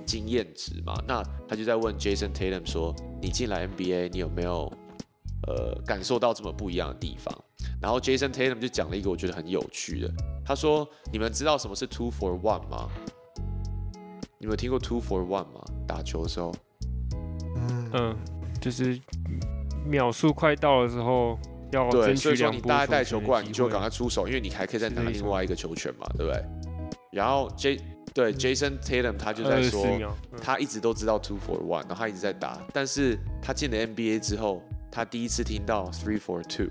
[0.06, 0.94] 经验值嘛。
[1.08, 4.72] 那他就在问 Jason Tatum 说，你进来 NBA，你有没有
[5.48, 7.36] 呃感受到这么不一样的地方？
[7.80, 10.10] 然后 Jason Tatum 就讲了一个我觉得很有趣的，
[10.44, 12.88] 他说，你们知道什么是 Two for One 吗？
[14.40, 15.60] 你们听过 two for one 吗？
[15.84, 16.54] 打球的时候，
[17.92, 18.16] 嗯，
[18.60, 18.96] 就是
[19.84, 21.36] 秒数快到的时候
[21.72, 26.40] 要对，所以说你大概带球过来，你就赶快出手，因为你还可以再拿另外一个球权嘛，对不对？
[27.10, 27.80] 然后 J
[28.14, 29.84] 对 Jason Tatum 他就在说，
[30.40, 36.68] 他一直都知道 two for one，然后他一直在打，但是他进了 NBA 之后，他第一次听到 three for two，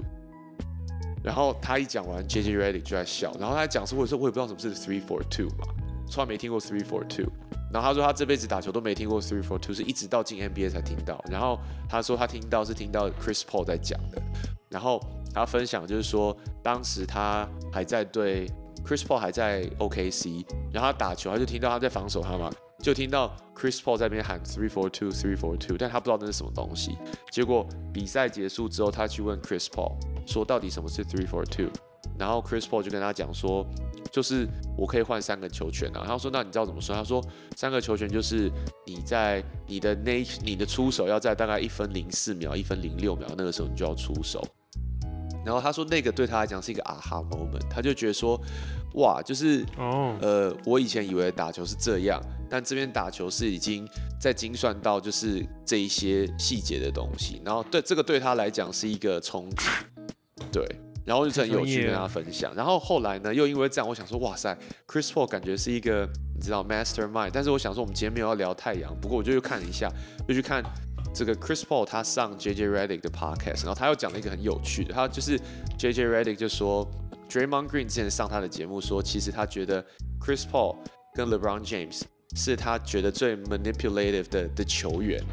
[1.28, 5.68] 然后他一讲完，JJ Ready 就在笑，然后他讲说，我说我也不知道什么是 three four two 嘛，
[6.10, 7.30] 从来没听过 three four two。
[7.70, 11.22] 然后他说他这辈子打球都没听过 three four two，是一直到进 NBA 才听到。
[11.30, 11.60] 然后
[11.90, 14.22] 他说他听到是听到 Chris Paul 在讲的。
[14.70, 15.02] 然后
[15.34, 16.34] 他分享就是说，
[16.64, 18.48] 当时他还在对
[18.86, 22.50] Chris Paul 还在 OKC，然后他打球他就听到他在防守他嘛，
[22.82, 26.98] 就听到 Chris Paul 在那边喊 three four two three four two，但他不知道那是什么东西。
[27.32, 29.94] 结果比赛结束之后，他去问 Chris Paul
[30.26, 31.70] 说到底什么是 three four two，
[32.18, 33.66] 然后 Chris Paul 就跟他讲说。
[34.10, 34.48] 就是
[34.78, 36.96] 我可以换三个球权啊，然后说那你知道怎么说？
[36.96, 37.22] 他说
[37.58, 38.50] 三个球权就是
[38.86, 44.42] 你在你的那你的出手要在大概一分零四秒、一分零六秒那个时候你就要出手。
[45.46, 48.40] 然后他说那个对他来讲是一个啊哈 moment，他就觉得说
[48.94, 53.88] 哇，就是哦呃，我以前以为打球是这样，但这边打球是已经
[54.20, 59.66] 在精算到就是这一些细节的东西，然后对这个对他来讲是一个冲击，
[60.52, 60.66] 对。
[61.06, 62.54] 然后就很有趣跟大家分享。
[62.54, 64.54] 然后后来呢，又因为这样，我想说，哇塞
[64.86, 66.06] ，Chris Paul 感觉是一个
[66.36, 67.30] 你知道 Mastermind。
[67.32, 69.90] 但是我想说，我们今天没有要聊太阳，不过我就去看了一下，
[70.28, 70.62] 就去看
[71.16, 75.40] 这个 Chris Paul 他上 JJ Redick 的 podcast，然后他又讲了一个很有趣的，他就是
[75.80, 76.86] JJ Redick 就说
[77.30, 79.82] ，Draymond Green 之前上他的节目说，其实他觉得
[80.20, 80.76] Chris Paul
[81.16, 82.02] 跟 LeBron James
[82.36, 85.24] 是他觉得最 manipulative 的的球员，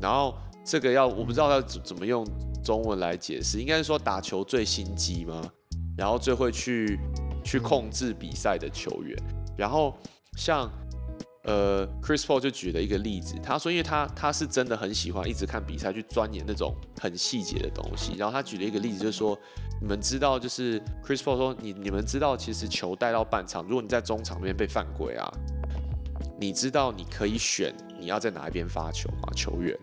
[0.00, 0.34] 然后。
[0.68, 2.26] 这个要我不知道要怎怎么用
[2.64, 5.40] 中文来解释，应该是说打球最心机吗？
[5.96, 6.98] 然后最会去
[7.44, 9.16] 去控制比赛的球员。
[9.56, 9.96] 然后
[10.36, 10.68] 像
[11.44, 18.14] 呃 Chris Paul 就举了一个例子，他说因为他他是真的很喜欢一直看比赛，去钻研那种很细节的东西。
[18.16, 19.38] 然后他举了一个例子，就是说
[19.80, 25.32] 你们知道，就是 Chris Paul 说你你们知道，其实球带到半场，如果你在中场那边被犯规啊，
[26.38, 29.32] 你知道你可以选你要在哪一边发球吗？
[29.34, 29.78] 球员。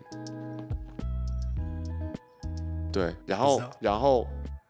[2.91, 4.27] 对，然后然后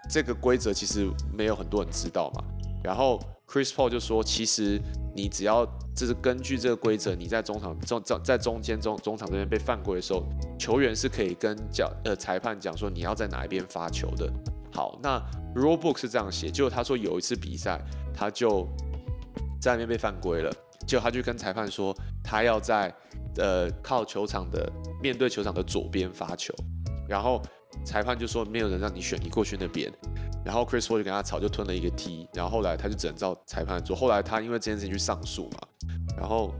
[0.10, 2.44] 这个规则其实没有很多人知道嘛。
[2.82, 4.82] 然后 Chris Paul 就说，其实
[5.14, 10.24] 你只要就是根据这个规则，你在中场中中在中间中中场这边被犯规的时候，
[10.58, 14.32] 球员是可以跟教呃裁判讲说你要在哪一边发球的。
[14.72, 15.22] 好，那
[15.54, 17.80] rule book 是这样写，结果他说有一次比赛，
[18.14, 18.66] 他就
[19.62, 20.52] 在那边被犯规了，
[20.86, 22.94] 结果他就跟裁判说他要在
[23.38, 26.54] 呃靠球场的面对球场的左边发球，
[27.08, 27.42] 然后
[27.86, 29.92] 裁判就说没有人让你选，你过去那边。
[30.46, 33.96] 然后 Chris Paul 就跟他吵，就吞了一个 T，然后后来他就只能照裁判做。
[33.96, 35.60] 后来他因为这件事情去上诉嘛，
[36.18, 36.54] 然后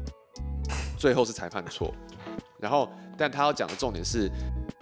[0.98, 1.94] 最后是裁判错。
[2.62, 4.32] 然后，但他要讲的重点是，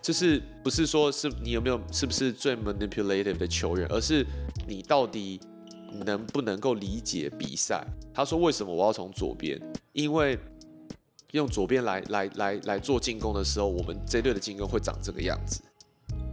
[0.03, 4.23] 就是不是说是你有没有是不是最 manipulative 的球员，而是
[4.68, 5.41] 你到底
[6.05, 7.85] 能不能够理解比赛。
[8.13, 9.59] 他说为什么我要从左边？
[9.93, 10.38] 因为
[11.31, 15.61] 用左边来来来来做进攻的时候，我们这队的进攻会长这个样子。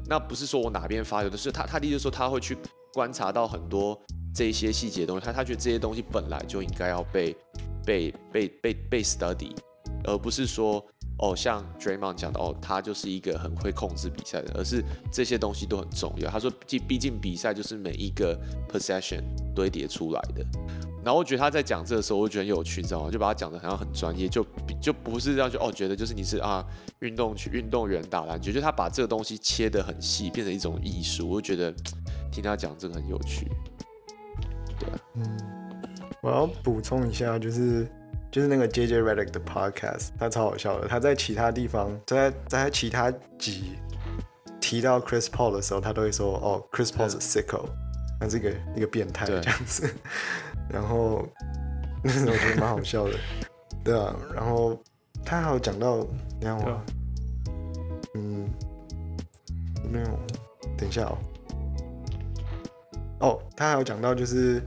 [0.08, 2.56] 那不是说我哪边发球的，是他他的意思说他会去
[2.94, 4.00] 观察到很多
[4.34, 7.36] 这一些细节的东西，他他觉得这些东西本来就应该要被
[7.84, 9.54] 被被被被 study，
[10.04, 10.84] 而不是说
[11.18, 16.30] 哦像 Draymond 讲的哦，他就是一个很会控制比赛的，而是这些东西都很重要。
[16.30, 18.38] 他说，毕毕竟比赛就是每一个
[18.72, 19.22] possession
[19.54, 20.44] 堆叠出来的。
[21.04, 23.10] 然后我觉得他在讲这个时候，我觉得很有趣，你知道吗？
[23.10, 24.44] 就把他讲的好像很专业，就
[24.82, 26.62] 就不是这样就哦，觉得就是你是啊
[26.98, 31.72] 运动去运动员打篮球，就他把这个东西切得很细，变成一种艺术，我就觉得
[32.30, 33.46] 听他讲这个很有趣。
[34.78, 35.38] 对，嗯，
[36.20, 37.88] 我要补充一下，就是
[38.30, 40.86] 就是那个 J J Redick 的 podcast，他超好笑的。
[40.86, 43.78] 他在其他地方，在在其他集
[44.60, 47.64] 提到 Chris Paul 的时候，他都会说哦，Chris Paul 是 sicko，
[48.20, 49.88] 他是一个一个变态这样子。
[50.68, 51.26] 然后
[52.04, 53.14] 那时候我觉得蛮好笑的，
[53.82, 54.14] 对啊。
[54.34, 54.78] 然后
[55.24, 56.06] 他还有讲到，
[56.38, 56.80] 你看我
[58.14, 58.50] 嗯，
[59.90, 60.18] 没有，
[60.76, 61.18] 等一下哦。
[63.20, 64.62] 哦，他还有讲到就是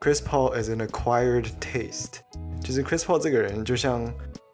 [0.00, 2.18] Chris Paul is an acquired taste，
[2.62, 4.12] 就是 Chris Paul 这个人就像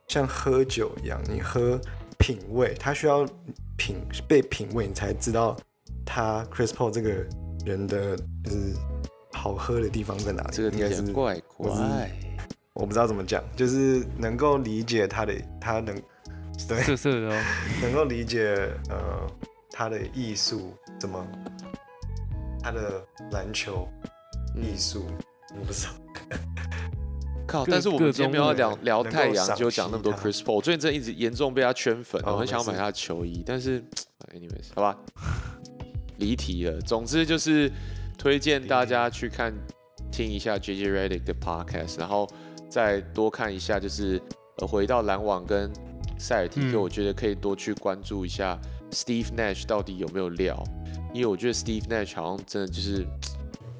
[0.08, 1.80] 像喝酒一样，你喝
[2.18, 3.26] 品味，他需要
[3.76, 3.96] 品
[4.28, 5.56] 被品味，你才知道
[6.04, 7.10] 他 Chris Paul 这个
[7.64, 8.74] 人的就是
[9.32, 10.50] 好喝的地方在哪里。
[10.52, 12.10] 这个应该是来怪怪。
[12.74, 15.94] 我不知道怎么讲，就是能够理解他的，他能
[16.66, 17.42] 对色色的哦。
[17.82, 19.26] 能够理解呃
[19.70, 21.26] 他的艺术怎么，
[22.62, 23.86] 他的篮球
[24.54, 25.06] 艺术，
[25.58, 25.92] 我不知道。
[27.52, 27.66] 靠！
[27.66, 30.54] 但是我们今天没有要聊聊太阳，就讲那么多 Chris Paul。
[30.54, 33.82] 我最近真的一直严重被他圈粉，哦我很想要买他的球衣，但是
[34.34, 34.96] anyways，好吧，
[36.16, 36.80] 离题了。
[36.80, 37.70] 总之就是
[38.16, 39.52] 推荐大家去看
[40.10, 42.26] 听一下 JJ Redick 的 podcast，然后
[42.70, 44.20] 再多看一下，就是
[44.58, 45.70] 呃回到篮网跟
[46.18, 48.58] 塞尔提克，嗯我觉得可以多去关注一下
[48.90, 50.62] Steve Nash 到底有没有料，
[51.12, 53.06] 因为我觉得 Steve Nash 好像真的就是。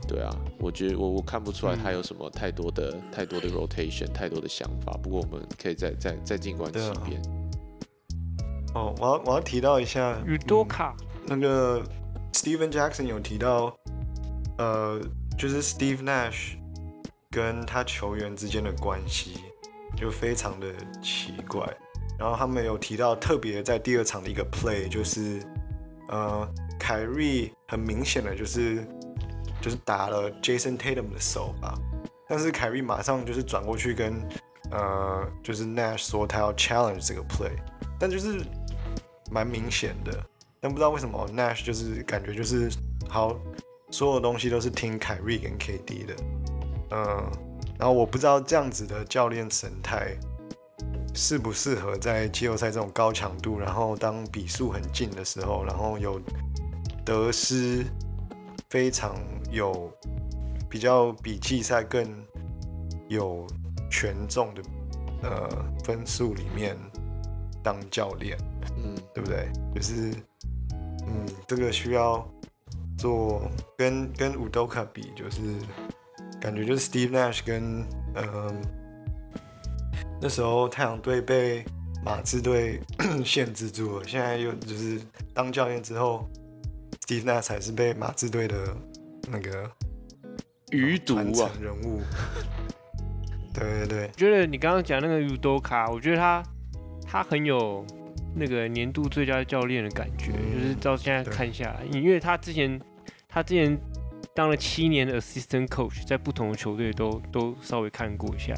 [0.09, 4.93] 对啊，我觉得我我看不出来他有什么太多的、太多的 rotation，太多的想法。
[5.03, 7.23] 不过我们可以再再再静观其变。
[8.75, 10.97] 哦，我要我要提到一下宇多嗯卡，
[11.27, 11.83] 那个
[12.33, 13.77] Steven Jackson 有提到，
[14.59, 15.01] 呃，
[15.39, 16.57] 就是 Steve Nash
[17.31, 19.35] 跟他球员之间的关系
[19.97, 20.67] 就非常的
[21.03, 21.67] 奇怪。
[22.19, 25.43] 然后他们有提到，特别在第二场的一个 play，就是
[26.09, 26.49] 呃，
[26.79, 28.87] 凯瑞很明显的就是
[29.63, 31.79] 就是打了 Jason Tatum 的手吧，
[32.29, 34.21] 但是凯瑞马上就是转过去跟
[34.71, 37.53] 呃，就是 Nash 说他要 challenge 这个 play，
[37.99, 38.45] 但就是
[39.31, 40.13] 蛮明显的。
[40.61, 42.71] 但不知道为什么 Nash 就是感觉就是
[43.09, 43.37] 好，
[43.91, 46.15] 所有东西都是听凯瑞跟 KD 的，
[46.91, 47.31] 嗯，
[47.79, 50.17] 然后我不知道这样子的教练神态
[51.15, 56.21] 适不适合在季后赛这种高强度，然后当比数很近的时候，然后有
[57.05, 57.85] 得失
[58.73, 59.15] 非常
[59.51, 59.93] 有
[60.67, 62.03] 比较比季赛更
[63.07, 63.47] 有
[63.91, 64.63] 权重的
[65.23, 65.47] 呃
[65.85, 66.75] 分数里面
[67.63, 68.35] 当教练。
[68.79, 69.47] 嗯，对不对？
[69.75, 70.11] 就是，
[71.07, 72.27] 嗯，这个需要
[72.97, 73.43] 做
[73.77, 75.43] 跟跟五 doka 比，就是
[76.41, 77.85] 感觉就是 Steve Nash 跟
[78.15, 78.63] 嗯、
[80.19, 81.63] 那时候太阳队被
[82.03, 82.81] 马刺队
[83.23, 84.09] 限制住了。
[84.09, 84.99] 现在又就是
[85.35, 86.27] 当教练之后
[87.21, 88.77] ，Steve Nash 才是被马刺队的
[89.31, 89.71] 那个
[90.71, 92.01] 余毒啊，人物。
[93.55, 96.43] 对对对，我觉得你刚刚讲那个 u d o k a 我觉得他
[97.07, 97.85] 他很有
[98.35, 100.63] 那个年度最佳教练的感觉，嗯。
[100.63, 102.81] 就是到现在看下来，因为他之前
[103.29, 103.79] 他之前
[104.35, 108.55] 当了七年的 assistant coach，在不同的球队都都稍微看过一下，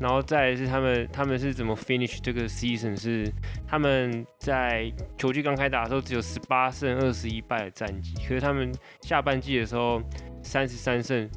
[0.00, 3.32] 然后再来是他们他们是怎么 finish 这个 season 是
[3.66, 8.72] 他们在球季刚开打的时候只有十八胜二十一败的战绩，可是他们
[9.02, 10.02] 下半季的时候
[10.42, 11.30] 三十三胜，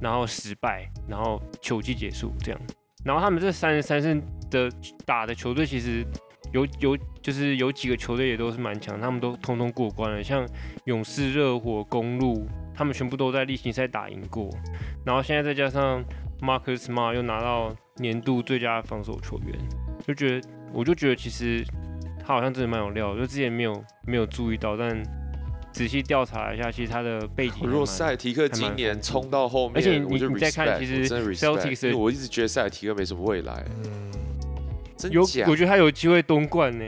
[0.00, 2.60] 然后十败，然后球季结束这样。
[3.02, 4.20] 然后他们这三十三胜
[4.50, 4.70] 的
[5.06, 6.04] 打的球队，其实
[6.52, 10.46] 有有就是有几个球队也都是蛮强，他们都通通过关了，像
[10.84, 12.46] 勇士、热火、公路，
[12.76, 14.50] 他们全部都在例行赛打赢过。
[15.04, 16.04] 然后现在再加上
[16.40, 19.58] Marcus Smart 又拿到年度最佳防守球员，
[20.06, 21.64] 就觉得我就觉得其实
[22.20, 25.02] 他好像真的蛮有料的，就之前没有没有注意到，但
[25.72, 34.12] 仔细调查一下，其实他的背景还蛮如果塞提克今年冲到后面，而且你你再看其实 Celtics 我一直觉得塞提克没什么未来，嗯，
[35.10, 35.50] 有，真有？
[35.50, 36.84] 我觉得他有机会东冠呢。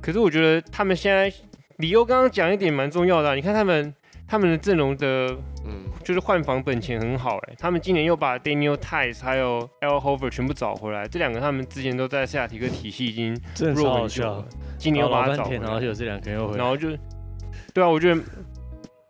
[0.00, 1.30] 可是我觉得他们现在，
[1.76, 3.92] 理由刚刚讲一点蛮重要的啊、你看他们
[4.28, 5.34] 他们的阵容的，
[5.64, 13.34] 嗯，就是换防本钱很好哎，他们今年又把 Daniel Tice 还有 L Hover 全部找回来，这两个他们之前都在塞尔提克体系已经
[13.74, 14.46] 弱很久了，，
[14.76, 16.90] 今年又把他找回来然后，有这两个又回来，然后就，
[17.72, 18.20] 对啊，我觉得。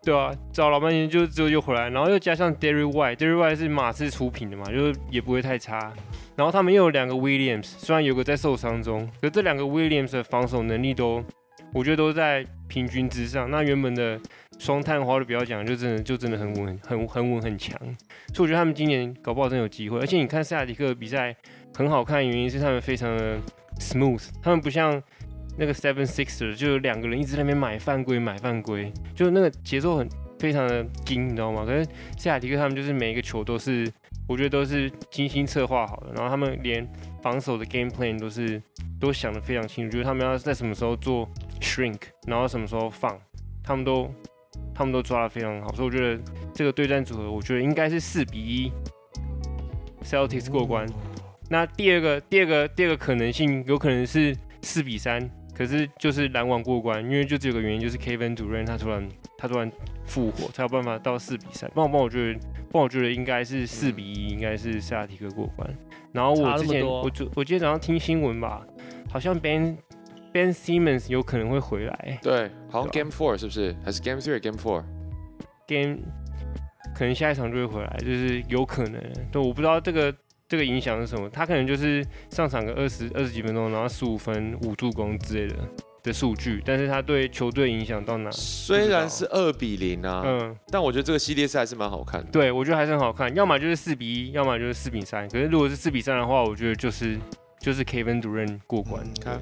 [0.01, 5.91] 对啊，找老半天就之后又回来，然后又加上 Derry White，Derry White 是马刺出品的嘛，就是也不会太差。
[6.37, 11.21] 然后他们又有两个 Williams，虽然有个在受伤中，可这两个 Williams 的防守能力都，
[11.73, 13.51] 我觉得都在平均之上。
[13.51, 14.17] 那原本的
[14.59, 17.75] 双探花的不要讲，就真的就真的很稳，很很稳很强。
[18.33, 19.97] 所以我觉得他们今年搞不好真有机会。
[19.99, 21.35] 而且你看塞尔提克比赛
[21.73, 23.39] 很好看，原因是他们非常的
[23.79, 25.01] smooth，他们不像
[25.57, 30.07] 那个 Seven Sixer 就两个人一直在那边买犯规买犯规，就那个节奏很
[30.37, 31.65] 非常的紧，你知道吗？
[31.65, 33.89] 可是塞尔提克他们就是每一个球都是，
[34.27, 36.85] 我觉得都是精心策划好的，然后他们连
[37.21, 38.61] 防守的 game plan 都是
[38.99, 41.27] 都想得非常清楚，就是他们要在什么时候做
[41.61, 43.17] shrink，然后什么时候放，
[43.63, 44.13] 他们都
[44.73, 46.21] 他们都抓的非常好，所以我觉得
[46.53, 48.71] 这个对战组合，我觉得应该是四比一
[50.03, 50.87] Celtics 过关。
[51.49, 59.71] 那第二个第二个第二个可能性有可能是四比三，可是就是篮网过关，因为就只有个原因，就是 Kevin Durant 他突然他突然
[60.05, 61.69] 复活，才有办法到四比三。
[61.71, 65.67] 不然不然我觉得，不然我觉得应该是四比一，应该是塞尔提克过关。
[66.11, 68.65] 然后我之前我昨我今天早上听新闻吧，
[69.11, 69.77] 好像 Ben
[70.31, 73.75] Ben Simmons 有可能会回来对，好像 Game Four 是不是？
[73.83, 75.99] 还是 Game Three？Game Four？，Game
[76.95, 79.01] 可能下一场就会回来，就是有可能。
[79.31, 80.13] 对，我不知道这个
[80.47, 85.55] 这个影响是什么，他可能就是上场个二十二十几分钟，然后十五分五助攻之类的
[86.03, 88.31] 的数据，但是他对球队影响到哪？
[88.31, 92.31] 虽然是二比零啊，嗯，但我觉得这个系列赛还是蛮好看的。
[92.31, 95.27] 对，我觉得还是很好看，要么就是四比一，要么就是四比三。
[95.29, 97.17] 可是如果是四比三的话，我觉得就是
[97.59, 99.03] 就是 Kevin 主任过关。
[99.03, 99.41] 嗯看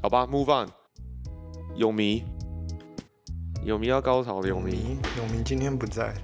[0.00, 0.68] 好吧，Move on。
[1.74, 2.24] 泳迷，
[3.64, 4.72] 泳迷要高潮的泳迷。
[4.72, 6.14] 永明，永明今天不在，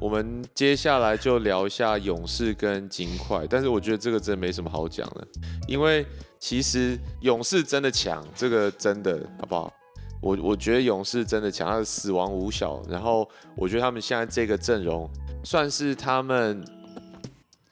[0.00, 5.26] 我们接下来就聊一下勇士跟金块，但是我觉得这个真的没什么好讲的，
[5.66, 6.04] 因为
[6.38, 9.72] 其实勇士真的强，这个真的好不好？
[10.20, 15.08] 我我觉得勇士真的强，他的死亡五小，然后我觉得他们现在这个阵容
[15.42, 16.64] 算是他们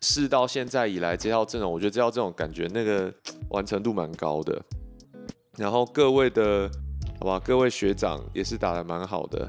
[0.00, 3.12] 试到现在以来这套阵容，我觉得这套阵容感觉那个
[3.50, 4.60] 完成度蛮高的，
[5.58, 6.68] 然后各位的
[7.20, 9.46] 好吧，各位学长也是打得蛮好的。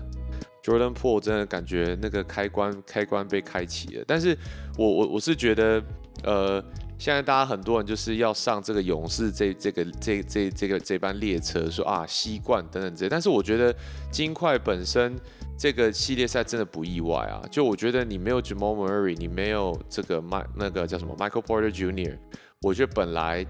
[0.61, 4.37] Jordan Po 真的感觉那个开关开关被开启了，但是
[4.77, 5.81] 我我我是觉得，
[6.23, 6.63] 呃，
[6.99, 13.73] 现在大家很多人就是要上这个勇士这这个这这这个这班列车，说啊西冠等等这些，但是我觉得
[14.11, 15.15] 金块本身
[15.57, 22.17] 这个系列赛真的不意外啊，就我觉得你没有 Jamal Murray，你没有这个麦那个叫什么 Michael Porter Jr.，
[22.61, 23.43] 我觉得本来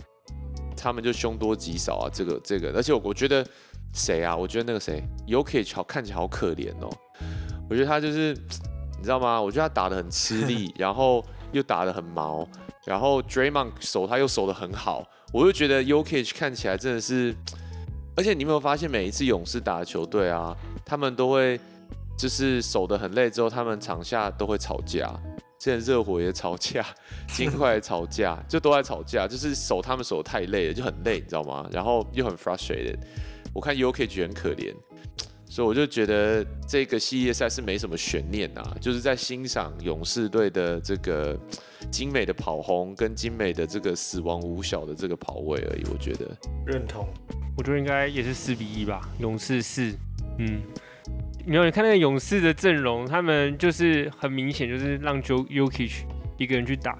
[0.77, 3.45] 他们就凶多吉少啊，这个这个，而且我我觉得
[3.93, 4.35] 谁啊？
[4.35, 6.89] 我觉得那个谁 y o k i 好看起来好可怜哦。
[7.69, 8.34] 我觉得他就是
[8.97, 9.41] 你知道吗？
[9.41, 12.47] 我觉得他打的很吃力， 然后又打的很毛，
[12.85, 15.03] 然后 Draymond 守他又守的很好，
[15.34, 17.35] 我就觉得 y o k i 看起来真的是，
[18.15, 20.55] 而且你有没有发现每一次勇士打的球队啊，
[20.85, 21.59] 他们都会
[22.18, 25.11] 就是守得很累之后，他们场下都会吵架。
[25.57, 26.84] 之前热火也吵架，
[27.34, 31.68] 金块也吵架，就都在吵架，就是守他们守得太累了，就很累，你知道吗？
[31.72, 32.97] 然后又很 frustrated。
[33.53, 34.73] 我看 UK 很可怜，
[35.45, 41.38] 所以我就觉得这个系列赛是没什么悬念啊，就是在欣赏勇士队的这个
[41.91, 45.84] 精美的跑轰跟精美的这个死亡五小的这个跑位而已。
[45.91, 46.26] 我觉得
[46.65, 47.07] 认同。
[47.57, 49.94] 我觉得应该也是四比一吧，勇士四。
[50.40, 50.61] 嗯，
[51.45, 56.03] 没有你看那个勇士的阵容，他们就是很明显就是让 Jo Yokich
[56.38, 56.98] 一个人去打，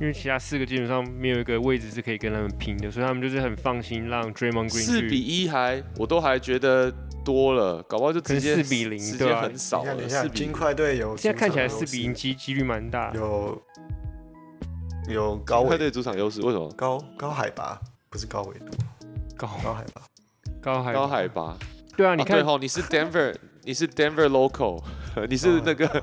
[0.00, 6.92] 因为其他四个基本上没有一个位置是可以跟他们拼的，所以他们就是很放心让 Draymond Green 四比一还我都还觉得
[7.24, 13.12] 多了，搞不好就直接四比零直对很少四比金块队有现在看起来四比零机几几率蛮大。
[13.14, 13.62] 有
[15.08, 16.68] 有高纬金块队主场优势为什么？
[16.72, 17.80] 高高海拔，
[18.10, 18.66] 不是高纬度，
[19.36, 20.02] 高高海拔。
[20.60, 21.56] 高海高海拔。
[21.96, 24.82] 对啊，你看啊对吼，你是 Denver，你是 Denver local，
[25.28, 26.02] 你是那个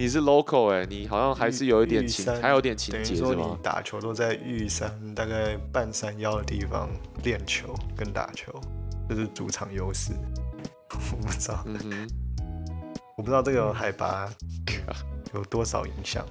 [0.00, 3.58] 你是 local 哎、你好像还是有一点情，还有点情节是吗？
[3.62, 6.88] 打球都在玉山大概半山腰的地方
[7.22, 8.50] 练球跟打球，
[9.10, 10.14] 这是主场优势。
[11.12, 12.08] 我不知道，嗯，
[13.14, 14.26] 我不知道这个海拔
[15.34, 16.24] 有多少影响。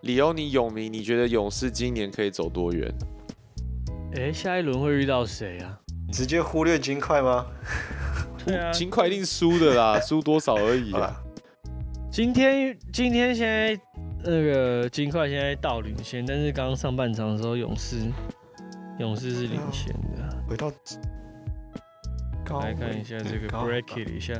[0.00, 2.92] 里欧尼永明，你觉得勇士今年可以走多远？
[4.16, 5.78] 哎，下一轮会遇到谁啊？
[6.12, 7.46] 直接忽略金块吗？
[8.44, 11.22] 对啊，金块一定输的啦，输多少而已啊。
[12.16, 13.78] 今天今天现在
[14.24, 18.10] 那个金块现在到领先，但是刚刚上半场的时候，勇士
[18.98, 20.34] 勇士是领先的。
[20.48, 20.72] 回到
[22.42, 24.32] 高来看一下这个 break it 一下，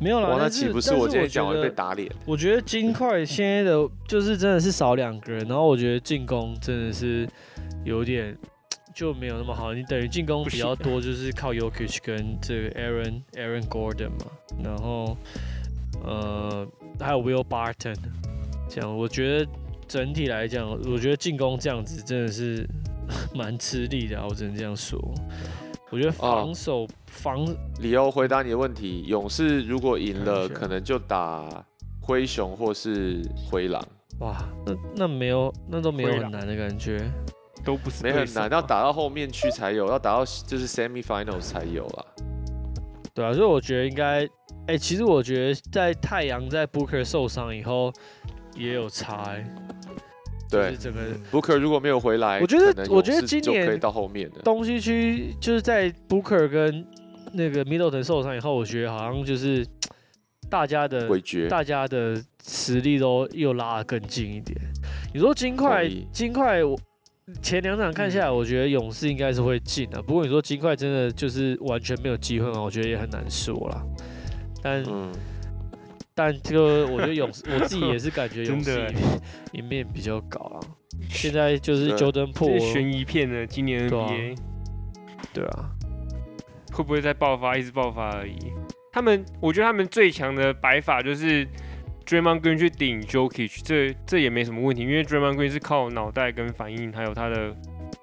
[0.00, 0.30] 没有啦。
[0.30, 2.10] 哇，那岂不是我今天讲完觉得被打脸？
[2.26, 7.28] 我觉得金块现在的就是真的是少两个人，然后我觉得进攻真的是
[7.84, 8.36] 有点
[8.92, 9.72] 就没有那么好。
[9.72, 14.26] 你等于进攻比较多，就是靠 Yokich 跟这个 Aaron Aaron Gordon 嘛，
[14.64, 15.16] 然后
[16.04, 16.66] 呃
[16.98, 17.96] 还有 Will Barton，
[18.68, 19.50] 这样我觉得
[19.88, 22.68] 整体来讲，我觉得进攻这样子真的是
[23.34, 24.98] 蛮吃力的啊，我只能这样说。
[25.90, 27.44] 我觉得防守、防
[27.80, 31.64] 李欧回答你的问题，勇士如果赢了，可能就打
[32.00, 33.20] 灰熊或是
[33.50, 33.84] 灰狼，
[34.20, 37.10] 哇，那那没有那都没有很难的感觉。
[37.62, 42.06] 都不是没很难，要打到后面去才有，要打到就是 semi finals 才有啦。
[43.14, 44.28] 对啊，所以我觉得应该，
[44.66, 47.92] 哎、其实我觉得在太阳在 Booker 受伤以后
[48.54, 49.44] 也有差、欸，
[50.48, 54.40] 就对是整个嗯，Booker 如果没有回来，我觉得我觉得今年可以到后面的。
[54.42, 56.86] 东西区就是在 Booker 跟
[57.32, 59.66] 那个 Middleton 受伤以后，我觉得好像就是
[60.48, 61.08] 大家的，
[61.48, 64.56] 大家的实力都又拉得更近一点。
[65.14, 66.76] 你说金块，金块我
[67.42, 70.02] 前两场看下来，我觉得勇士应该是会进的。
[70.02, 72.60] 不过你说金块真的就是完全没有机会吗？
[72.60, 73.82] 我觉得也很难说啦。
[74.62, 75.10] 但嗯，
[76.14, 78.92] 但这个我觉得勇士， 我自己也是感觉勇士真的
[79.52, 80.60] 赢面比较高啊。
[81.08, 84.36] 现在就是对 Jordan 这 Po，是悬疑片呢，今年对啊 NBA
[85.32, 85.70] 对啊，
[86.72, 88.36] 会不会再爆发，一直爆发而已。
[88.92, 91.46] 他们，我觉得他们最强的摆法就是
[92.10, 97.56] Draymond Green 去顶 Jokic，这这也没什么问题，因为 Draymond Green 是靠脑袋跟反应，还有他的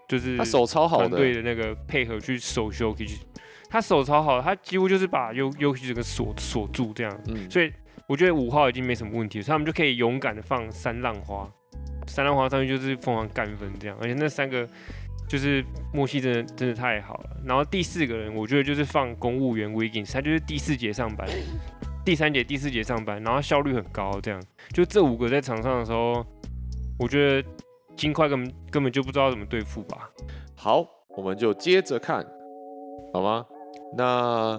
[0.08, 3.18] 就是他手超好团的，队的那个配合去守 Jokic，
[3.70, 7.70] 他手超好，他几乎就是把 Jokic 整个锁锁住这样，嗯，所以
[8.08, 11.46] 我觉得五号已经没什么问题了，所以他们就可以勇敢的放三浪花，
[12.06, 14.66] 三浪花上去就是疯狂干分这样，而且那三个
[15.28, 15.62] 就是
[15.94, 17.38] 默契真的真的太好了。
[17.46, 21.28] 然后第四个人，我觉得就是放公务员 Wiggins，他就是第四节上班，
[22.08, 26.26] 第三节、第四节上班，然后效率很高，这样就这五个在场上的时候，
[26.98, 27.50] 我觉得
[27.98, 30.10] 金块根本根本就不知道怎么对付吧。
[30.56, 30.86] 好，
[31.18, 32.26] 我们就接着看，
[33.12, 33.46] 好吗？
[33.98, 34.58] 那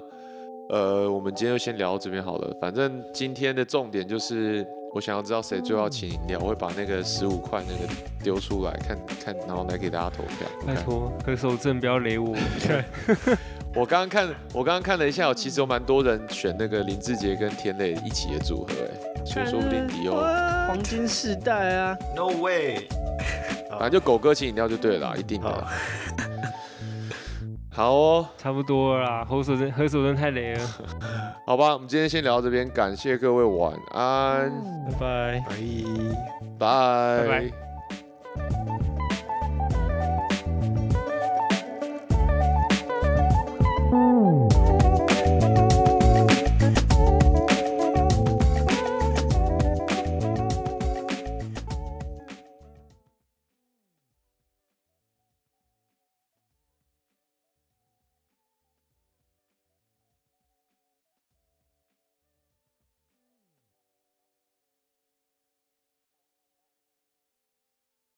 [0.69, 2.55] 呃，我们今天就先聊到这边好了。
[2.61, 4.63] 反正今天的重点就是，
[4.95, 7.91] 我想要知道谁最后要请饮料，我会把那个十五块那个
[8.23, 10.47] 丢出来看看，然后来给大家投票。
[10.67, 12.37] 拜托，何守正不要雷我。
[13.75, 22.89] 我刚刚看，我刚刚看了一下，有其实有蛮多人选那个林志杰跟田磊一起的组合，哎，所以说不定迪欧，黄金世代啊，No way，
[23.71, 25.69] 反正就狗哥请饮料就对了啦，一定的啦。
[27.71, 30.61] 好 哦，差不多啦，何守真何守真太雷了。
[31.47, 34.51] 好吧，我们今天先聊到这边，感谢各位晚安，
[34.99, 35.45] 拜拜。
[36.59, 36.59] 拜。
[36.59, 37.51] 拜拜
[38.39, 38.78] 拜